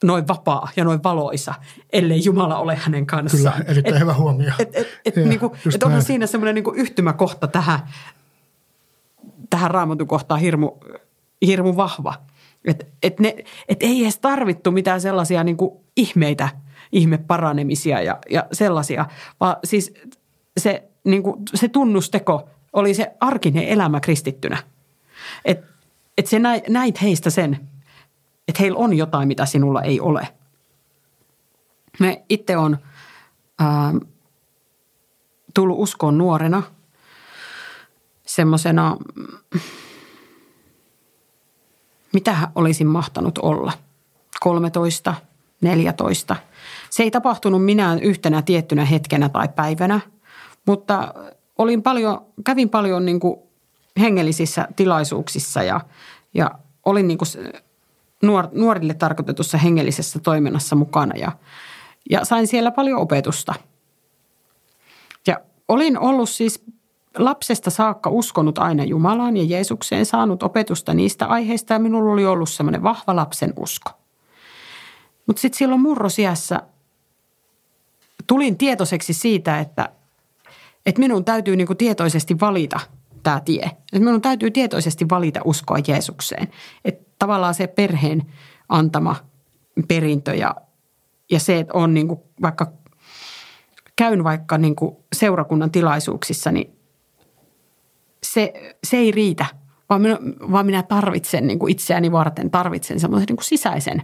noin 0.03 0.27
vapaa 0.27 0.69
ja 0.75 0.83
noin 0.83 1.03
valoisa, 1.03 1.53
ellei 1.93 2.21
Jumala 2.25 2.57
ole 2.57 2.75
hänen 2.75 3.05
kanssaan. 3.05 3.53
Kyllä, 3.57 3.71
erittäin 3.71 3.95
et, 3.95 4.01
hyvä 4.01 4.13
huomio. 4.13 4.51
Et, 4.59 4.75
et, 4.75 4.87
et, 5.05 5.15
niinku, 5.15 5.55
et 5.75 5.83
onhan 5.83 6.01
siinä 6.01 6.27
semmoinen 6.27 6.55
niinku 6.55 6.73
yhtymäkohta 6.75 7.47
tähän, 7.47 7.79
tähän 9.57 9.71
raamatun 9.71 10.07
kohtaan 10.07 10.39
hirmu, 10.39 10.71
hirmu 11.45 11.75
vahva. 11.75 12.13
Että 12.65 12.85
et 13.03 13.17
et 13.69 13.83
ei 13.83 14.03
edes 14.03 14.19
tarvittu 14.19 14.71
mitään 14.71 15.01
sellaisia 15.01 15.43
niin 15.43 15.57
kuin 15.57 15.71
ihmeitä, 15.95 16.49
ihmeparanemisia 16.91 18.01
ja, 18.01 18.17
ja 18.29 18.47
sellaisia, 18.51 19.05
vaan 19.39 19.55
siis 19.63 19.93
se, 20.59 20.83
niin 21.03 21.23
kuin, 21.23 21.35
se 21.55 21.67
tunnusteko 21.67 22.49
oli 22.73 22.93
se 22.93 23.15
arkinen 23.19 23.63
elämä 23.63 23.99
kristittynä. 23.99 24.57
Että 25.45 25.67
et 26.17 26.27
se 26.27 26.39
näit, 26.39 26.69
näit 26.69 27.01
heistä 27.01 27.29
sen, 27.29 27.69
että 28.47 28.61
heillä 28.61 28.77
on 28.77 28.97
jotain, 28.97 29.27
mitä 29.27 29.45
sinulla 29.45 29.81
ei 29.81 29.99
ole. 29.99 30.27
Me 31.99 32.23
itse 32.29 32.57
on 32.57 32.77
ää, 33.59 33.93
tullut 35.53 35.79
uskoon 35.79 36.17
nuorena– 36.17 36.63
semmoisena, 38.27 38.97
mitä 42.13 42.37
olisin 42.55 42.87
mahtanut 42.87 43.37
olla, 43.37 43.73
13, 44.39 45.13
14. 45.61 46.35
Se 46.89 47.03
ei 47.03 47.11
tapahtunut 47.11 47.65
minään 47.65 47.99
yhtenä 47.99 48.41
tiettynä 48.41 48.85
hetkenä 48.85 49.29
tai 49.29 49.47
päivänä, 49.55 49.99
mutta 50.65 51.13
olin 51.57 51.83
paljon, 51.83 52.25
kävin 52.45 52.69
paljon 52.69 53.05
niin 53.05 53.19
kuin 53.19 53.39
hengellisissä 53.99 54.67
tilaisuuksissa 54.75 55.63
ja, 55.63 55.81
ja 56.33 56.51
olin 56.85 57.07
niin 57.07 57.17
kuin 57.17 57.27
nuor, 58.21 58.47
nuorille 58.51 58.93
tarkoitetussa 58.93 59.57
hengellisessä 59.57 60.19
toiminnassa 60.19 60.75
mukana 60.75 61.15
ja, 61.17 61.31
ja 62.09 62.25
sain 62.25 62.47
siellä 62.47 62.71
paljon 62.71 62.99
opetusta. 62.99 63.53
Ja 65.27 65.39
olin 65.67 65.99
ollut 65.99 66.29
siis 66.29 66.63
lapsesta 67.17 67.69
saakka 67.69 68.09
uskonut 68.09 68.57
aina 68.57 68.83
Jumalaan 68.83 69.37
ja 69.37 69.43
Jeesukseen, 69.43 70.05
saanut 70.05 70.43
opetusta 70.43 70.93
niistä 70.93 71.25
aiheista 71.25 71.73
ja 71.73 71.79
minulla 71.79 72.13
oli 72.13 72.25
ollut 72.25 72.49
semmoinen 72.49 72.83
vahva 72.83 73.15
lapsen 73.15 73.53
usko. 73.59 73.91
Mutta 75.27 75.39
sitten 75.39 75.57
silloin 75.57 75.81
murrosiässä 75.81 76.61
tulin 78.27 78.57
tietoiseksi 78.57 79.13
siitä, 79.13 79.59
että, 79.59 79.89
että 80.85 80.99
minun 80.99 81.25
täytyy 81.25 81.55
niinku 81.55 81.75
tietoisesti 81.75 82.39
valita 82.39 82.79
tämä 83.23 83.39
tie. 83.39 83.63
Että 83.63 83.99
minun 83.99 84.21
täytyy 84.21 84.51
tietoisesti 84.51 85.09
valita 85.09 85.39
uskoa 85.45 85.77
Jeesukseen. 85.87 86.47
Että 86.85 87.05
tavallaan 87.19 87.53
se 87.53 87.67
perheen 87.67 88.23
antama 88.69 89.15
perintö 89.87 90.35
ja, 90.35 90.55
ja 91.31 91.39
se, 91.39 91.59
että 91.59 91.73
on 91.73 91.93
niinku 91.93 92.23
vaikka 92.41 92.71
käyn 93.95 94.23
vaikka 94.23 94.57
niinku 94.57 95.03
seurakunnan 95.15 95.71
tilaisuuksissa, 95.71 96.51
niin 96.51 96.76
se, 98.33 98.75
se 98.83 98.97
ei 98.97 99.11
riitä, 99.11 99.45
vaan 99.89 100.01
minä, 100.01 100.17
vaan 100.51 100.65
minä 100.65 100.83
tarvitsen 100.83 101.47
niin 101.47 101.59
kuin 101.59 101.71
itseäni 101.71 102.11
varten, 102.11 102.51
tarvitsen 102.51 102.99
semmoisen 102.99 103.25
niin 103.29 103.37
sisäisen 103.43 104.03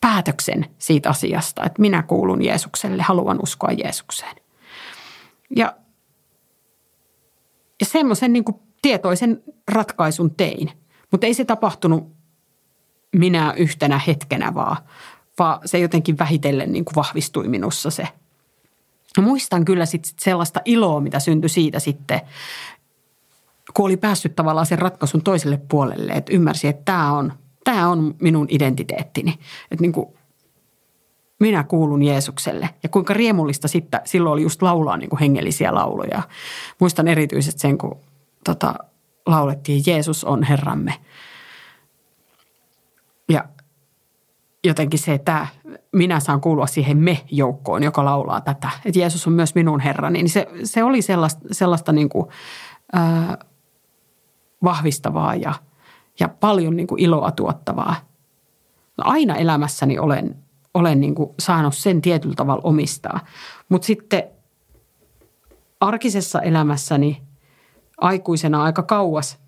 päätöksen 0.00 0.66
siitä 0.78 1.10
asiasta, 1.10 1.64
että 1.64 1.80
minä 1.80 2.02
kuulun 2.02 2.44
Jeesukselle, 2.44 3.02
haluan 3.02 3.38
uskoa 3.42 3.72
Jeesukseen. 3.72 4.36
Ja, 5.56 5.76
ja 7.80 7.86
semmoisen 7.86 8.32
niin 8.32 8.44
tietoisen 8.82 9.42
ratkaisun 9.68 10.34
tein, 10.34 10.70
mutta 11.10 11.26
ei 11.26 11.34
se 11.34 11.44
tapahtunut 11.44 12.12
minä 13.16 13.54
yhtenä 13.56 14.00
hetkenä, 14.06 14.54
vaan, 14.54 14.76
vaan 15.38 15.60
se 15.64 15.78
jotenkin 15.78 16.18
vähitellen 16.18 16.72
niin 16.72 16.84
kuin 16.84 16.94
vahvistui 16.94 17.48
minussa 17.48 17.90
se. 17.90 18.08
Muistan 19.20 19.64
kyllä 19.64 19.86
sit 19.86 20.14
sellaista 20.20 20.60
iloa, 20.64 21.00
mitä 21.00 21.20
syntyi 21.20 21.48
siitä 21.48 21.78
sitten, 21.78 22.20
kun 23.74 23.86
oli 23.86 23.96
päässyt 23.96 24.36
tavallaan 24.36 24.66
sen 24.66 24.78
ratkaisun 24.78 25.22
toiselle 25.22 25.60
puolelle, 25.70 26.12
että 26.12 26.32
ymmärsi, 26.32 26.68
että 26.68 26.82
tämä 26.84 27.12
on, 27.12 27.32
tämä 27.64 27.88
on 27.88 28.14
minun 28.20 28.46
identiteettini. 28.50 29.38
Että 29.70 29.82
niin 29.82 29.92
kuin 29.92 30.06
minä 31.40 31.64
kuulun 31.64 32.02
Jeesukselle. 32.02 32.70
Ja 32.82 32.88
kuinka 32.88 33.14
riemullista 33.14 33.68
sitten 33.68 34.00
silloin 34.04 34.32
oli 34.32 34.42
just 34.42 34.62
laulaa 34.62 34.96
niin 34.96 35.10
kuin 35.10 35.20
hengellisiä 35.20 35.74
lauluja. 35.74 36.22
Muistan 36.80 37.08
erityisesti 37.08 37.60
sen, 37.60 37.78
kun 37.78 37.98
tota, 38.44 38.74
laulettiin 39.26 39.82
Jeesus 39.86 40.24
on 40.24 40.42
Herramme. 40.42 40.94
Ja 43.28 43.44
jotenkin 44.64 45.00
se, 45.00 45.14
että 45.14 45.46
minä 45.92 46.20
saan 46.20 46.40
kuulua 46.40 46.66
siihen 46.66 46.96
me-joukkoon, 46.98 47.82
joka 47.82 48.04
laulaa 48.04 48.40
tätä. 48.40 48.70
Että 48.84 48.98
Jeesus 48.98 49.26
on 49.26 49.32
myös 49.32 49.54
minun 49.54 49.80
Herrani. 49.80 50.18
Niin 50.22 50.30
se, 50.30 50.46
se 50.64 50.84
oli 50.84 51.02
sellaista, 51.02 51.48
sellaista 51.52 51.92
niin 51.92 52.08
kuin, 52.08 52.26
vahvistavaa 54.64 55.34
ja, 55.34 55.54
ja 56.20 56.28
paljon 56.28 56.76
niin 56.76 56.86
kuin 56.86 57.00
iloa 57.00 57.30
tuottavaa. 57.30 57.96
Aina 58.98 59.36
elämässäni 59.36 59.98
olen, 59.98 60.36
olen 60.74 61.00
niin 61.00 61.14
kuin 61.14 61.30
saanut 61.38 61.74
sen 61.74 62.02
tietyllä 62.02 62.34
tavalla 62.34 62.62
omistaa. 62.64 63.20
Mutta 63.68 63.86
sitten 63.86 64.22
arkisessa 65.80 66.40
elämässäni 66.40 67.22
aikuisena 68.00 68.62
aika 68.62 68.82
kauas, 68.82 69.38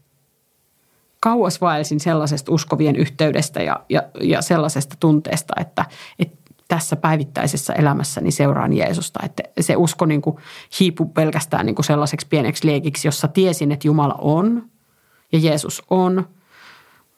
kauas 1.21 1.61
vaelsin 1.61 2.01
sellaisesta 2.01 2.53
uskovien 2.53 2.97
yhteydestä 2.97 3.63
ja, 3.63 3.85
ja, 3.89 4.03
ja 4.21 4.43
sellaisesta 4.43 4.97
tunteesta, 5.01 5.55
että, 5.61 5.85
että 6.19 6.37
tässä 6.69 6.97
päivittäisessä 6.97 7.73
elämässäni 7.73 8.31
seuraan 8.31 8.73
Jeesusta. 8.73 9.21
Että 9.25 9.43
se 9.61 9.77
usko 9.77 10.07
niin 10.07 10.23
kuin 10.23 10.37
hiipui 10.81 11.07
pelkästään 11.15 11.67
niin 11.67 11.75
kuin 11.75 11.85
sellaiseksi 11.85 12.27
pieneksi 12.27 12.67
liekiksi, 12.67 13.09
jossa 13.09 13.29
tiesin, 13.29 13.73
että 13.73 13.89
Jumala 13.89 14.15
on 14.19 14.71
ja 15.33 15.39
Jeesus 15.39 15.83
on, 15.91 16.29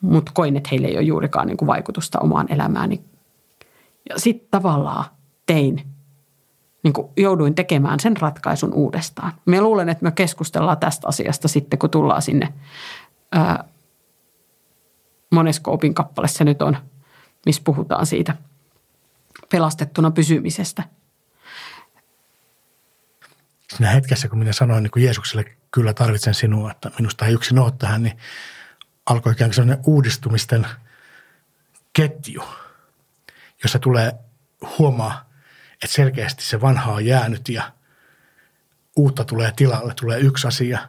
mutta 0.00 0.32
koin, 0.34 0.56
että 0.56 0.68
heillä 0.72 0.88
ei 0.88 0.96
ole 0.96 1.02
juurikaan 1.02 1.46
niin 1.46 1.56
kuin 1.56 1.66
vaikutusta 1.66 2.20
omaan 2.20 2.52
elämääni. 2.52 3.04
Ja 4.08 4.18
sitten 4.18 4.48
tavallaan 4.50 5.04
tein, 5.46 5.86
niin 6.82 6.92
kuin 6.92 7.08
jouduin 7.16 7.54
tekemään 7.54 8.00
sen 8.00 8.16
ratkaisun 8.16 8.74
uudestaan. 8.74 9.32
Me 9.46 9.60
luulen, 9.60 9.88
että 9.88 10.04
me 10.04 10.10
keskustellaan 10.10 10.78
tästä 10.78 11.08
asiasta 11.08 11.48
sitten, 11.48 11.78
kun 11.78 11.90
tullaan 11.90 12.22
sinne, 12.22 12.52
ää, 13.32 13.64
monesko 15.30 15.72
opin 15.72 15.94
kappale 15.94 16.28
se 16.28 16.44
nyt 16.44 16.62
on, 16.62 16.76
missä 17.46 17.62
puhutaan 17.64 18.06
siitä 18.06 18.36
pelastettuna 19.50 20.10
pysymisestä. 20.10 20.82
Siinä 23.76 23.90
hetkessä, 23.90 24.28
kun 24.28 24.38
minä 24.38 24.52
sanoin 24.52 24.82
niin 24.82 24.90
kuin 24.90 25.04
Jeesukselle 25.04 25.44
kyllä 25.72 25.94
tarvitsen 25.94 26.34
sinua, 26.34 26.70
että 26.70 26.90
minusta 26.98 27.26
ei 27.26 27.34
yksin 27.34 27.58
ole 27.58 27.72
tähän, 27.78 28.02
niin 28.02 28.18
alkoi 29.06 29.32
ikään 29.32 29.48
kuin 29.48 29.54
sellainen 29.54 29.84
uudistumisten 29.86 30.66
ketju, 31.92 32.44
jossa 33.62 33.78
tulee 33.78 34.12
huomaa, 34.78 35.30
että 35.72 35.94
selkeästi 35.94 36.44
se 36.44 36.60
vanha 36.60 36.92
on 36.92 37.06
jäänyt 37.06 37.48
ja 37.48 37.72
uutta 38.96 39.24
tulee 39.24 39.52
tilalle, 39.56 39.94
tulee 39.94 40.20
yksi 40.20 40.48
asia. 40.48 40.88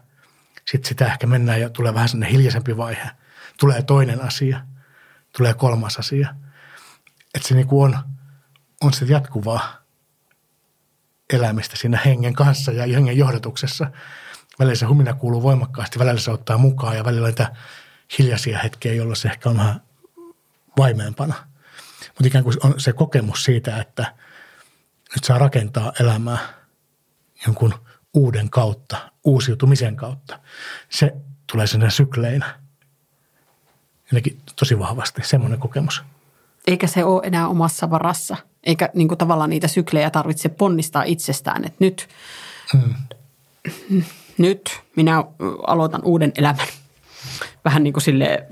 Sitten 0.68 0.90
sitä 0.90 1.06
ehkä 1.06 1.28
mennään 1.28 1.62
ja 1.62 1.70
tulee 1.70 1.94
vähän 1.94 2.10
sellainen 2.10 2.32
hiljaisempi 2.32 2.78
vaihe. 2.78 3.10
Tulee 3.60 3.82
toinen 3.82 4.22
asia, 4.22 4.62
tulee 5.38 5.54
kolmas 5.54 5.98
asia. 5.98 6.36
Että 7.36 7.48
se 7.48 7.56
niin 7.56 7.68
kuin 7.68 7.96
on, 7.96 8.00
on 8.82 8.94
se 8.94 9.06
jatkuvaa 9.06 9.84
elämistä 11.34 11.78
siinä 11.78 12.00
hengen 12.06 12.34
kanssa 12.34 12.72
ja 12.72 12.84
hengen 12.84 13.18
johdatuksessa– 13.18 13.92
välillä 14.60 14.76
se 14.76 14.86
humina 14.86 15.14
kuuluu 15.14 15.43
voimakkaasti, 15.43 15.99
välillä 15.99 16.20
se 16.20 16.32
ottaa 16.32 16.58
mukaan 16.58 16.97
ja 16.97 17.06
välillä 17.06 17.28
niitä 17.28 17.56
hiljaisia 18.20 18.60
hetkiä, 18.60 18.93
jolloin 18.93 19.16
se 19.16 19.28
ehkä 19.28 19.49
on 19.49 19.58
vähän 19.58 19.82
vaimeempana. 20.78 21.34
Mutta 22.08 22.28
ikään 22.28 22.43
kuin 22.43 22.58
on 22.64 22.74
se 22.78 22.93
kokemus 22.93 23.43
siitä, 23.43 23.78
että 23.78 24.16
nyt 25.16 25.24
saa 25.24 25.38
rakentaa 25.38 25.93
elämää 25.99 26.39
jonkun 27.45 27.74
uuden 28.14 28.49
kautta, 28.49 29.12
uusiutumisen 29.24 29.95
kautta. 29.95 30.39
Se 30.89 31.16
tulee 31.51 31.68
sinne 31.68 31.89
sykleinä. 31.89 32.60
Jotenkin 34.12 34.41
tosi 34.56 34.80
vahvasti 34.80 35.22
semmoinen 35.26 35.60
kokemus. 35.60 36.04
Eikä 36.68 36.88
se 36.88 37.04
ole 37.04 37.22
enää 37.26 37.47
omassa 37.47 37.89
varassa. 37.89 38.38
Eikä 38.64 38.89
niin 38.93 39.08
kuin 39.08 39.18
tavallaan 39.18 39.49
niitä 39.49 39.68
syklejä 39.68 40.10
tarvitse 40.10 40.49
ponnistaa 40.49 41.04
itsestään, 41.04 41.66
että 41.66 41.78
nyt 41.80 42.10
hmm 42.74 42.93
nyt 44.38 44.82
minä 44.96 45.24
aloitan 45.68 46.02
uuden 46.04 46.32
elämän. 46.38 46.68
Vähän 47.66 47.84
niin 47.84 47.94
kuin 47.94 48.04
sille 48.04 48.48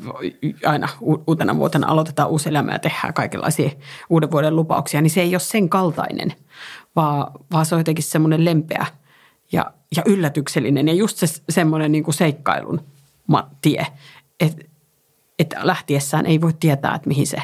aina 0.66 0.88
uutena 1.28 1.58
vuotena 1.58 1.88
aloitetaan 1.88 2.30
uusi 2.30 2.50
elämä 2.50 2.72
ja 2.72 2.80
tehdään 2.80 3.14
kaikenlaisia 3.14 3.70
uuden 4.10 4.32
vuoden 4.32 4.56
lupauksia, 4.56 5.02
niin 5.02 5.10
se 5.10 5.22
ei 5.22 5.34
ole 5.34 5.40
sen 5.40 5.70
kaltainen, 5.70 6.34
vaan, 6.96 7.32
vaan 7.52 7.66
se 7.66 7.76
on 7.76 7.80
jotenkin 7.80 8.04
semmoinen 8.04 8.46
lempeä 8.46 8.86
ja, 9.52 9.74
ja 9.96 10.04
yllätyksellinen 10.06 10.88
ja 10.88 10.94
just 10.94 11.18
se 11.18 11.28
semmoinen 11.50 11.92
niin 11.92 12.04
kuin 12.04 12.16
seikkailun 12.16 12.82
tie, 13.62 13.88
että 14.40 14.72
että 15.40 15.60
lähtiessään 15.64 16.26
ei 16.26 16.42
voi 16.42 16.54
tietää, 16.60 16.96
että 16.96 17.08
mihin 17.08 17.28
se, 17.28 17.38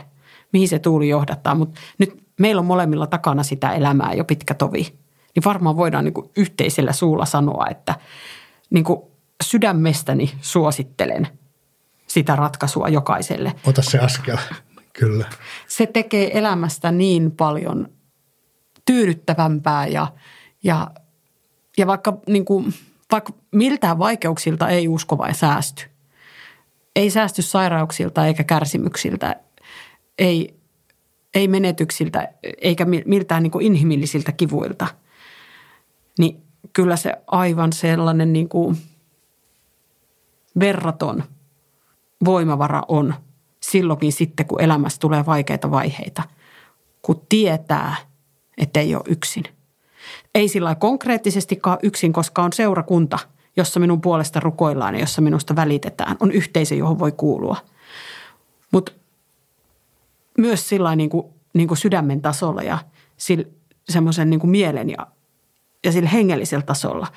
mihin 0.53 0.67
se 0.67 0.79
tuuli 0.79 1.09
johdattaa, 1.09 1.55
mutta 1.55 1.79
nyt 1.97 2.23
meillä 2.39 2.59
on 2.59 2.65
molemmilla 2.65 3.07
takana 3.07 3.43
sitä 3.43 3.73
elämää 3.73 4.13
jo 4.13 4.23
pitkä 4.23 4.53
tovi 4.53 4.93
niin 5.37 5.43
varmaan 5.43 5.77
voidaan 5.77 6.03
niin 6.03 6.13
kuin 6.13 6.29
yhteisellä 6.37 6.93
suulla 6.93 7.25
sanoa, 7.25 7.67
että 7.71 7.95
niin 8.69 8.83
kuin 8.83 9.01
sydämestäni 9.43 10.33
suosittelen 10.41 11.27
sitä 12.07 12.35
ratkaisua 12.35 12.89
jokaiselle. 12.89 13.53
Ota 13.65 13.81
se 13.81 13.99
askel, 13.99 14.37
kyllä. 14.99 15.25
Se 15.67 15.85
tekee 15.85 16.37
elämästä 16.37 16.91
niin 16.91 17.31
paljon 17.31 17.89
tyydyttävämpää 18.85 19.87
ja, 19.87 20.07
ja, 20.63 20.91
ja 21.77 21.87
vaikka, 21.87 22.17
niin 22.27 22.45
kuin, 22.45 22.73
vaikka 23.11 23.33
miltään 23.51 23.99
vaikeuksilta 23.99 24.69
ei 24.69 24.87
usko 24.87 25.17
vai 25.17 25.33
säästy. 25.33 25.83
Ei 26.95 27.09
säästy 27.09 27.41
sairauksilta 27.41 28.27
eikä 28.27 28.43
kärsimyksiltä, 28.43 29.35
ei, 30.17 30.55
ei 31.33 31.47
menetyksiltä 31.47 32.27
eikä 32.61 32.85
miltään 33.05 33.43
niin 33.43 33.51
kuin 33.51 33.65
inhimillisiltä 33.65 34.31
kivuilta– 34.31 34.87
niin 36.17 36.43
kyllä 36.73 36.95
se 36.95 37.13
aivan 37.27 37.73
sellainen 37.73 38.33
niin 38.33 38.49
kuin 38.49 38.77
verraton 40.59 41.23
voimavara 42.25 42.83
on 42.87 43.13
silloinkin 43.63 44.13
sitten, 44.13 44.45
kun 44.45 44.61
elämässä 44.61 44.99
tulee 44.99 45.25
vaikeita 45.25 45.71
vaiheita, 45.71 46.23
kun 47.01 47.21
tietää, 47.29 47.95
että 48.57 48.79
ei 48.79 48.95
ole 48.95 49.03
yksin. 49.07 49.43
Ei 50.35 50.47
sillä 50.47 50.75
konkreettisestikaan 50.75 51.77
yksin, 51.83 52.13
koska 52.13 52.43
on 52.43 52.53
seurakunta, 52.53 53.19
jossa 53.57 53.79
minun 53.79 54.01
puolesta 54.01 54.39
rukoillaan 54.39 54.95
ja 54.95 54.99
jossa 54.99 55.21
minusta 55.21 55.55
välitetään, 55.55 56.17
on 56.19 56.31
yhteisö, 56.31 56.75
johon 56.75 56.99
voi 56.99 57.11
kuulua. 57.11 57.57
Mutta 58.71 58.91
myös 60.37 60.69
sillä 60.69 60.95
niin 60.95 61.09
kuin, 61.09 61.27
niin 61.53 61.67
kuin 61.67 61.77
sydämen 61.77 62.21
tasolla 62.21 62.63
ja 62.63 62.77
semmoisen 63.89 64.29
niin 64.29 64.49
mielen 64.49 64.89
ja, 64.89 65.07
ja 65.83 65.91
sillä 65.91 66.09
hengellisellä 66.09 66.65
tasolla. 66.65 67.07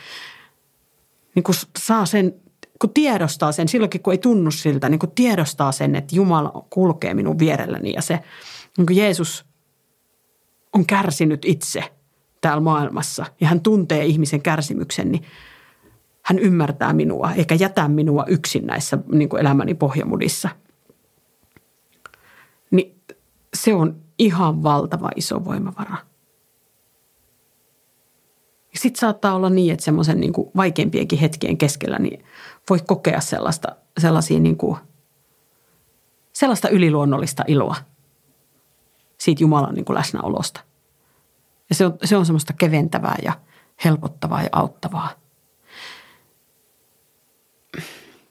Niin 1.34 1.42
kuin 1.42 1.56
saa 1.78 2.06
sen, 2.06 2.34
kun 2.80 2.90
tiedostaa 2.94 3.52
sen, 3.52 3.68
silloinkin 3.68 4.02
kun 4.02 4.12
ei 4.12 4.18
tunnu 4.18 4.50
siltä, 4.50 4.88
niin 4.88 4.98
kuin 4.98 5.10
tiedostaa 5.10 5.72
sen, 5.72 5.96
että 5.96 6.16
Jumala 6.16 6.66
kulkee 6.70 7.14
minun 7.14 7.38
vierelläni 7.38 7.92
ja 7.92 8.02
se, 8.02 8.20
niin 8.78 8.86
kuin 8.86 8.96
Jeesus 8.96 9.44
on 10.72 10.86
kärsinyt 10.86 11.44
itse 11.44 11.84
täällä 12.40 12.60
maailmassa 12.60 13.26
ja 13.40 13.48
hän 13.48 13.60
tuntee 13.60 14.04
ihmisen 14.04 14.42
kärsimyksen, 14.42 15.12
niin 15.12 15.24
hän 16.22 16.38
ymmärtää 16.38 16.92
minua 16.92 17.32
eikä 17.32 17.54
jätä 17.54 17.88
minua 17.88 18.24
yksin 18.28 18.66
näissä 18.66 18.98
niin 19.12 19.28
kuin 19.28 19.40
elämäni 19.40 19.74
pohjamudissa. 19.74 20.48
Niin 22.70 23.00
se 23.54 23.74
on 23.74 23.96
ihan 24.18 24.62
valtava 24.62 25.10
iso 25.16 25.44
voimavara. 25.44 25.96
Sitten 28.74 29.00
saattaa 29.00 29.34
olla 29.34 29.50
niin, 29.50 29.72
että 29.72 29.84
semmoisen 29.84 30.20
niin 30.20 30.32
vaikeimpienkin 30.56 31.18
hetkien 31.18 31.58
keskellä 31.58 31.98
niin 31.98 32.24
voi 32.70 32.78
kokea 32.86 33.20
sellaista, 33.20 33.68
sellaisia 33.98 34.40
niin 34.40 34.56
kuin, 34.56 34.76
sellaista 36.32 36.68
yliluonnollista 36.68 37.44
iloa 37.48 37.76
siitä 39.20 39.42
Jumalan 39.42 39.74
niin 39.74 39.84
kuin 39.84 39.94
läsnäolosta. 39.94 40.60
Ja 41.68 41.74
se 41.74 41.86
on, 41.86 41.98
se 42.04 42.16
on 42.16 42.26
semmoista 42.26 42.52
keventävää 42.52 43.16
ja 43.22 43.32
helpottavaa 43.84 44.42
ja 44.42 44.48
auttavaa. 44.52 45.10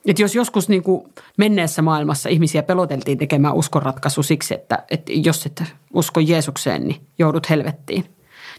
Et 0.06 0.18
jos 0.18 0.34
joskus 0.34 0.68
niin 0.68 0.82
kuin 0.82 1.12
menneessä 1.36 1.82
maailmassa 1.82 2.28
ihmisiä 2.28 2.62
peloteltiin 2.62 3.18
tekemään 3.18 3.54
uskonratkaisu 3.54 4.22
siksi, 4.22 4.54
että, 4.54 4.84
että 4.90 5.12
jos 5.14 5.46
et 5.46 5.62
usko 5.94 6.20
Jeesukseen, 6.20 6.88
niin 6.88 7.06
joudut 7.18 7.50
helvettiin. 7.50 8.04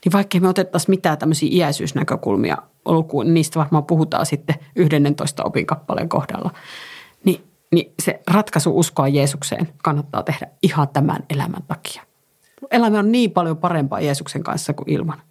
Niin 0.06 0.12
vaikka 0.12 0.40
me 0.40 0.48
otettaisiin 0.48 0.92
mitään 0.92 1.18
tämmöisiä 1.18 1.50
iäisyysnäkökulmia 1.52 2.58
lukuun, 2.86 3.34
niistä 3.34 3.60
varmaan 3.60 3.86
puhutaan 3.86 4.26
sitten 4.26 4.56
11 4.76 5.44
opinkappaleen 5.44 6.10
kohdalla. 6.10 6.52
Niin, 7.24 7.44
niin 7.72 7.94
se 8.04 8.22
ratkaisu 8.28 8.80
uskoa 8.80 9.08
Jeesukseen 9.08 9.70
kannattaa 9.84 10.24
tehdä 10.24 10.48
ihan 10.64 10.90
tämän 10.90 11.24
elämän 11.30 11.64
takia. 11.68 12.04
Elämä 12.72 13.00
on 13.00 13.12
niin 13.12 13.32
paljon 13.32 13.58
parempaa 13.58 14.02
Jeesuksen 14.02 14.44
kanssa 14.44 14.74
kuin 14.74 14.90
ilman. 14.90 15.22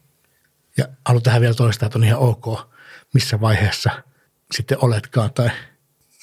Ja 0.77 0.85
haluan 1.07 1.23
tähän 1.23 1.41
vielä 1.41 1.55
toistaa, 1.55 1.87
että 1.87 1.99
on 1.99 2.05
ihan 2.05 2.21
ok, 2.21 2.45
missä 3.15 3.41
vaiheessa 3.41 3.91
sitten 4.53 4.79
oletkaan 4.81 5.33
tai– 5.33 5.51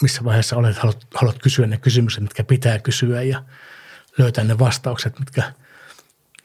missä 0.02 0.24
vaiheessa 0.24 0.56
olet, 0.56 0.78
haluat, 0.78 1.08
haluat 1.14 1.40
kysyä 1.40 1.68
ne 1.68 1.78
kysymykset, 1.78 2.24
mitkä 2.24 2.44
pitää 2.44 2.80
kysyä 2.80 3.22
ja 3.22 3.44
löytää 4.18 4.44
ne 4.44 4.60
vastaukset, 4.60 5.20
mitkä, 5.20 5.54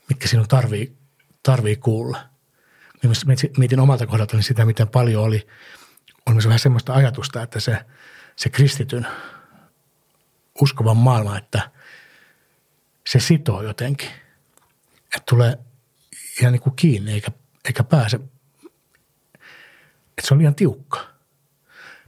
mitkä 0.09 0.29
sinun 0.29 0.49
tarvii, 0.49 0.97
tarvii 1.43 1.77
kuulla. 1.77 2.29
Mietin 3.59 3.81
omalta 3.81 4.07
kohdaltani 4.07 4.43
sitä, 4.43 4.65
miten 4.65 4.89
paljon 4.89 5.25
oli, 5.25 5.47
on 6.27 6.35
myös 6.35 6.47
vähän 6.47 6.59
semmoista 6.59 6.95
ajatusta, 6.95 7.43
että 7.43 7.61
se, 7.61 7.79
se 8.37 8.51
kristityn 8.51 9.07
uskovan 10.61 10.97
maailma, 10.97 11.39
että 11.39 11.71
se 13.07 13.21
sitoo 13.21 13.63
jotenkin. 13.63 14.09
Että 15.05 15.23
tulee 15.29 15.59
ihan 16.41 16.53
niin 16.53 16.63
kuin 16.63 16.77
kiinni 16.77 17.13
eikä, 17.13 17.31
eikä 17.65 17.85
pääse. 17.85 18.21
Että 20.09 20.29
se 20.29 20.35
on 20.35 20.39
liian 20.39 20.55
tiukka– 20.55 21.07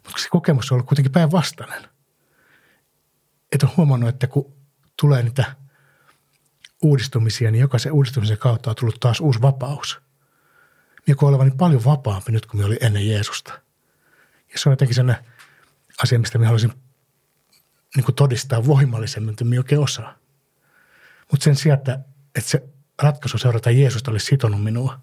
mutta 0.05 0.22
se 0.22 0.28
kokemus 0.28 0.72
on 0.72 0.76
ollut 0.76 0.87
kuitenkin 0.87 1.12
päinvastainen. 1.12 1.89
Että 3.53 3.66
on 3.66 3.72
huomannut, 3.76 4.09
että 4.09 4.26
kun 4.26 4.53
tulee 5.01 5.22
niitä 5.22 5.57
uudistumisia, 6.85 7.51
niin 7.51 7.61
jokaisen 7.61 7.93
uudistumisen 7.93 8.39
kautta 8.39 8.70
on 8.70 8.76
tullut 8.76 9.01
taas 9.01 9.20
uusi 9.20 9.43
vapaus. 9.43 10.01
Minä 11.07 11.16
koen 11.16 11.28
olevani 11.28 11.51
paljon 11.51 11.85
vapaampi 11.85 12.32
nyt 12.32 12.47
kuin 12.47 12.59
minä 12.59 12.66
olin 12.66 12.78
ennen 12.80 13.09
Jeesusta. 13.09 13.53
Ja 14.53 14.59
se 14.59 14.68
on 14.68 14.72
jotenkin 14.72 14.95
sellainen 14.95 15.24
asia, 16.03 16.18
mistä 16.18 16.39
minä 16.39 16.49
haluaisin 16.49 16.72
niin 17.97 18.05
kuin 18.05 18.14
todistaa 18.14 18.66
voimallisemmin, 18.66 19.30
että 19.30 19.45
minä 19.45 19.61
oikein 19.61 19.80
osaa. 19.80 20.14
Mutta 21.30 21.45
sen 21.45 21.57
sijaan, 21.57 21.78
että, 21.78 21.99
että 22.35 22.51
se 22.51 22.62
ratkaisu 23.03 23.39
seurata 23.39 23.70
Jeesusta 23.70 24.11
olisi 24.11 24.26
sitonut 24.26 24.64
minua 24.64 24.99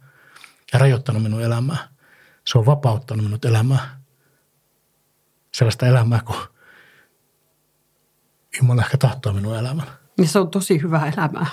ja 0.74 0.80
rajoittanut 0.80 1.24
minun 1.24 1.42
elämää. 1.42 1.88
Se 2.48 2.58
on 2.58 2.66
vapauttanut 2.66 3.26
minut 3.26 3.46
elämää 3.46 4.02
sellaista 5.54 5.88
elämää 5.88 6.20
kuin 6.26 6.38
Jumala 8.58 8.82
ehkä 8.82 8.98
tahtoo 8.98 9.34
minun 9.34 9.58
elämän. 9.58 9.88
Ja 10.18 10.28
se 10.28 10.40
on 10.40 10.52
tosi 10.52 10.82
hyvä 10.82 11.12
elämää. 11.18 11.48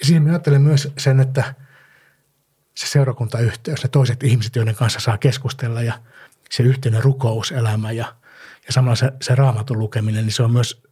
Ja 0.00 0.06
siihen 0.06 0.22
mä 0.22 0.28
ajattelen 0.28 0.62
myös 0.62 0.88
sen, 0.98 1.20
että 1.20 1.54
se 2.74 2.86
seurakuntayhteys, 2.86 3.82
ne 3.82 3.88
toiset 3.88 4.22
ihmiset, 4.22 4.56
joiden 4.56 4.74
kanssa 4.74 5.00
saa 5.00 5.18
keskustella 5.18 5.82
ja 5.82 6.00
se 6.50 6.62
yhteinen 6.62 7.02
rukouselämä 7.02 7.92
ja, 7.92 8.14
ja 8.66 8.72
samalla 8.72 8.96
se, 8.96 9.12
se 9.22 9.34
raamatun 9.34 9.78
lukeminen, 9.78 10.24
niin 10.24 10.32
se 10.32 10.42
on 10.42 10.52
myös 10.52 10.82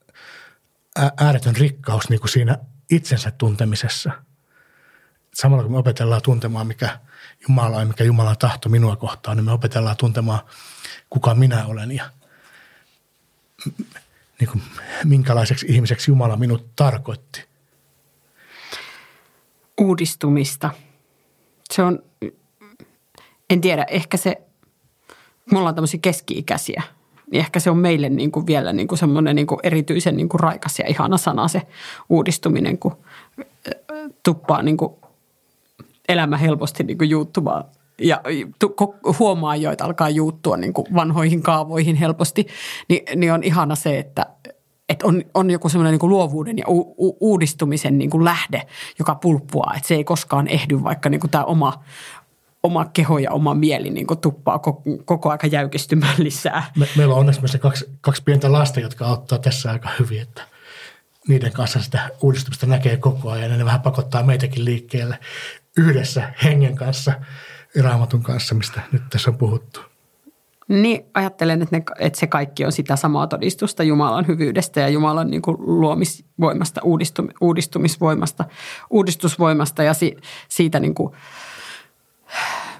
ääretön 1.16 1.56
rikkaus 1.56 2.08
niin 2.08 2.20
kuin 2.20 2.30
siinä 2.30 2.58
itsensä 2.90 3.30
tuntemisessa. 3.30 4.12
Samalla 5.34 5.62
kun 5.62 5.72
me 5.72 5.78
opetellaan 5.78 6.22
tuntemaan, 6.22 6.66
mikä 6.66 6.98
Jumala 7.48 7.76
on, 7.76 7.88
mikä 7.88 8.04
Jumalan 8.04 8.38
tahto 8.38 8.68
minua 8.68 8.96
kohtaan, 8.96 9.36
niin 9.36 9.44
me 9.44 9.52
opetellaan 9.52 9.96
tuntemaan, 9.96 10.40
kuka 11.10 11.34
minä 11.34 11.66
olen 11.66 11.92
ja– 11.92 12.10
niin 14.40 14.50
kuin, 14.50 14.62
minkälaiseksi 15.04 15.66
ihmiseksi 15.68 16.10
Jumala 16.10 16.36
minut 16.36 16.76
tarkoitti. 16.76 17.44
Uudistumista. 19.80 20.70
Se 21.70 21.82
on, 21.82 22.02
en 23.50 23.60
tiedä, 23.60 23.86
ehkä 23.90 24.16
se, 24.16 24.42
me 25.52 25.58
ollaan 25.58 25.74
tämmöisiä 25.74 26.00
keski-ikäisiä, 26.02 26.82
niin 27.30 27.40
ehkä 27.40 27.60
se 27.60 27.70
on 27.70 27.78
meille 27.78 28.08
niin 28.08 28.32
kuin 28.32 28.46
vielä 28.46 28.72
niin 28.72 28.88
kuin 28.88 28.98
semmoinen 28.98 29.36
niin 29.36 29.46
kuin 29.46 29.60
erityisen 29.62 30.16
niin 30.16 30.28
kuin 30.28 30.40
raikas 30.40 30.78
ja 30.78 30.84
ihana 30.88 31.16
sana 31.16 31.48
se 31.48 31.62
uudistuminen, 32.08 32.78
kun 32.78 32.96
tuppaa 34.22 34.62
niin 34.62 34.76
kuin 34.76 34.92
elämä 36.08 36.36
helposti 36.36 36.84
niin 36.84 36.98
kuin 36.98 37.10
juuttumaan 37.10 37.64
ja 37.98 38.20
huomaa 39.18 39.56
jo, 39.56 39.72
että 39.72 39.84
alkaa 39.84 40.10
juuttua 40.10 40.56
niin 40.56 40.72
kuin 40.72 40.86
vanhoihin 40.94 41.42
kaavoihin 41.42 41.96
helposti, 41.96 42.46
niin, 42.88 43.02
niin 43.20 43.32
on 43.32 43.42
ihana 43.42 43.74
se, 43.74 43.98
että, 43.98 44.26
että 44.94 45.06
on, 45.06 45.22
on 45.34 45.50
joku 45.50 45.68
semmoinen 45.68 45.92
niin 45.92 46.00
kuin 46.00 46.10
luovuuden 46.10 46.58
ja 46.58 46.64
u, 46.68 46.80
u, 46.80 47.16
uudistumisen 47.20 47.98
niin 47.98 48.10
kuin 48.10 48.24
lähde, 48.24 48.66
joka 48.98 49.14
pulppuaa, 49.14 49.74
että 49.76 49.88
se 49.88 49.94
ei 49.94 50.04
koskaan 50.04 50.48
ehdy, 50.48 50.82
vaikka 50.82 51.08
niin 51.08 51.20
kuin 51.20 51.30
tämä 51.30 51.44
oma, 51.44 51.84
oma 52.62 52.84
keho 52.84 53.18
ja 53.18 53.30
oma 53.30 53.54
mieli 53.54 53.90
niin 53.90 54.06
kuin 54.06 54.20
tuppaa 54.20 54.58
koko, 54.58 54.82
koko 55.04 55.30
aika 55.30 55.46
jäykistymään 55.46 56.14
lisää. 56.18 56.70
Me, 56.76 56.88
meillä 56.96 57.14
on 57.14 57.20
onneksi 57.20 57.40
myös 57.40 57.56
kaksi, 57.60 57.90
kaksi 58.00 58.22
pientä 58.22 58.52
lasta, 58.52 58.80
jotka 58.80 59.06
auttaa 59.06 59.38
tässä 59.38 59.70
aika 59.70 59.88
hyvin, 59.98 60.22
että 60.22 60.42
niiden 61.28 61.52
kanssa 61.52 61.80
sitä 61.80 62.10
uudistumista 62.22 62.66
näkee 62.66 62.96
koko 62.96 63.30
ajan 63.30 63.50
ja 63.50 63.56
ne 63.56 63.64
vähän 63.64 63.80
pakottaa 63.80 64.22
meitäkin 64.22 64.64
liikkeelle 64.64 65.18
yhdessä 65.76 66.32
hengen 66.42 66.76
kanssa– 66.76 67.12
raamatun 67.82 68.22
kanssa, 68.22 68.54
mistä 68.54 68.80
nyt 68.92 69.02
tässä 69.10 69.30
on 69.30 69.38
puhuttu. 69.38 69.80
Niin, 70.68 71.06
ajattelen, 71.14 71.62
että, 71.62 71.76
ne, 71.76 71.84
että 71.98 72.18
se 72.18 72.26
kaikki 72.26 72.64
on 72.64 72.72
sitä 72.72 72.96
samaa 72.96 73.26
todistusta 73.26 73.82
Jumalan 73.82 74.26
hyvyydestä 74.26 74.80
ja 74.80 74.88
Jumalan 74.88 75.30
niin 75.30 75.42
kuin 75.42 75.56
luomisvoimasta, 75.60 76.80
uudistum, 76.84 77.28
uudistumisvoimasta, 77.40 78.44
uudistusvoimasta 78.90 79.82
ja 79.82 79.94
si, 79.94 80.16
siitä 80.48 80.80
niin 80.80 80.94
kuin, 80.94 81.14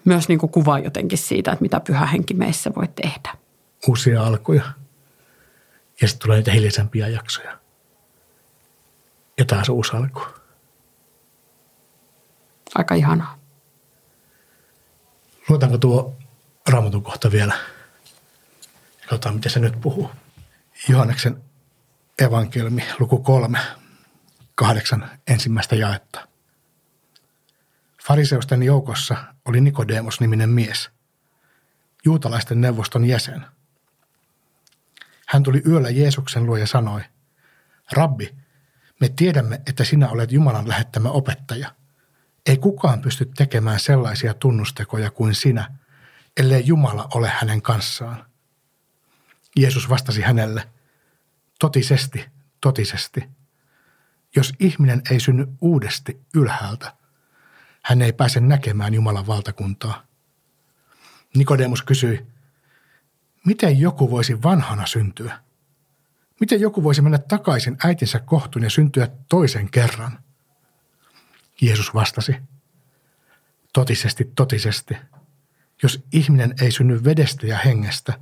myös 0.05 0.29
niin 0.29 0.39
kuin 0.39 0.51
kuvaa 0.51 0.79
jotenkin 0.79 1.19
siitä, 1.19 1.53
että 1.53 1.63
mitä 1.63 1.81
pyhä 1.81 2.07
henki 2.07 2.35
meissä 2.35 2.71
voi 2.77 2.89
tehdä. 2.89 3.37
Uusia 3.89 4.25
alkuja 4.25 4.65
ja 6.01 6.09
sitten 6.09 6.25
tulee 6.25 6.37
niitä 6.37 6.53
hiljaisempia 6.53 7.09
jaksoja. 7.09 7.59
Ja 9.39 9.45
taas 9.45 9.69
uusi 9.69 9.97
alku. 9.97 10.21
Aika 12.75 12.95
ihanaa. 12.95 13.39
Luetaanko 15.49 15.79
tuo 15.79 16.17
raamatun 16.69 17.03
kohta 17.03 17.33
vielä? 17.33 17.55
Katsotaan, 19.07 19.35
miten 19.35 19.53
se 19.53 19.61
nyt 19.61 19.81
puhuu. 19.81 20.11
Johanneksen 20.89 21.43
evankeliumi, 22.19 22.85
luku 22.99 23.19
kolme, 23.19 23.59
kahdeksan 24.55 25.11
ensimmäistä 25.27 25.77
jaetta. 25.77 26.29
Fariseusten 28.07 28.63
joukossa 28.63 29.17
oli 29.45 29.61
Nikodeemos-niminen 29.61 30.51
mies, 30.51 30.91
juutalaisten 32.05 32.61
neuvoston 32.61 33.05
jäsen. 33.05 33.47
Hän 35.29 35.43
tuli 35.43 35.63
yöllä 35.67 35.91
Jeesuksen 35.91 36.47
luo 36.47 36.57
ja 36.57 36.67
sanoi, 36.67 37.01
Rabbi, 37.93 38.35
me 39.01 39.09
tiedämme, 39.09 39.63
että 39.67 39.85
sinä 39.85 40.09
olet 40.09 40.33
Jumalan 40.33 40.69
lähettämä 40.69 41.09
opettaja– 41.09 41.75
ei 42.47 42.57
kukaan 42.57 43.01
pysty 43.01 43.31
tekemään 43.37 43.81
sellaisia 43.81 44.35
tunnustekoja 44.35 45.11
kuin 45.11 45.35
sinä, 45.35 45.71
ellei 46.37 46.63
Jumala 46.67 47.09
ole 47.15 47.29
hänen 47.29 47.63
kanssaan. 47.63 48.25
Jeesus 49.57 49.89
vastasi 49.89 50.21
hänelle, 50.21 50.69
totisesti, 51.59 52.27
totisesti. 52.61 53.25
Jos 54.37 54.53
ihminen 54.61 55.03
ei 55.11 55.21
synny 55.21 55.47
uudesti 55.61 56.21
ylhäältä, 56.35 56.93
hän 57.83 58.03
ei 58.03 58.13
pääse 58.13 58.41
näkemään 58.41 58.95
Jumalan 58.95 59.27
valtakuntaa. 59.27 60.07
Nikodemus 61.35 61.83
kysyi, 61.83 62.27
miten 63.47 63.81
joku 63.81 64.11
voisi 64.11 64.43
vanhana 64.43 64.87
syntyä? 64.87 65.39
Miten 66.41 66.61
joku 66.61 66.83
voisi 66.83 67.03
mennä 67.03 67.19
takaisin 67.19 67.77
äitinsä 67.85 68.19
kohtuun 68.19 68.63
ja 68.63 68.71
syntyä 68.71 69.09
toisen 69.29 69.71
kerran? 69.71 70.19
Jeesus 71.61 71.95
vastasi, 71.95 72.37
totisesti, 73.73 74.33
totisesti, 74.35 74.97
jos 75.83 76.05
ihminen 76.13 76.55
ei 76.61 76.71
synny 76.71 77.05
vedestä 77.05 77.47
ja 77.47 77.59
hengestä, 77.59 78.21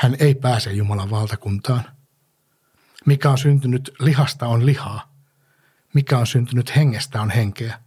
hän 0.00 0.16
ei 0.20 0.34
pääse 0.34 0.72
Jumalan 0.72 1.10
valtakuntaan. 1.10 1.84
Mikä 3.06 3.30
on 3.30 3.38
syntynyt 3.38 3.90
lihasta 4.00 4.46
on 4.46 4.66
lihaa, 4.66 5.14
mikä 5.94 6.18
on 6.18 6.26
syntynyt 6.26 6.76
hengestä 6.76 7.22
on 7.22 7.30
henkeä. 7.30 7.80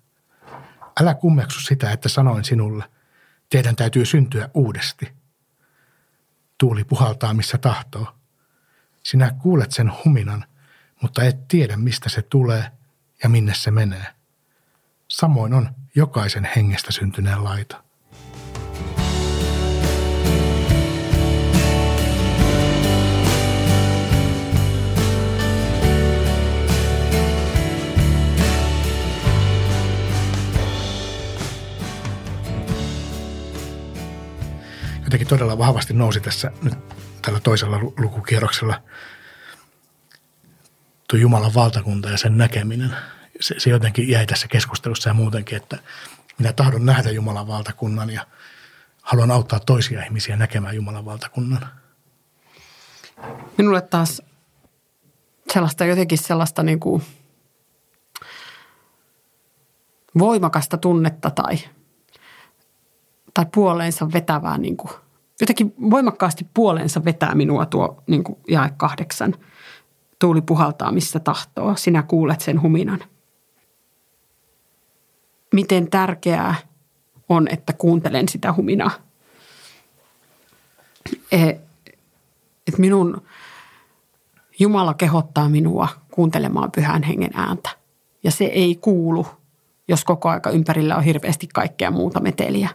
Älä 1.02 1.14
kummeksu 1.14 1.60
sitä, 1.60 1.92
että 1.92 2.10
sanoin 2.10 2.44
sinulle, 2.44 2.84
teidän 3.50 3.76
täytyy 3.76 4.06
syntyä 4.06 4.50
uudesti. 4.54 5.14
Tuuli 6.58 6.84
puhaltaa 6.84 7.34
missä 7.34 7.58
tahtoo. 7.58 8.16
Sinä 9.04 9.32
kuulet 9.32 9.72
sen 9.72 9.92
huminan, 10.06 10.46
mutta 11.02 11.24
et 11.24 11.48
tiedä 11.48 11.78
mistä 11.78 12.10
se 12.10 12.22
tulee 12.22 12.72
ja 13.24 13.30
minne 13.30 13.54
se 13.54 13.72
menee. 13.72 14.08
Samoin 15.08 15.54
on 15.54 15.70
jokaisen 15.96 16.50
hengestä 16.56 16.92
syntyneen 16.92 17.44
laita. 17.44 17.84
Jotenkin 35.14 35.28
todella 35.28 35.58
vahvasti 35.58 35.94
nousi 35.94 36.20
tässä 36.20 36.52
nyt 36.64 36.74
tällä 37.22 37.40
toisella 37.40 37.80
lukukierroksella 37.80 38.82
tuo 41.10 41.20
Jumalan 41.20 41.54
valtakunta 41.54 42.10
ja 42.10 42.18
sen 42.18 42.38
näkeminen. 42.38 42.96
Se, 43.40 43.56
se 43.58 43.70
jotenkin 43.70 44.10
jäi 44.10 44.26
tässä 44.26 44.48
keskustelussa 44.48 45.10
ja 45.10 45.14
muutenkin, 45.14 45.56
että 45.56 45.80
minä 46.38 46.54
tahdon 46.54 46.86
nähdä 46.86 47.12
Jumalan 47.12 47.48
valtakunnan 47.48 48.10
ja 48.10 48.28
haluan 49.02 49.32
auttaa 49.32 49.60
toisia 49.60 50.04
ihmisiä 50.04 50.36
näkemään 50.36 50.76
Jumalan 50.76 51.06
valtakunnan. 51.06 51.68
Minulle 53.58 53.82
taas 53.82 54.22
sellaista 55.54 55.86
jotenkin 55.86 56.18
sellaista 56.18 56.64
niin 56.64 56.80
kuin 56.80 57.04
voimakasta 60.20 60.78
tunnetta 60.78 61.30
tai, 61.30 61.58
tai 63.34 63.46
puoleensa 63.54 64.12
vetävää 64.14 64.58
niin 64.58 64.78
kuin 64.78 65.03
jotenkin 65.44 65.74
voimakkaasti 65.90 66.48
puoleensa 66.54 67.06
vetää 67.06 67.36
minua 67.36 67.66
tuo 67.66 68.04
niin 68.08 68.24
kuin 68.24 68.38
jae 68.48 68.70
kahdeksan. 68.78 69.36
Tuuli 70.20 70.42
puhaltaa 70.42 70.92
missä 70.92 71.20
tahtoo, 71.20 71.76
sinä 71.76 72.04
kuulet 72.04 72.42
sen 72.42 72.62
huminan. 72.62 73.00
Miten 75.54 75.90
tärkeää 75.90 76.56
on, 77.30 77.48
että 77.48 77.74
kuuntelen 77.74 78.30
sitä 78.30 78.54
huminaa. 78.54 78.92
E, 81.32 81.50
et 82.68 82.78
minun 82.78 83.22
Jumala 84.60 84.94
kehottaa 84.94 85.50
minua 85.50 85.88
kuuntelemaan 86.12 86.72
pyhän 86.72 87.04
hengen 87.04 87.32
ääntä. 87.34 87.70
Ja 88.24 88.32
se 88.32 88.46
ei 88.46 88.76
kuulu, 88.76 89.28
jos 89.88 90.06
koko 90.06 90.30
aika 90.30 90.50
ympärillä 90.50 90.96
on 90.96 91.04
hirveästi 91.04 91.48
kaikkea 91.54 91.92
muuta 91.92 92.20
meteliä. 92.20 92.70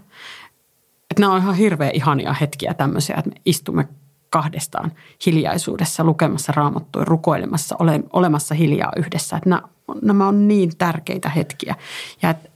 Että 1.19 1.27
nämä 1.27 1.35
on 1.35 1.43
ihan 1.43 1.55
hirveän 1.55 1.95
ihania 1.95 2.33
hetkiä 2.33 2.75
tämmöisiä, 2.75 3.17
että 3.19 3.31
me 3.31 3.37
istumme 3.45 3.89
kahdestaan 4.31 4.93
hiljaisuudessa 5.27 6.05
lukemassa 6.05 6.53
raamattua, 6.57 7.05
rukoilemassa, 7.05 7.77
ole, 7.79 8.01
olemassa 8.13 8.55
hiljaa 8.55 8.93
yhdessä. 8.97 9.37
Että 9.37 9.49
nämä, 9.49 9.63
nämä 10.03 10.29
on 10.29 10.49
niin 10.49 10.77
tärkeitä 10.79 11.29
hetkiä. 11.29 11.75
Ja, 12.23 12.31
et, 12.31 12.51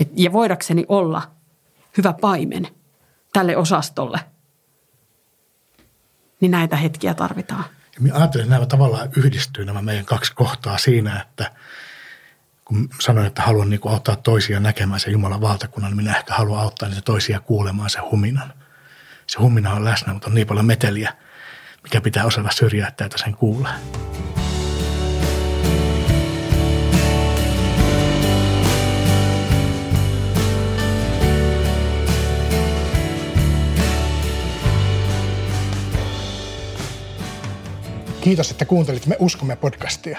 et, 0.00 0.08
ja 0.16 0.32
voidakseni 0.32 0.84
olla 0.88 1.22
hyvä 1.96 2.12
paimen 2.20 2.68
tälle 3.32 3.56
osastolle, 3.56 4.20
niin 6.40 6.50
näitä 6.50 6.76
hetkiä 6.76 7.14
tarvitaan. 7.14 7.64
Ja 7.94 8.00
minä 8.00 8.14
ajattelen, 8.14 8.44
että 8.44 8.54
nämä 8.54 8.66
tavallaan 8.66 9.08
yhdistyy 9.16 9.64
nämä 9.64 9.82
meidän 9.82 10.04
kaksi 10.04 10.34
kohtaa 10.34 10.78
siinä, 10.78 11.20
että– 11.20 11.50
kun 12.64 12.88
sanoin, 13.00 13.26
että 13.26 13.42
haluan 13.42 13.70
niin 13.70 13.80
auttaa 13.84 14.16
toisia 14.16 14.60
näkemään 14.60 15.00
sen 15.00 15.12
Jumalan 15.12 15.40
valtakunnan, 15.40 15.90
niin 15.90 15.96
minä 15.96 16.16
ehkä 16.16 16.34
haluan 16.34 16.60
auttaa 16.60 16.88
niitä 16.88 17.02
toisia 17.02 17.40
kuulemaan 17.40 17.90
sen 17.90 18.02
huminan. 18.10 18.52
Se 19.26 19.38
humina 19.38 19.72
on 19.74 19.84
läsnä, 19.84 20.12
mutta 20.12 20.28
on 20.28 20.34
niin 20.34 20.46
paljon 20.46 20.66
meteliä, 20.66 21.14
mikä 21.82 22.00
pitää 22.00 22.24
osata 22.24 22.50
syrjäyttää, 22.52 23.04
että 23.04 23.18
sen 23.18 23.34
kuulee. 23.34 23.72
Kiitos, 38.20 38.50
että 38.50 38.64
kuuntelit 38.64 39.06
Me 39.06 39.16
uskomme 39.18 39.56
podcastia. 39.56 40.18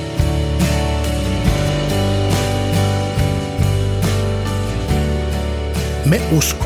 Me 6.11 6.19
usko. 6.31 6.60